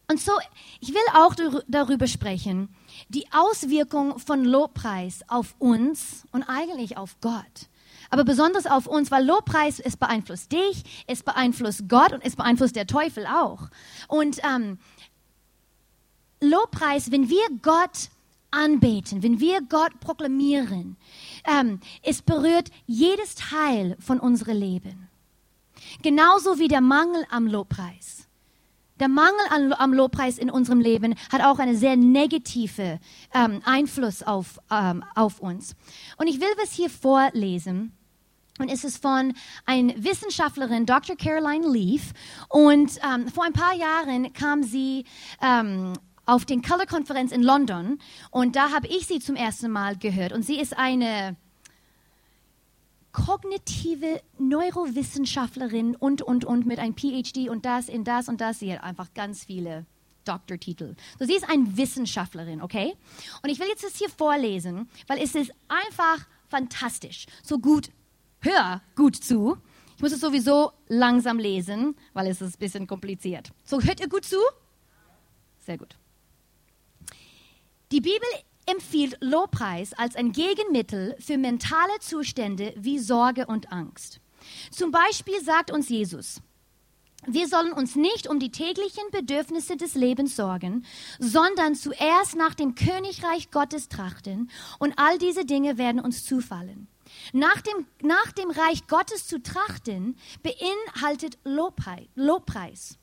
und 0.10 0.19
so, 0.19 0.34
ich 0.81 0.89
will 0.89 1.01
auch 1.13 1.36
darüber 1.67 2.07
sprechen, 2.07 2.69
die 3.10 3.25
Auswirkung 3.31 4.19
von 4.19 4.43
Lobpreis 4.43 5.21
auf 5.29 5.55
uns 5.60 6.25
und 6.31 6.43
eigentlich 6.43 6.97
auf 6.97 7.15
Gott 7.21 7.69
aber 8.12 8.25
besonders 8.25 8.67
auf 8.67 8.88
uns, 8.88 9.10
weil 9.10 9.25
Lobpreis, 9.25 9.79
es 9.79 9.95
beeinflusst 9.95 10.51
dich, 10.51 10.84
es 11.07 11.23
beeinflusst 11.23 11.88
Gott 11.88 12.12
und 12.12 12.23
es 12.23 12.36
beeinflusst 12.36 12.75
der 12.75 12.86
Teufel 12.86 13.25
auch. 13.25 13.69
Und 14.10 14.39
ähm, 14.43 14.79
Lobpreis, 16.41 17.12
wenn 17.12 17.29
wir 17.29 17.43
Gott 17.62 18.10
anbeten, 18.51 19.23
wenn 19.23 19.39
wir 19.39 19.62
Gott 19.62 19.97
proklamieren, 20.01 20.97
ähm, 21.45 21.80
es 22.04 22.21
berührt 22.21 22.69
jedes 22.86 23.36
Teil 23.36 23.97
von 23.99 24.19
unserem 24.19 24.58
Leben. 24.58 25.10
Genauso 26.01 26.60
wie 26.60 26.67
der 26.67 26.82
Mangel 26.82 27.25
am 27.30 27.47
Lobpreis. 27.47 28.27
Der 28.99 29.08
Mangel 29.08 29.39
an, 29.49 29.73
am 29.73 29.93
Lobpreis 29.93 30.38
in 30.38 30.51
unserem 30.51 30.80
Leben 30.80 31.15
hat 31.32 31.43
auch 31.43 31.58
einen 31.58 31.75
sehr 31.75 31.95
negativen 31.95 32.99
ähm, 33.34 33.62
Einfluss 33.65 34.21
auf, 34.21 34.60
ähm, 34.69 35.04
auf 35.15 35.39
uns. 35.39 35.75
Und 36.17 36.27
ich 36.27 36.39
will 36.39 36.54
was 36.62 36.71
hier 36.71 36.89
vorlesen. 36.89 37.97
Und 38.60 38.69
es 38.69 38.84
ist 38.84 39.01
von 39.01 39.34
einer 39.65 39.93
Wissenschaftlerin, 39.97 40.86
Dr. 40.86 41.15
Caroline 41.15 41.67
Leaf. 41.67 42.13
Und 42.47 42.99
ähm, 43.04 43.27
vor 43.27 43.43
ein 43.43 43.54
paar 43.54 43.73
Jahren 43.73 44.34
kam 44.34 44.62
sie 44.62 45.06
ähm, 45.41 45.93
auf 46.25 46.45
den 46.45 46.62
Color-Konferenz 46.62 47.31
in 47.31 47.43
London. 47.43 47.99
Und 48.29 48.55
da 48.55 48.71
habe 48.71 48.88
ich 48.88 49.07
sie 49.07 49.19
zum 49.19 49.36
ersten 49.36 49.71
Mal 49.71 49.97
gehört. 49.97 50.31
Und 50.31 50.43
sie 50.43 50.60
ist 50.60 50.77
eine 50.77 51.36
kognitive 53.12 54.21
Neurowissenschaftlerin 54.38 55.95
und, 55.95 56.21
und, 56.21 56.45
und 56.45 56.65
mit 56.65 56.79
einem 56.79 56.95
PhD 56.95 57.49
und 57.49 57.65
das 57.65 57.89
in 57.89 58.03
das 58.03 58.29
und 58.29 58.41
das. 58.41 58.60
Sie 58.60 58.71
hat 58.73 58.84
einfach 58.84 59.13
ganz 59.13 59.43
viele 59.43 59.86
Doktortitel. 60.23 60.95
So, 61.19 61.25
sie 61.25 61.34
ist 61.34 61.49
eine 61.49 61.77
Wissenschaftlerin, 61.77 62.62
okay? 62.62 62.95
Und 63.43 63.49
ich 63.49 63.60
will 63.60 63.67
jetzt 63.67 63.84
das 63.84 63.97
hier 63.97 64.10
vorlesen, 64.10 64.88
weil 65.07 65.21
es 65.21 65.36
ist 65.36 65.51
einfach 65.67 66.25
fantastisch. 66.47 67.25
So 67.43 67.60
gut 67.60 67.89
hör 68.41 68.81
gut 68.95 69.15
zu. 69.15 69.57
Ich 69.95 70.01
muss 70.01 70.12
es 70.12 70.19
sowieso 70.19 70.71
langsam 70.88 71.38
lesen, 71.38 71.95
weil 72.13 72.27
es 72.27 72.41
ist 72.41 72.55
ein 72.55 72.60
bisschen 72.60 72.88
kompliziert. 72.88 73.51
So, 73.63 73.81
hört 73.81 73.99
ihr 73.99 74.10
gut 74.10 74.25
zu? 74.25 74.38
Sehr 75.60 75.77
gut. 75.77 75.95
Die 77.91 77.99
Bibel 77.99 78.27
empfiehlt 78.67 79.17
Lobpreis 79.19 79.91
als 79.91 80.15
ein 80.15 80.32
Gegenmittel 80.32 81.17
für 81.19 81.38
mentale 81.38 81.99
Zustände 81.99 82.73
wie 82.77 82.99
Sorge 82.99 83.47
und 83.47 83.73
Angst. 83.73 84.21
Zum 84.71 84.91
Beispiel 84.91 85.43
sagt 85.43 85.71
uns 85.71 85.89
Jesus, 85.89 86.41
wir 87.27 87.49
sollen 87.49 87.73
uns 87.73 87.97
nicht 87.97 88.30
um 88.30 88.39
die 88.39 88.49
täglichen 88.49 89.04
Bedürfnisse 89.12 89.75
des 89.75 89.93
Lebens 89.93 90.38
sorgen, 90.38 90.86
sondern 91.19 91.75
zuerst 91.75 92.38
nach 92.38 92.56
dem 92.56 92.75
Königreich 92.75 93.51
Gottes 93.51 93.89
trachten 93.89 94.49
und 94.80 94.93
all 94.97 95.17
diese 95.17 95.45
Dinge 95.45 95.77
werden 95.77 95.99
uns 95.99 96.23
zufallen. 96.23 96.88
Nach 97.34 97.60
dem, 97.60 97.86
nach 98.01 98.32
dem 98.32 98.51
Reich 98.51 98.88
Gottes 98.88 99.27
zu 99.27 99.43
trachten, 99.43 100.15
beinhaltet 100.43 101.38
Lobpreis. 101.43 102.97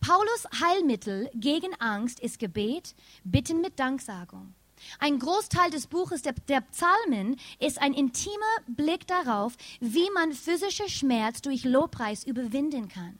Paulus 0.00 0.46
Heilmittel 0.60 1.30
gegen 1.34 1.74
Angst 1.80 2.20
ist 2.20 2.38
Gebet, 2.38 2.94
Bitten 3.24 3.60
mit 3.60 3.78
Danksagung. 3.78 4.54
Ein 5.00 5.18
Großteil 5.18 5.70
des 5.70 5.88
Buches 5.88 6.22
der, 6.22 6.34
der, 6.48 6.60
Psalmen 6.60 7.36
ist 7.58 7.80
ein 7.80 7.94
intimer 7.94 8.34
Blick 8.68 9.06
darauf, 9.06 9.54
wie 9.80 10.08
man 10.14 10.32
physische 10.32 10.88
Schmerz 10.88 11.42
durch 11.42 11.64
Lobpreis 11.64 12.24
überwinden 12.24 12.88
kann 12.88 13.18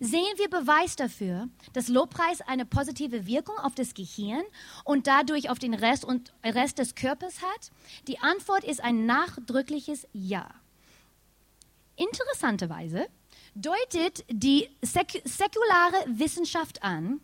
sehen 0.00 0.34
wir 0.36 0.48
Beweis 0.48 0.96
dafür, 0.96 1.48
dass 1.72 1.88
Lobpreis 1.88 2.40
eine 2.40 2.64
positive 2.66 3.26
Wirkung 3.26 3.58
auf 3.58 3.74
das 3.74 3.94
Gehirn 3.94 4.42
und 4.84 5.06
dadurch 5.06 5.50
auf 5.50 5.58
den 5.58 5.74
Rest 5.74 6.04
und 6.04 6.32
Rest 6.44 6.78
des 6.78 6.94
Körpers 6.94 7.42
hat? 7.42 7.70
Die 8.08 8.18
Antwort 8.18 8.64
ist 8.64 8.82
ein 8.82 9.06
nachdrückliches 9.06 10.06
Ja. 10.12 10.50
Interessanterweise 11.96 13.06
deutet 13.54 14.24
die 14.28 14.68
säk 14.82 15.22
säkulare 15.24 16.04
Wissenschaft 16.06 16.82
an, 16.82 17.20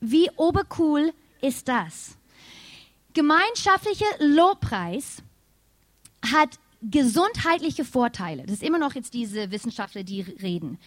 Wie 0.00 0.28
obercool 0.36 1.12
ist 1.40 1.68
das? 1.68 2.16
Gemeinschaftlicher 3.12 4.06
Lobpreis 4.18 5.22
hat 6.32 6.58
gesundheitliche 6.82 7.84
Vorteile. 7.84 8.44
Das 8.44 8.52
ist 8.52 8.62
immer 8.62 8.78
noch 8.78 8.94
jetzt 8.94 9.12
diese 9.12 9.50
Wissenschaftler, 9.50 10.02
die 10.02 10.22
reden. 10.22 10.78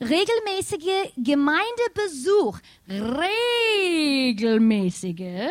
Regelmäßige 0.00 1.14
Gemeindebesuch, 1.16 2.58
regelmäßige, 2.88 5.48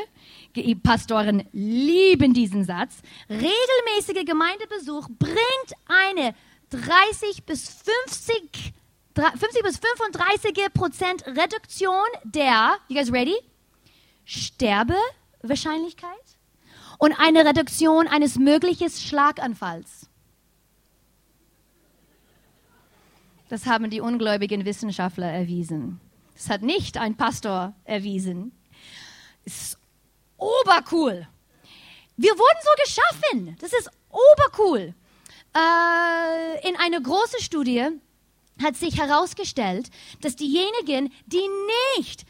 Pastoren 0.83 1.47
lieben 1.51 2.33
diesen 2.33 2.65
Satz, 2.65 2.95
regelmäßige 3.29 4.25
Gemeindebesuch 4.25 5.07
bringt 5.17 5.73
eine 5.87 6.35
30 6.69 7.45
bis 7.45 7.69
50 7.69 8.73
50 9.17 9.63
bis 9.63 9.77
35 9.77 10.73
Prozent 10.73 11.25
Reduktion 11.25 12.05
der, 12.23 12.77
you 12.87 12.95
guys 12.95 13.11
ready? 13.11 13.35
Sterbewahrscheinlichkeit 14.25 16.11
und 16.99 17.13
eine 17.13 17.43
Reduktion 17.45 18.07
eines 18.07 18.37
möglichen 18.37 18.89
Schlaganfalls. 18.89 20.07
Das 23.49 23.65
haben 23.65 23.89
die 23.89 24.01
ungläubigen 24.01 24.65
Wissenschaftler 24.65 25.31
erwiesen. 25.31 25.99
Das 26.33 26.49
hat 26.49 26.61
nicht 26.61 26.97
ein 26.97 27.15
Pastor 27.15 27.73
erwiesen. 27.85 28.51
Das 29.45 29.55
ist 29.55 29.79
obercool. 30.37 31.27
Wir 32.17 32.31
wurden 32.33 32.59
so 32.61 32.69
geschaffen. 32.83 33.57
Das 33.59 33.73
ist 33.73 33.89
obercool. 34.09 34.93
Äh, 35.55 36.67
in 36.67 36.75
einer 36.75 37.01
großen 37.01 37.39
Studie 37.39 37.87
hat 38.61 38.75
sich 38.75 38.97
herausgestellt, 38.97 39.89
dass 40.21 40.35
diejenigen, 40.35 41.11
die 41.25 41.47
nicht 41.97 42.25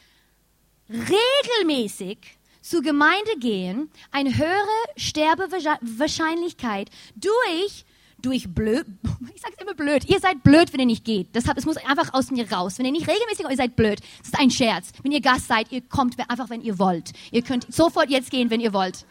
regelmäßig 0.90 2.18
zur 2.62 2.82
Gemeinde 2.82 3.38
gehen, 3.40 3.90
eine 4.12 4.38
höhere 4.38 4.68
Sterbewahrscheinlichkeit 4.98 6.90
durch 7.16 7.86
durch 8.20 8.52
blöd, 8.52 8.86
ich 9.36 9.42
sag's 9.42 9.62
immer 9.62 9.76
blöd, 9.76 10.10
ihr 10.10 10.20
seid 10.20 10.42
blöd, 10.44 10.74
wenn 10.74 10.80
ihr 10.80 10.86
nicht 10.88 11.06
geht. 11.06 11.36
Deshalb, 11.36 11.58
es 11.58 11.66
muss 11.66 11.78
einfach 11.78 12.14
aus 12.16 12.32
mir 12.32 12.52
raus. 12.52 12.80
Wenn 12.80 12.88
ihr 12.88 12.92
nicht 12.92 13.08
regelmäßig, 13.08 13.46
ihr 13.48 13.56
seid 13.56 13.76
blöd. 13.76 14.00
Das 14.20 14.30
ist 14.30 14.40
ein 14.40 14.50
Scherz. 14.50 14.92
Wenn 15.04 15.12
ihr 15.12 15.22
Gast 15.22 15.48
seid, 15.48 15.72
ihr 15.72 15.82
kommt 15.82 16.16
einfach, 16.28 16.50
wenn 16.50 16.62
ihr 16.62 16.80
wollt. 16.80 17.12
Ihr 17.32 17.44
könnt 17.44 17.72
sofort 17.72 18.10
jetzt 18.10 18.32
gehen, 18.32 18.50
wenn 18.50 18.60
ihr 18.60 18.74
wollt. 18.74 19.06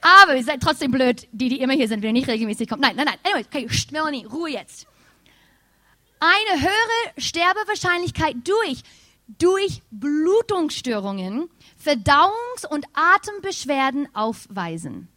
Aber 0.00 0.36
ihr 0.36 0.42
seid 0.42 0.60
trotzdem 0.60 0.90
blöd, 0.90 1.28
die, 1.30 1.48
die 1.48 1.60
immer 1.60 1.74
hier 1.74 1.86
sind, 1.86 2.02
wenn 2.02 2.08
ihr 2.08 2.20
nicht 2.20 2.28
regelmäßig 2.28 2.68
kommt. 2.68 2.82
Nein, 2.82 2.96
nein, 2.96 3.06
nein. 3.06 3.18
Anyway, 3.22 3.46
okay, 3.48 3.68
Melanie, 3.92 4.24
Ruhe 4.24 4.50
jetzt 4.50 4.88
eine 6.22 6.62
höhere 6.62 7.12
Sterbewahrscheinlichkeit 7.18 8.36
durch, 8.44 8.82
durch 9.38 9.82
Blutungsstörungen, 9.90 11.50
Verdauungs- 11.76 12.66
und 12.70 12.86
Atembeschwerden 12.92 14.08
aufweisen. 14.14 15.08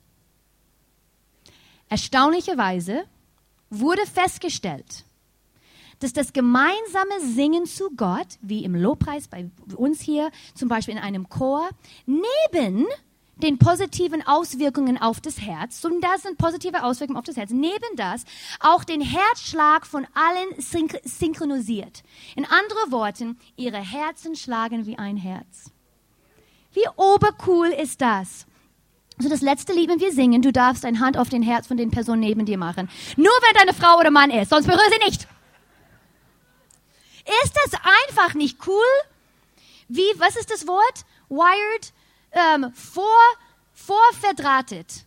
Erstaunlicherweise 1.90 3.06
wurde 3.70 4.04
festgestellt, 4.08 5.06
dass 6.00 6.12
das 6.12 6.34
gemeinsame 6.34 7.22
Singen 7.22 7.68
zu 7.68 7.92
Gott, 7.96 8.40
wie 8.42 8.64
im 8.64 8.74
Lobpreis 8.74 9.28
bei 9.28 9.52
uns 9.76 10.02
hier, 10.02 10.32
zum 10.56 10.70
Beispiel 10.70 10.96
in 10.96 11.02
einem 11.02 11.30
Chor, 11.30 11.70
neben 12.08 12.88
den 13.38 13.58
positiven 13.60 14.26
Auswirkungen 14.26 15.02
auf 15.02 15.20
das 15.20 15.42
Herz, 15.42 15.84
und 15.84 16.02
das 16.02 16.24
sind 16.24 16.38
positive 16.38 16.84
Auswirkungen 16.84 17.18
auf 17.18 17.26
das 17.26 17.38
Herz, 17.38 17.52
neben 17.52 17.96
das 17.96 18.24
auch 18.60 18.84
den 18.84 19.02
Herzschlag 19.02 19.86
von 19.86 20.08
allen 20.14 20.62
synch 20.62 20.98
synchronisiert. 21.04 22.04
In 22.36 22.46
anderen 22.46 22.92
Worten, 22.92 23.40
ihre 23.56 23.80
Herzen 23.80 24.36
schlagen 24.36 24.86
wie 24.86 24.98
ein 24.98 25.18
Herz. 25.18 25.72
Wie 26.74 26.88
obercool 26.96 27.68
ist 27.68 28.02
das? 28.02 28.46
So 29.18 29.30
das 29.30 29.42
letzte 29.42 29.72
Lied, 29.74 29.90
wir 29.90 30.12
singen, 30.12 30.42
du 30.42 30.52
darfst 30.52 30.84
deine 30.84 31.00
Hand 31.00 31.18
auf 31.18 31.30
den 31.30 31.42
Herz 31.42 31.68
von 31.68 31.78
den 31.78 31.90
Personen 31.90 32.20
neben 32.20 32.46
dir 32.46 32.58
machen. 32.58 32.90
Nur 33.16 33.32
wenn 33.42 33.54
deine 33.58 33.74
Frau 33.74 33.98
oder 33.98 34.12
Mann 34.12 34.30
ist, 34.30 34.50
sonst 34.50 34.68
berühre 34.68 34.90
sie 34.92 35.06
nicht. 35.06 35.28
Ist 37.44 37.54
das 37.64 37.80
einfach 38.04 38.34
nicht 38.34 38.68
cool? 38.68 38.84
Wie, 39.88 40.12
was 40.18 40.36
ist 40.36 40.52
das 40.52 40.68
Wort? 40.68 41.06
Wired 41.30 41.94
ähm, 42.36 42.72
vor, 42.74 43.06
vorverdrahtet. 43.74 45.06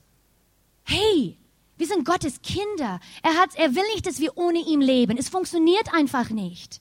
Hey, 0.84 1.38
wir 1.76 1.86
sind 1.86 2.04
Gottes 2.04 2.42
Kinder. 2.42 2.98
Er, 3.22 3.34
hat, 3.34 3.54
er 3.54 3.74
will 3.74 3.84
nicht, 3.94 4.06
dass 4.06 4.20
wir 4.20 4.36
ohne 4.36 4.58
ihn 4.58 4.80
leben. 4.80 5.16
Es 5.16 5.28
funktioniert 5.28 5.94
einfach 5.94 6.30
nicht. 6.30 6.80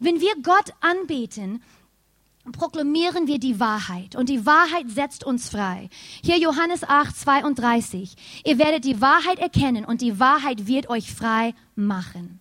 Wenn 0.00 0.20
wir 0.20 0.34
Gott 0.42 0.72
anbeten, 0.80 1.62
proklamieren 2.52 3.26
wir 3.26 3.38
die 3.38 3.60
Wahrheit 3.60 4.16
und 4.16 4.28
die 4.28 4.44
Wahrheit 4.44 4.90
setzt 4.90 5.24
uns 5.24 5.48
frei. 5.48 5.88
Hier 6.22 6.38
Johannes 6.38 6.84
8, 6.84 7.16
32. 7.16 8.16
Ihr 8.44 8.58
werdet 8.58 8.84
die 8.84 9.00
Wahrheit 9.00 9.38
erkennen 9.38 9.84
und 9.84 10.00
die 10.00 10.18
Wahrheit 10.18 10.66
wird 10.66 10.88
euch 10.90 11.12
frei 11.12 11.54
machen. 11.74 12.40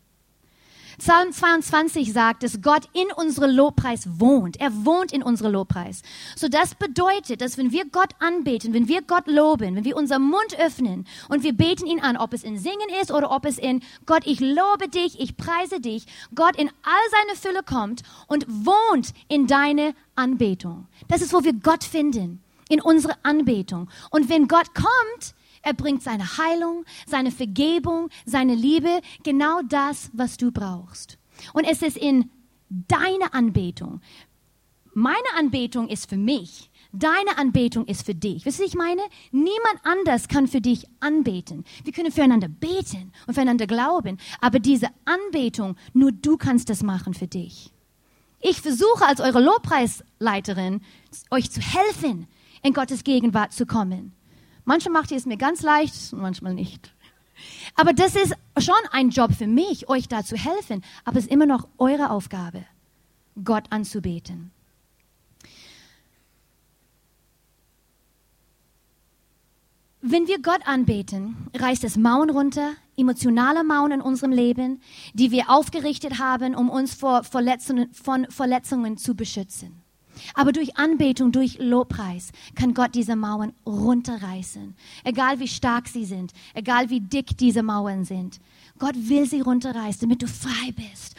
Psalm 0.98 1.32
22 1.32 2.14
sagt, 2.14 2.44
dass 2.44 2.62
Gott 2.62 2.84
in 2.94 3.08
unsere 3.16 3.48
Lobpreis 3.48 4.08
wohnt. 4.20 4.60
Er 4.60 4.86
wohnt 4.86 5.12
in 5.12 5.24
unsere 5.24 5.50
Lobpreis. 5.50 6.02
So 6.36 6.48
das 6.48 6.76
bedeutet, 6.76 7.42
dass 7.42 7.58
wenn 7.58 7.72
wir 7.72 7.86
Gott 7.86 8.12
anbeten, 8.20 8.74
wenn 8.74 8.88
wir 8.88 9.02
Gott 9.02 9.28
loben, 9.28 9.76
wenn 9.76 9.86
wir 9.86 9.98
unseren 9.98 10.24
Mund 10.24 10.58
öffnen 10.60 11.06
und 11.30 11.44
wir 11.44 11.54
beten 11.54 11.88
ihn 11.88 12.00
an, 12.00 12.18
ob 12.18 12.34
es 12.34 12.44
in 12.44 12.58
Singen 12.58 12.90
ist 13.02 13.12
oder 13.12 13.32
ob 13.32 13.46
es 13.46 13.58
in 13.58 13.82
Gott, 14.06 14.24
ich 14.26 14.40
lobe 14.40 14.88
dich, 14.90 15.20
ich 15.20 15.38
preise 15.38 15.80
dich, 15.80 16.06
Gott 16.36 16.56
in 16.56 16.70
all 16.84 17.10
seine 17.12 17.38
Fülle 17.40 17.64
kommt 17.64 18.04
und 18.28 18.46
wohnt 18.48 19.14
in 19.28 19.48
deine 19.48 19.94
Anbetung. 20.16 20.88
Das 21.08 21.22
ist, 21.22 21.34
wo 21.34 21.44
wir 21.44 21.54
Gott 21.54 21.84
finden, 21.84 22.44
in 22.70 22.82
unsere 22.82 23.14
Anbetung. 23.24 23.90
Und 24.10 24.30
wenn 24.30 24.48
Gott 24.48 24.74
kommt, 24.74 25.36
er 25.64 25.74
bringt 25.74 26.04
seine 26.04 26.38
Heilung, 26.38 26.86
seine 27.08 27.32
Vergebung, 27.32 28.10
seine 28.26 28.54
Liebe, 28.54 29.02
genau 29.24 29.62
das, 29.68 30.12
was 30.14 30.38
du 30.38 30.52
brauchst. 30.52 31.18
Und 31.54 31.64
es 31.64 31.82
ist 31.82 31.98
in 31.98 32.30
deiner 32.70 33.34
Anbetung. 33.34 34.02
Meine 34.94 35.18
Anbetung 35.38 35.88
ist 35.88 36.08
für 36.10 36.18
mich. 36.18 36.70
Deine 36.92 37.38
Anbetung 37.38 37.86
ist 37.86 38.06
für 38.06 38.14
dich. 38.14 38.46
Wisst 38.46 38.60
ihr, 38.60 38.66
ich 38.66 38.76
meine? 38.76 39.02
Niemand 39.32 39.80
anders 39.84 40.28
kann 40.28 40.48
für 40.48 40.62
dich 40.62 40.86
anbeten. 41.00 41.64
Wir 41.84 41.92
können 41.92 42.12
füreinander 42.12 42.48
beten 42.48 43.12
und 43.26 43.34
füreinander 43.34 43.66
glauben, 43.66 44.20
aber 44.40 44.60
diese 44.60 44.90
Anbetung, 45.06 45.76
nur 45.94 46.12
du 46.12 46.38
kannst 46.38 46.70
das 46.70 46.84
machen 46.84 47.16
für 47.16 47.26
dich. 47.26 47.72
Ich 48.42 48.62
versuche 48.62 49.08
als 49.08 49.22
eure 49.22 49.42
Lobpreisleiterin, 49.42 50.82
euch 51.32 51.50
zu 51.50 51.62
helfen, 51.62 52.28
in 52.62 52.74
Gottes 52.74 53.04
Gegenwart 53.04 53.54
zu 53.54 53.66
kommen. 53.66 54.14
Manchmal 54.66 54.94
macht 54.94 55.12
ihr 55.12 55.18
es 55.18 55.26
mir 55.26 55.38
ganz 55.38 55.62
leicht, 55.62 56.14
manchmal 56.14 56.54
nicht. 56.54 56.94
Aber 57.76 57.94
das 57.94 58.16
ist 58.16 58.36
schon 58.60 58.76
ein 58.92 59.10
Job 59.10 59.34
für 59.34 59.48
mich, 59.48 59.90
euch 59.90 60.08
da 60.08 60.24
zu 60.24 60.38
helfen. 60.38 60.84
Aber 61.04 61.18
es 61.18 61.26
ist 61.26 61.32
immer 61.32 61.46
noch 61.46 61.68
eure 61.78 62.10
Aufgabe, 62.10 62.66
Gott 63.44 63.66
anzubeten. 63.72 64.52
Wenn 70.06 70.28
wir 70.28 70.42
Gott 70.42 70.68
anbeten, 70.68 71.48
reißt 71.56 71.86
es 71.86 71.96
Mauern 71.96 72.30
runter, 72.30 72.74
emotionale 72.98 73.64
Mauern 73.64 73.94
in 73.94 74.02
unserem 74.02 74.34
Leben, 74.34 74.82
die 75.14 75.32
wir 75.32 75.50
aufgerichtet 75.50 76.20
haben, 76.20 76.56
um 76.56 76.70
uns 76.70 76.94
vor 76.94 77.24
Verletzungen, 77.24 77.94
von 77.94 78.26
Verletzungen 78.30 78.98
zu 78.98 79.16
beschützen. 79.16 79.83
Aber 80.34 80.52
durch 80.52 80.78
Anbetung, 80.78 81.32
durch 81.32 81.58
Lobpreis 81.60 82.32
kann 82.56 82.74
Gott 82.74 82.96
diese 82.96 83.16
Mauern 83.16 83.54
runterreißen. 83.66 84.76
Egal 85.04 85.40
wie 85.40 85.48
stark 85.48 85.88
sie 85.88 86.06
sind, 86.06 86.34
egal 86.54 86.90
wie 86.90 87.02
dick 87.02 87.38
diese 87.38 87.64
Mauern 87.64 88.06
sind. 88.06 88.40
Gott 88.80 88.96
will 88.96 89.28
sie 89.28 89.42
runterreißen, 89.42 90.02
damit 90.02 90.22
du 90.22 90.28
frei 90.28 90.74
bist 90.76 91.16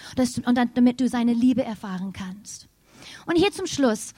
und 0.47 0.59
damit 0.74 1.01
du 1.01 1.09
seine 1.09 1.32
Liebe 1.32 1.64
erfahren 1.64 2.12
kannst. 2.12 2.68
Und 3.26 3.36
hier 3.36 3.53
zum 3.53 3.66
Schluss 3.66 4.12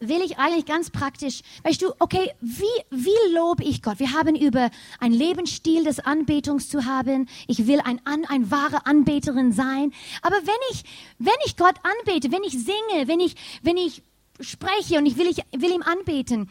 will 0.00 0.22
ich 0.22 0.38
eigentlich 0.38 0.64
ganz 0.64 0.90
praktisch, 0.90 1.42
weißt 1.62 1.82
du, 1.82 1.92
okay, 1.98 2.32
wie, 2.40 2.64
wie 2.90 3.34
lobe 3.34 3.62
ich 3.62 3.82
Gott? 3.82 3.98
Wir 3.98 4.12
haben 4.12 4.34
über 4.34 4.70
einen 4.98 5.14
Lebensstil 5.14 5.84
des 5.84 6.00
Anbetungs 6.00 6.68
zu 6.68 6.86
haben. 6.86 7.28
Ich 7.46 7.66
will 7.66 7.80
ein, 7.80 8.00
ein, 8.06 8.24
ein 8.26 8.50
wahre 8.50 8.86
Anbeterin 8.86 9.52
sein. 9.52 9.92
Aber 10.22 10.36
wenn 10.36 10.72
ich, 10.72 10.84
wenn 11.18 11.34
ich 11.44 11.56
Gott 11.56 11.76
anbete, 11.82 12.32
wenn 12.32 12.42
ich 12.42 12.52
singe, 12.52 13.06
wenn 13.06 13.20
ich, 13.20 13.36
wenn 13.62 13.76
ich 13.76 14.02
spreche 14.40 14.96
und 14.98 15.06
ich 15.06 15.18
will, 15.18 15.28
ich 15.28 15.44
will 15.52 15.70
ihm 15.70 15.82
anbeten, 15.82 16.48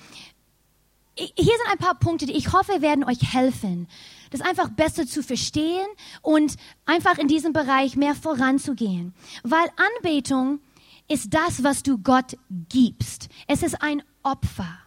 hier 1.15 1.33
sind 1.45 1.71
ein 1.71 1.79
paar 1.79 1.95
Punkte, 1.95 2.27
die 2.27 2.37
ich 2.37 2.53
hoffe 2.53 2.81
werden 2.81 3.03
euch 3.03 3.33
helfen, 3.33 3.87
das 4.29 4.41
einfach 4.41 4.69
besser 4.69 5.05
zu 5.07 5.23
verstehen 5.23 5.87
und 6.21 6.55
einfach 6.85 7.17
in 7.17 7.27
diesem 7.27 7.51
Bereich 7.51 7.95
mehr 7.95 8.15
voranzugehen. 8.15 9.13
Weil 9.43 9.69
Anbetung 9.97 10.59
ist 11.09 11.33
das, 11.33 11.63
was 11.63 11.83
du 11.83 11.97
Gott 11.97 12.37
gibst. 12.69 13.27
Es 13.47 13.63
ist 13.63 13.81
ein 13.81 14.01
Opfer. 14.23 14.77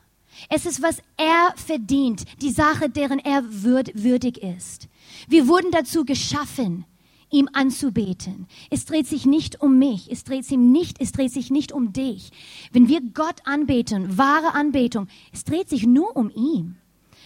Es 0.48 0.64
ist, 0.64 0.80
was 0.80 1.02
er 1.18 1.52
verdient, 1.56 2.24
die 2.40 2.52
Sache, 2.52 2.88
deren 2.88 3.18
er 3.18 3.44
würdig 3.44 4.38
ist. 4.38 4.88
Wir 5.28 5.46
wurden 5.46 5.70
dazu 5.70 6.04
geschaffen, 6.04 6.86
ihm 7.30 7.48
anzubeten. 7.52 8.46
Es 8.70 8.84
dreht 8.86 9.06
sich 9.06 9.26
nicht 9.26 9.60
um 9.60 9.78
mich, 9.78 10.10
es 10.10 10.24
dreht 10.24 10.44
sich 10.44 10.58
nicht, 10.58 11.00
es 11.00 11.12
dreht 11.12 11.32
sich 11.32 11.50
nicht 11.50 11.72
um 11.72 11.92
dich. 11.92 12.30
Wenn 12.72 12.88
wir 12.88 13.00
Gott 13.00 13.40
anbeten, 13.44 14.16
wahre 14.16 14.54
Anbetung, 14.54 15.08
es 15.32 15.44
dreht 15.44 15.68
sich 15.68 15.86
nur 15.86 16.16
um 16.16 16.30
ihn. 16.30 16.78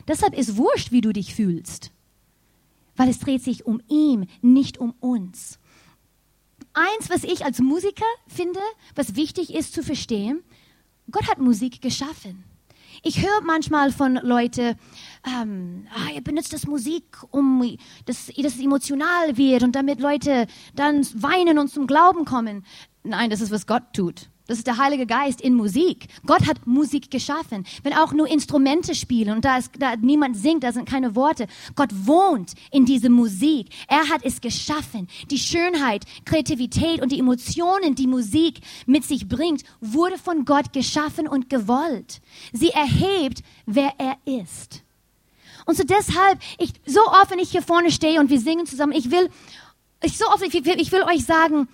Deshalb 0.09 0.37
ist 0.37 0.57
wurscht, 0.57 0.91
wie 0.91 1.01
du 1.01 1.13
dich 1.13 1.35
fühlst, 1.35 1.93
weil 2.97 3.09
es 3.09 3.19
dreht 3.19 3.43
sich 3.43 3.67
um 3.67 3.81
ihn, 3.89 4.27
nicht 4.43 4.79
um 4.79 4.95
uns 5.01 5.59
eins, 6.77 7.11
was 7.11 7.25
ich 7.25 7.45
als 7.45 7.59
Musiker 7.61 8.05
finde, 8.29 8.61
was 8.95 9.17
wichtig 9.17 9.55
ist 9.55 9.73
zu 9.73 9.83
verstehen, 9.83 10.43
Gott 11.11 11.29
hat 11.29 11.39
Musik 11.39 11.81
geschaffen. 11.81 12.45
Ich 13.03 13.23
höre 13.23 13.43
manchmal 13.45 13.93
von 13.93 14.15
Leuten, 14.17 14.77
ähm, 15.27 15.87
ah, 15.95 16.11
ihr 16.15 16.23
benutzt 16.23 16.53
das 16.53 16.67
Musik, 16.67 17.05
um 17.31 17.77
dass, 18.07 18.27
dass 18.27 18.55
es 18.55 18.61
emotional 18.61 19.37
wird 19.37 19.63
und 19.63 19.77
damit 19.77 20.01
Leute 20.01 20.47
dann 20.75 21.07
weinen 21.15 21.59
und 21.59 21.69
zum 21.69 21.87
Glauben 21.87 22.25
kommen. 22.25 22.65
Nein, 23.05 23.31
das 23.31 23.41
ist, 23.41 23.51
was 23.51 23.67
Gott 23.67 23.85
tut. 23.93 24.29
Das 24.47 24.59
ist 24.59 24.67
der 24.67 24.79
Heilige 24.79 25.07
Geist 25.07 25.41
in 25.41 25.55
Musik. 25.55 26.07
Gott 26.25 26.47
hat 26.47 26.67
Musik 26.67 27.11
geschaffen. 27.11 27.67
Wenn 27.83 27.95
auch 27.95 28.13
nur 28.13 28.29
Instrumente 28.29 28.95
spielen 28.95 29.35
und 29.37 29.45
da, 29.45 29.59
ist, 29.59 29.71
da 29.79 29.97
niemand 29.97 30.37
singt, 30.37 30.63
da 30.63 30.73
sind 30.73 30.89
keine 30.89 31.17
Worte. 31.17 31.49
Gott 31.75 31.91
wohnt 31.93 32.53
in 32.71 32.85
diese 32.85 33.11
Musik. 33.11 33.69
Er 33.89 34.09
hat 34.09 34.21
es 34.23 34.41
geschaffen. 34.41 35.09
Die 35.31 35.39
Schönheit, 35.39 36.05
Kreativität 36.25 37.03
und 37.03 37.11
die 37.11 37.19
Emotionen, 37.19 37.97
die 37.97 38.07
Musik 38.07 38.61
mit 38.87 39.05
sich 39.05 39.29
bringt, 39.29 39.65
wurde 39.81 40.17
von 40.17 40.45
Gott 40.45 40.73
geschaffen 40.73 41.27
und 41.27 41.51
gewollt. 41.51 42.21
Sie 42.53 42.71
erhebt, 42.71 43.43
wer 43.67 43.95
er 43.99 44.17
ist. 44.41 44.85
Und 45.65 45.77
so 45.77 45.83
deshalb, 45.83 46.39
ich, 46.59 46.71
so 46.87 47.01
oft, 47.01 47.33
wenn 47.33 47.41
ich 47.41 47.51
hier 47.51 47.63
vorne 47.63 47.91
stehe 47.91 48.21
und 48.21 48.31
wir 48.31 48.39
singen 48.41 48.67
zusammen, 48.67 48.93
ich 48.93 49.11
will, 49.11 49.29
ich 50.03 50.17
so 50.17 50.27
oft, 50.27 50.43
ich 50.43 50.55
ich 50.55 50.93
will 50.93 51.03
euch 51.03 51.25
sagen, 51.25 51.67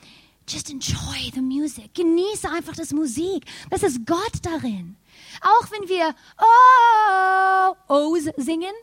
Just 0.53 0.69
enjoy 0.71 1.31
the 1.33 1.41
music. 1.41 1.95
Genieße 1.95 2.47
einfach 2.51 2.75
das 2.75 2.93
Musik. 2.93 3.47
Das 3.71 3.83
ist 3.83 4.05
Gott 4.05 4.33
darin. 4.43 4.97
Auch 5.41 5.71
wenn 5.71 5.89
wir 5.89 6.15
Oh, 6.39 7.75
O's 7.89 8.25
singen, 8.37 8.75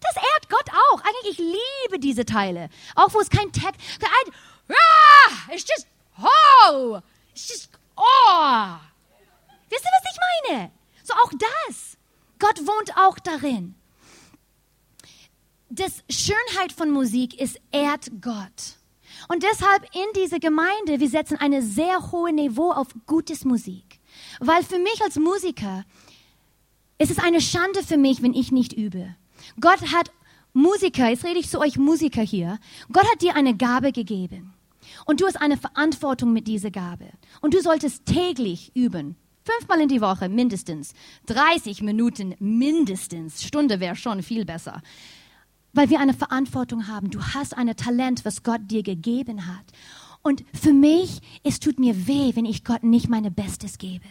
das 0.00 0.16
ehrt 0.16 0.48
Gott 0.48 0.70
auch. 0.70 1.02
Eigentlich, 1.02 1.38
ich 1.38 1.38
liebe 1.38 1.98
diese 1.98 2.24
Teile. 2.24 2.70
Auch 2.94 3.12
wo 3.12 3.20
es 3.20 3.28
kein 3.28 3.52
Text, 3.52 3.80
ah, 4.02 5.52
it's 5.52 5.66
just 5.68 5.86
Oh, 6.18 7.00
it's 7.32 7.48
just 7.48 7.70
Oh. 7.96 8.76
Wisst 9.68 9.84
ihr, 9.84 9.90
was 9.92 10.10
ich 10.10 10.48
meine? 10.48 10.72
So 11.04 11.12
auch 11.12 11.32
das. 11.68 11.98
Gott 12.38 12.66
wohnt 12.66 12.96
auch 12.96 13.18
darin. 13.18 13.74
Das 15.68 16.02
Schönheit 16.08 16.72
von 16.72 16.90
Musik 16.90 17.38
ist 17.38 17.60
ehrt 17.72 18.10
Gott. 18.22 18.79
Und 19.28 19.42
deshalb 19.42 19.84
in 19.94 20.22
dieser 20.22 20.38
Gemeinde, 20.38 21.00
wir 21.00 21.08
setzen 21.08 21.36
eine 21.36 21.62
sehr 21.62 22.10
hohe 22.12 22.32
Niveau 22.32 22.70
auf 22.72 22.88
gutes 23.06 23.44
Musik. 23.44 24.00
Weil 24.40 24.62
für 24.62 24.78
mich 24.78 25.00
als 25.02 25.16
Musiker 25.16 25.84
ist 26.98 27.10
es 27.10 27.18
eine 27.18 27.40
Schande 27.40 27.82
für 27.82 27.96
mich, 27.96 28.22
wenn 28.22 28.34
ich 28.34 28.52
nicht 28.52 28.72
übe. 28.72 29.14
Gott 29.60 29.80
hat 29.92 30.10
Musiker, 30.52 31.08
jetzt 31.08 31.24
rede 31.24 31.38
ich 31.38 31.48
zu 31.48 31.60
euch 31.60 31.78
Musiker 31.78 32.22
hier, 32.22 32.58
Gott 32.92 33.08
hat 33.10 33.22
dir 33.22 33.36
eine 33.36 33.56
Gabe 33.56 33.92
gegeben. 33.92 34.52
Und 35.06 35.20
du 35.20 35.26
hast 35.26 35.40
eine 35.40 35.56
Verantwortung 35.56 36.32
mit 36.32 36.48
dieser 36.48 36.70
Gabe. 36.70 37.06
Und 37.40 37.54
du 37.54 37.60
solltest 37.60 38.06
täglich 38.06 38.72
üben. 38.74 39.16
Fünfmal 39.44 39.80
in 39.80 39.88
die 39.88 40.00
Woche 40.00 40.28
mindestens. 40.28 40.92
30 41.26 41.82
Minuten 41.82 42.34
mindestens. 42.38 43.42
Stunde 43.42 43.80
wäre 43.80 43.96
schon 43.96 44.22
viel 44.22 44.44
besser 44.44 44.82
weil 45.72 45.90
wir 45.90 46.00
eine 46.00 46.14
Verantwortung 46.14 46.88
haben. 46.88 47.10
Du 47.10 47.22
hast 47.22 47.56
ein 47.56 47.74
Talent, 47.76 48.24
was 48.24 48.42
Gott 48.42 48.62
dir 48.64 48.82
gegeben 48.82 49.46
hat. 49.46 49.64
Und 50.22 50.44
für 50.52 50.72
mich, 50.72 51.20
es 51.42 51.60
tut 51.60 51.78
mir 51.78 52.06
weh, 52.06 52.32
wenn 52.34 52.44
ich 52.44 52.64
Gott 52.64 52.82
nicht 52.82 53.08
meine 53.08 53.30
Bestes 53.30 53.78
gebe. 53.78 54.04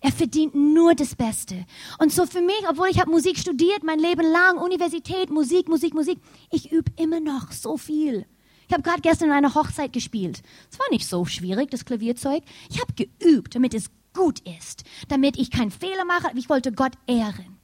Er 0.00 0.12
verdient 0.12 0.54
nur 0.54 0.94
das 0.94 1.14
Beste. 1.14 1.64
Und 1.98 2.12
so 2.12 2.26
für 2.26 2.42
mich, 2.42 2.62
obwohl 2.68 2.88
ich 2.88 3.00
habe 3.00 3.10
Musik 3.10 3.38
studiert, 3.38 3.84
mein 3.84 3.98
Leben 3.98 4.20
lang, 4.22 4.58
Universität, 4.58 5.30
Musik, 5.30 5.68
Musik, 5.68 5.94
Musik, 5.94 6.18
ich 6.50 6.70
übe 6.72 6.92
immer 6.96 7.20
noch 7.20 7.52
so 7.52 7.76
viel. 7.76 8.26
Ich 8.68 8.72
habe 8.72 8.82
gerade 8.82 9.00
gestern 9.00 9.28
in 9.28 9.34
einer 9.34 9.54
Hochzeit 9.54 9.92
gespielt. 9.92 10.42
Es 10.70 10.78
war 10.78 10.86
nicht 10.90 11.06
so 11.06 11.24
schwierig, 11.24 11.70
das 11.70 11.84
Klavierzeug. 11.84 12.42
Ich 12.70 12.80
habe 12.80 12.92
geübt, 12.94 13.54
damit 13.54 13.74
es 13.74 13.90
gut 14.14 14.40
ist, 14.40 14.84
damit 15.08 15.38
ich 15.38 15.50
keinen 15.50 15.70
Fehler 15.70 16.04
mache. 16.04 16.30
Ich 16.36 16.48
wollte 16.48 16.72
Gott 16.72 16.92
ehren. 17.06 17.58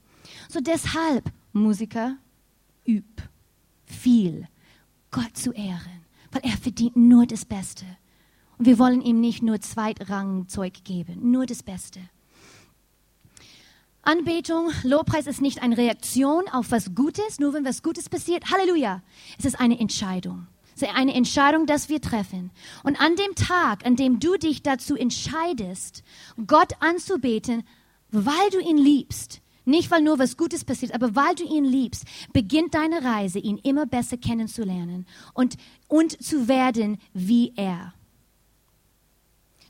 So 0.48 0.60
deshalb, 0.60 1.30
Musiker, 1.52 2.16
üb 2.86 3.22
viel, 3.84 4.48
Gott 5.10 5.36
zu 5.36 5.52
ehren, 5.52 6.04
weil 6.32 6.42
er 6.44 6.56
verdient 6.56 6.96
nur 6.96 7.26
das 7.26 7.44
Beste. 7.44 7.84
Und 8.58 8.66
wir 8.66 8.78
wollen 8.78 9.02
ihm 9.02 9.20
nicht 9.20 9.42
nur 9.42 9.60
Zweitrangzeug 9.60 10.84
geben, 10.84 11.30
nur 11.30 11.46
das 11.46 11.62
Beste. 11.62 12.00
Anbetung, 14.02 14.70
Lobpreis 14.82 15.26
ist 15.26 15.42
nicht 15.42 15.62
eine 15.62 15.76
Reaktion 15.76 16.48
auf 16.48 16.70
was 16.70 16.94
Gutes, 16.94 17.38
nur 17.38 17.52
wenn 17.52 17.64
was 17.64 17.82
Gutes 17.82 18.08
passiert. 18.08 18.50
Halleluja. 18.50 19.02
Es 19.38 19.44
ist 19.44 19.60
eine 19.60 19.78
Entscheidung. 19.78 20.46
Es 20.74 20.82
ist 20.82 20.94
eine 20.94 21.14
Entscheidung, 21.14 21.66
dass 21.66 21.90
wir 21.90 22.00
treffen. 22.00 22.50
Und 22.82 22.98
an 22.98 23.14
dem 23.16 23.34
Tag, 23.34 23.84
an 23.84 23.96
dem 23.96 24.18
du 24.18 24.36
dich 24.36 24.62
dazu 24.62 24.96
entscheidest, 24.96 26.02
Gott 26.46 26.72
anzubeten, 26.80 27.62
weil 28.10 28.50
du 28.50 28.58
ihn 28.58 28.78
liebst, 28.78 29.42
nicht, 29.70 29.90
weil 29.90 30.02
nur 30.02 30.18
was 30.18 30.36
Gutes 30.36 30.64
passiert, 30.64 30.94
aber 30.94 31.14
weil 31.14 31.34
du 31.34 31.44
ihn 31.44 31.64
liebst, 31.64 32.04
beginnt 32.32 32.74
deine 32.74 33.02
Reise, 33.02 33.38
ihn 33.38 33.58
immer 33.58 33.86
besser 33.86 34.16
kennenzulernen 34.16 35.06
und, 35.34 35.56
und 35.88 36.22
zu 36.22 36.48
werden 36.48 36.98
wie 37.14 37.52
er. 37.56 37.94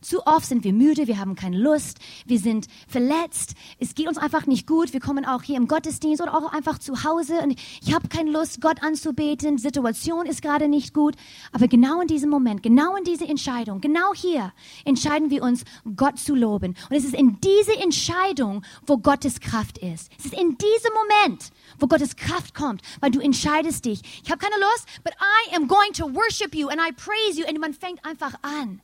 Zu 0.01 0.27
oft 0.27 0.47
sind 0.47 0.65
wir 0.65 0.73
müde, 0.73 1.07
wir 1.07 1.19
haben 1.19 1.35
keine 1.35 1.59
Lust, 1.59 1.99
wir 2.25 2.39
sind 2.39 2.69
verletzt, 2.89 3.55
es 3.79 3.95
geht 3.95 4.09
uns 4.09 4.17
einfach 4.17 4.47
nicht 4.47 4.67
gut, 4.67 4.95
wir 4.95 5.01
kommen 5.01 5.27
auch 5.27 5.43
hier 5.43 5.57
im 5.57 5.69
Gottesdienst 5.69 6.23
oder 6.23 6.35
auch 6.35 6.53
einfach 6.53 6.79
zu 6.79 7.05
Hause 7.05 7.41
und 7.43 7.59
ich 7.83 7.93
habe 7.93 8.09
keine 8.09 8.31
Lust, 8.31 8.63
Gott 8.63 8.83
anzubeten, 8.83 9.57
die 9.57 9.63
Situation 9.63 10.25
ist 10.25 10.41
gerade 10.41 10.69
nicht 10.69 10.95
gut. 10.95 11.17
Aber 11.53 11.69
genau 11.69 12.01
in 12.01 12.09
diesem 12.09 12.31
Moment, 12.31 12.63
genau 12.63 12.97
in 12.97 13.05
dieser 13.05 13.29
Entscheidung, 13.29 13.81
genau 13.83 14.15
hier 14.15 14.53
entscheiden 14.85 15.29
wir 15.29 15.43
uns, 15.43 15.65
Gott 15.97 16.19
zu 16.19 16.35
loben. 16.35 16.77
Und 16.89 16.97
es 16.97 17.05
ist 17.05 17.15
in 17.15 17.39
diese 17.41 17.77
Entscheidung, 17.79 18.63
wo 18.87 18.97
Gottes 18.97 19.41
Kraft 19.41 19.79
ist. 19.79 20.11
Es 20.19 20.27
ist 20.27 20.35
in 20.35 20.57
diesem 20.57 20.93
Moment, 20.95 21.51
wo 21.79 21.87
Gottes 21.87 22.17
Kraft 22.17 22.55
kommt, 22.55 22.81
weil 23.01 23.11
du 23.11 23.21
entscheidest 23.21 23.85
dich. 23.85 24.01
Ich 24.25 24.31
habe 24.31 24.39
keine 24.39 24.61
Lust, 24.61 24.87
but 25.05 25.13
I 25.21 25.57
am 25.57 25.69
going 25.69 25.93
to 25.93 26.07
worship 26.15 26.55
you 26.55 26.69
and 26.69 26.81
I 26.81 26.93
praise 26.93 27.39
you. 27.39 27.47
Und 27.47 27.59
man 27.61 27.75
fängt 27.75 28.05
einfach 28.05 28.35
an. 28.43 28.81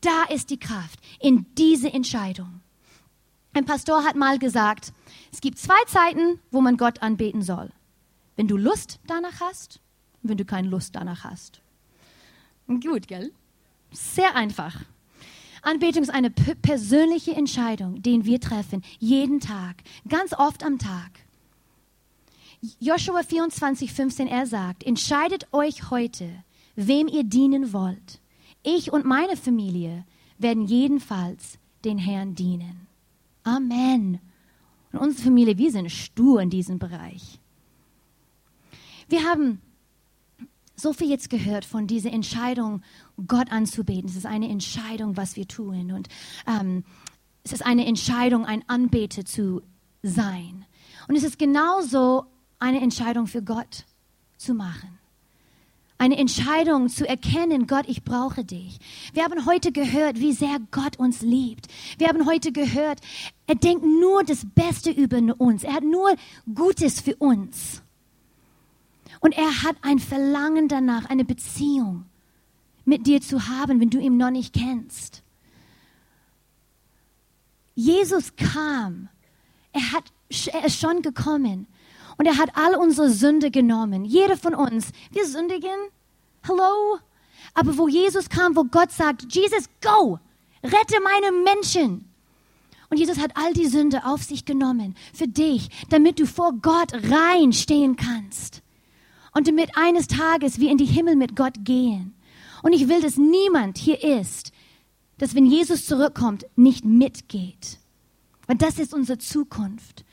Da 0.00 0.24
ist 0.24 0.50
die 0.50 0.58
Kraft 0.58 0.98
in 1.20 1.46
diese 1.56 1.92
Entscheidung. 1.92 2.60
Ein 3.52 3.64
Pastor 3.64 4.04
hat 4.04 4.16
mal 4.16 4.38
gesagt, 4.38 4.92
es 5.32 5.40
gibt 5.40 5.58
zwei 5.58 5.82
Zeiten, 5.86 6.38
wo 6.50 6.60
man 6.60 6.76
Gott 6.76 7.02
anbeten 7.02 7.42
soll. 7.42 7.70
Wenn 8.36 8.48
du 8.48 8.56
Lust 8.56 9.00
danach 9.06 9.40
hast 9.40 9.80
und 10.22 10.30
wenn 10.30 10.38
du 10.38 10.44
keine 10.44 10.68
Lust 10.68 10.94
danach 10.94 11.24
hast. 11.24 11.60
Gut, 12.66 13.08
gell? 13.08 13.32
Sehr 13.90 14.36
einfach. 14.36 14.84
Anbetung 15.62 16.02
ist 16.02 16.10
eine 16.10 16.30
persönliche 16.30 17.34
Entscheidung, 17.34 18.00
den 18.02 18.24
wir 18.24 18.40
treffen, 18.40 18.82
jeden 18.98 19.40
Tag, 19.40 19.82
ganz 20.08 20.32
oft 20.32 20.64
am 20.64 20.78
Tag. 20.78 21.10
Joshua 22.78 23.22
24, 23.22 23.92
15, 23.92 24.26
er 24.26 24.46
sagt, 24.46 24.84
entscheidet 24.84 25.52
euch 25.52 25.90
heute, 25.90 26.30
wem 26.76 27.08
ihr 27.08 27.24
dienen 27.24 27.72
wollt. 27.72 28.20
Ich 28.62 28.92
und 28.92 29.04
meine 29.04 29.36
Familie 29.36 30.04
werden 30.38 30.66
jedenfalls 30.66 31.58
den 31.84 31.98
Herrn 31.98 32.34
dienen. 32.34 32.86
Amen. 33.42 34.20
Und 34.92 34.98
unsere 34.98 35.24
Familie, 35.24 35.58
wir 35.58 35.70
sind 35.70 35.90
stur 35.90 36.40
in 36.42 36.50
diesem 36.50 36.78
Bereich. 36.78 37.38
Wir 39.08 39.24
haben 39.24 39.60
so 40.76 40.92
viel 40.92 41.08
jetzt 41.08 41.30
gehört 41.30 41.64
von 41.64 41.86
dieser 41.86 42.12
Entscheidung, 42.12 42.82
Gott 43.26 43.52
anzubeten. 43.52 44.08
Es 44.08 44.16
ist 44.16 44.26
eine 44.26 44.48
Entscheidung, 44.48 45.16
was 45.16 45.36
wir 45.36 45.46
tun. 45.46 45.92
Und 45.92 46.08
ähm, 46.46 46.84
es 47.44 47.52
ist 47.52 47.64
eine 47.64 47.86
Entscheidung, 47.86 48.44
ein 48.46 48.64
Anbeter 48.68 49.24
zu 49.24 49.62
sein. 50.02 50.64
Und 51.08 51.16
es 51.16 51.24
ist 51.24 51.38
genauso 51.38 52.26
eine 52.58 52.80
Entscheidung 52.80 53.26
für 53.26 53.42
Gott 53.42 53.84
zu 54.36 54.54
machen. 54.54 54.99
Eine 56.00 56.16
Entscheidung 56.16 56.88
zu 56.88 57.06
erkennen, 57.06 57.66
Gott, 57.66 57.84
ich 57.86 58.04
brauche 58.04 58.42
dich. 58.42 58.78
Wir 59.12 59.22
haben 59.22 59.44
heute 59.44 59.70
gehört, 59.70 60.18
wie 60.18 60.32
sehr 60.32 60.58
Gott 60.70 60.98
uns 60.98 61.20
liebt. 61.20 61.66
Wir 61.98 62.08
haben 62.08 62.24
heute 62.24 62.52
gehört, 62.52 63.00
er 63.46 63.56
denkt 63.56 63.84
nur 63.84 64.24
das 64.24 64.46
Beste 64.54 64.90
über 64.90 65.18
uns. 65.36 65.62
Er 65.62 65.74
hat 65.74 65.84
nur 65.84 66.16
Gutes 66.54 67.02
für 67.02 67.16
uns. 67.16 67.82
Und 69.20 69.36
er 69.36 69.62
hat 69.62 69.76
ein 69.82 69.98
Verlangen 69.98 70.68
danach, 70.68 71.04
eine 71.04 71.26
Beziehung 71.26 72.06
mit 72.86 73.06
dir 73.06 73.20
zu 73.20 73.48
haben, 73.48 73.78
wenn 73.78 73.90
du 73.90 73.98
ihn 73.98 74.16
noch 74.16 74.30
nicht 74.30 74.54
kennst. 74.54 75.22
Jesus 77.74 78.36
kam. 78.36 79.10
Er, 79.72 79.92
hat, 79.92 80.04
er 80.50 80.64
ist 80.64 80.80
schon 80.80 81.02
gekommen. 81.02 81.66
Und 82.20 82.26
er 82.26 82.36
hat 82.36 82.54
all 82.54 82.74
unsere 82.74 83.08
Sünde 83.08 83.50
genommen. 83.50 84.04
Jeder 84.04 84.36
von 84.36 84.54
uns. 84.54 84.90
Wir 85.10 85.24
sündigen. 85.24 85.70
Hallo? 86.46 86.98
Aber 87.54 87.78
wo 87.78 87.88
Jesus 87.88 88.28
kam, 88.28 88.54
wo 88.56 88.64
Gott 88.64 88.92
sagt, 88.92 89.34
Jesus, 89.34 89.70
go! 89.80 90.18
Rette 90.62 90.96
meine 91.02 91.32
Menschen. 91.32 92.04
Und 92.90 92.98
Jesus 92.98 93.16
hat 93.16 93.38
all 93.38 93.54
die 93.54 93.68
Sünde 93.68 94.04
auf 94.04 94.22
sich 94.22 94.44
genommen 94.44 94.96
für 95.14 95.28
dich, 95.28 95.70
damit 95.88 96.20
du 96.20 96.26
vor 96.26 96.52
Gott 96.60 96.92
rein 96.92 97.54
stehen 97.54 97.96
kannst. 97.96 98.60
Und 99.32 99.48
damit 99.48 99.70
eines 99.78 100.06
Tages 100.06 100.60
wir 100.60 100.70
in 100.70 100.76
die 100.76 100.84
Himmel 100.84 101.16
mit 101.16 101.36
Gott 101.36 101.54
gehen. 101.64 102.14
Und 102.62 102.74
ich 102.74 102.86
will, 102.86 103.00
dass 103.00 103.16
niemand 103.16 103.78
hier 103.78 104.04
ist, 104.04 104.52
dass 105.16 105.34
wenn 105.34 105.46
Jesus 105.46 105.86
zurückkommt, 105.86 106.44
nicht 106.54 106.84
mitgeht. 106.84 107.78
Weil 108.46 108.56
das 108.56 108.78
ist 108.78 108.92
unsere 108.92 109.16
Zukunft. 109.16 110.04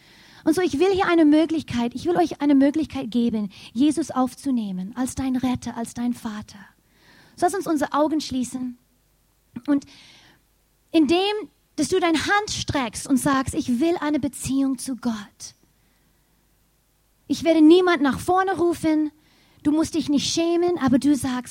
Und 0.48 0.54
so, 0.54 0.62
ich 0.62 0.80
will 0.80 0.94
hier 0.94 1.08
eine 1.08 1.26
Möglichkeit, 1.26 1.94
ich 1.94 2.06
will 2.06 2.16
euch 2.16 2.40
eine 2.40 2.56
Möglichkeit 2.56 3.12
geben, 3.12 3.50
Jesus 3.74 4.12
aufzunehmen 4.12 4.94
als 4.96 5.14
dein 5.14 5.36
Retter, 5.36 5.76
als 5.76 5.94
dein 5.94 6.14
Vater. 6.14 6.60
So 7.36 7.46
lass 7.46 7.54
uns 7.54 7.68
unsere 7.68 7.92
Augen 7.92 8.22
schließen. 8.22 8.78
Und 9.68 9.84
indem, 10.94 11.20
dass 11.76 11.90
du 11.90 12.00
deine 12.00 12.18
Hand 12.18 12.50
streckst 12.50 13.10
und 13.10 13.18
sagst, 13.18 13.56
ich 13.56 13.82
will 13.82 13.98
eine 14.00 14.22
Beziehung 14.22 14.78
zu 14.78 14.96
Gott. 14.96 15.56
Ich 17.28 17.44
werde 17.44 17.62
niemand 17.62 18.02
nach 18.02 18.18
vorne 18.18 18.56
rufen. 18.56 19.12
Du 19.64 19.74
musst 19.74 19.96
dich 19.96 20.08
nicht 20.08 20.34
schämen, 20.34 20.78
aber 20.78 20.98
du 20.98 21.14
sagst, 21.14 21.46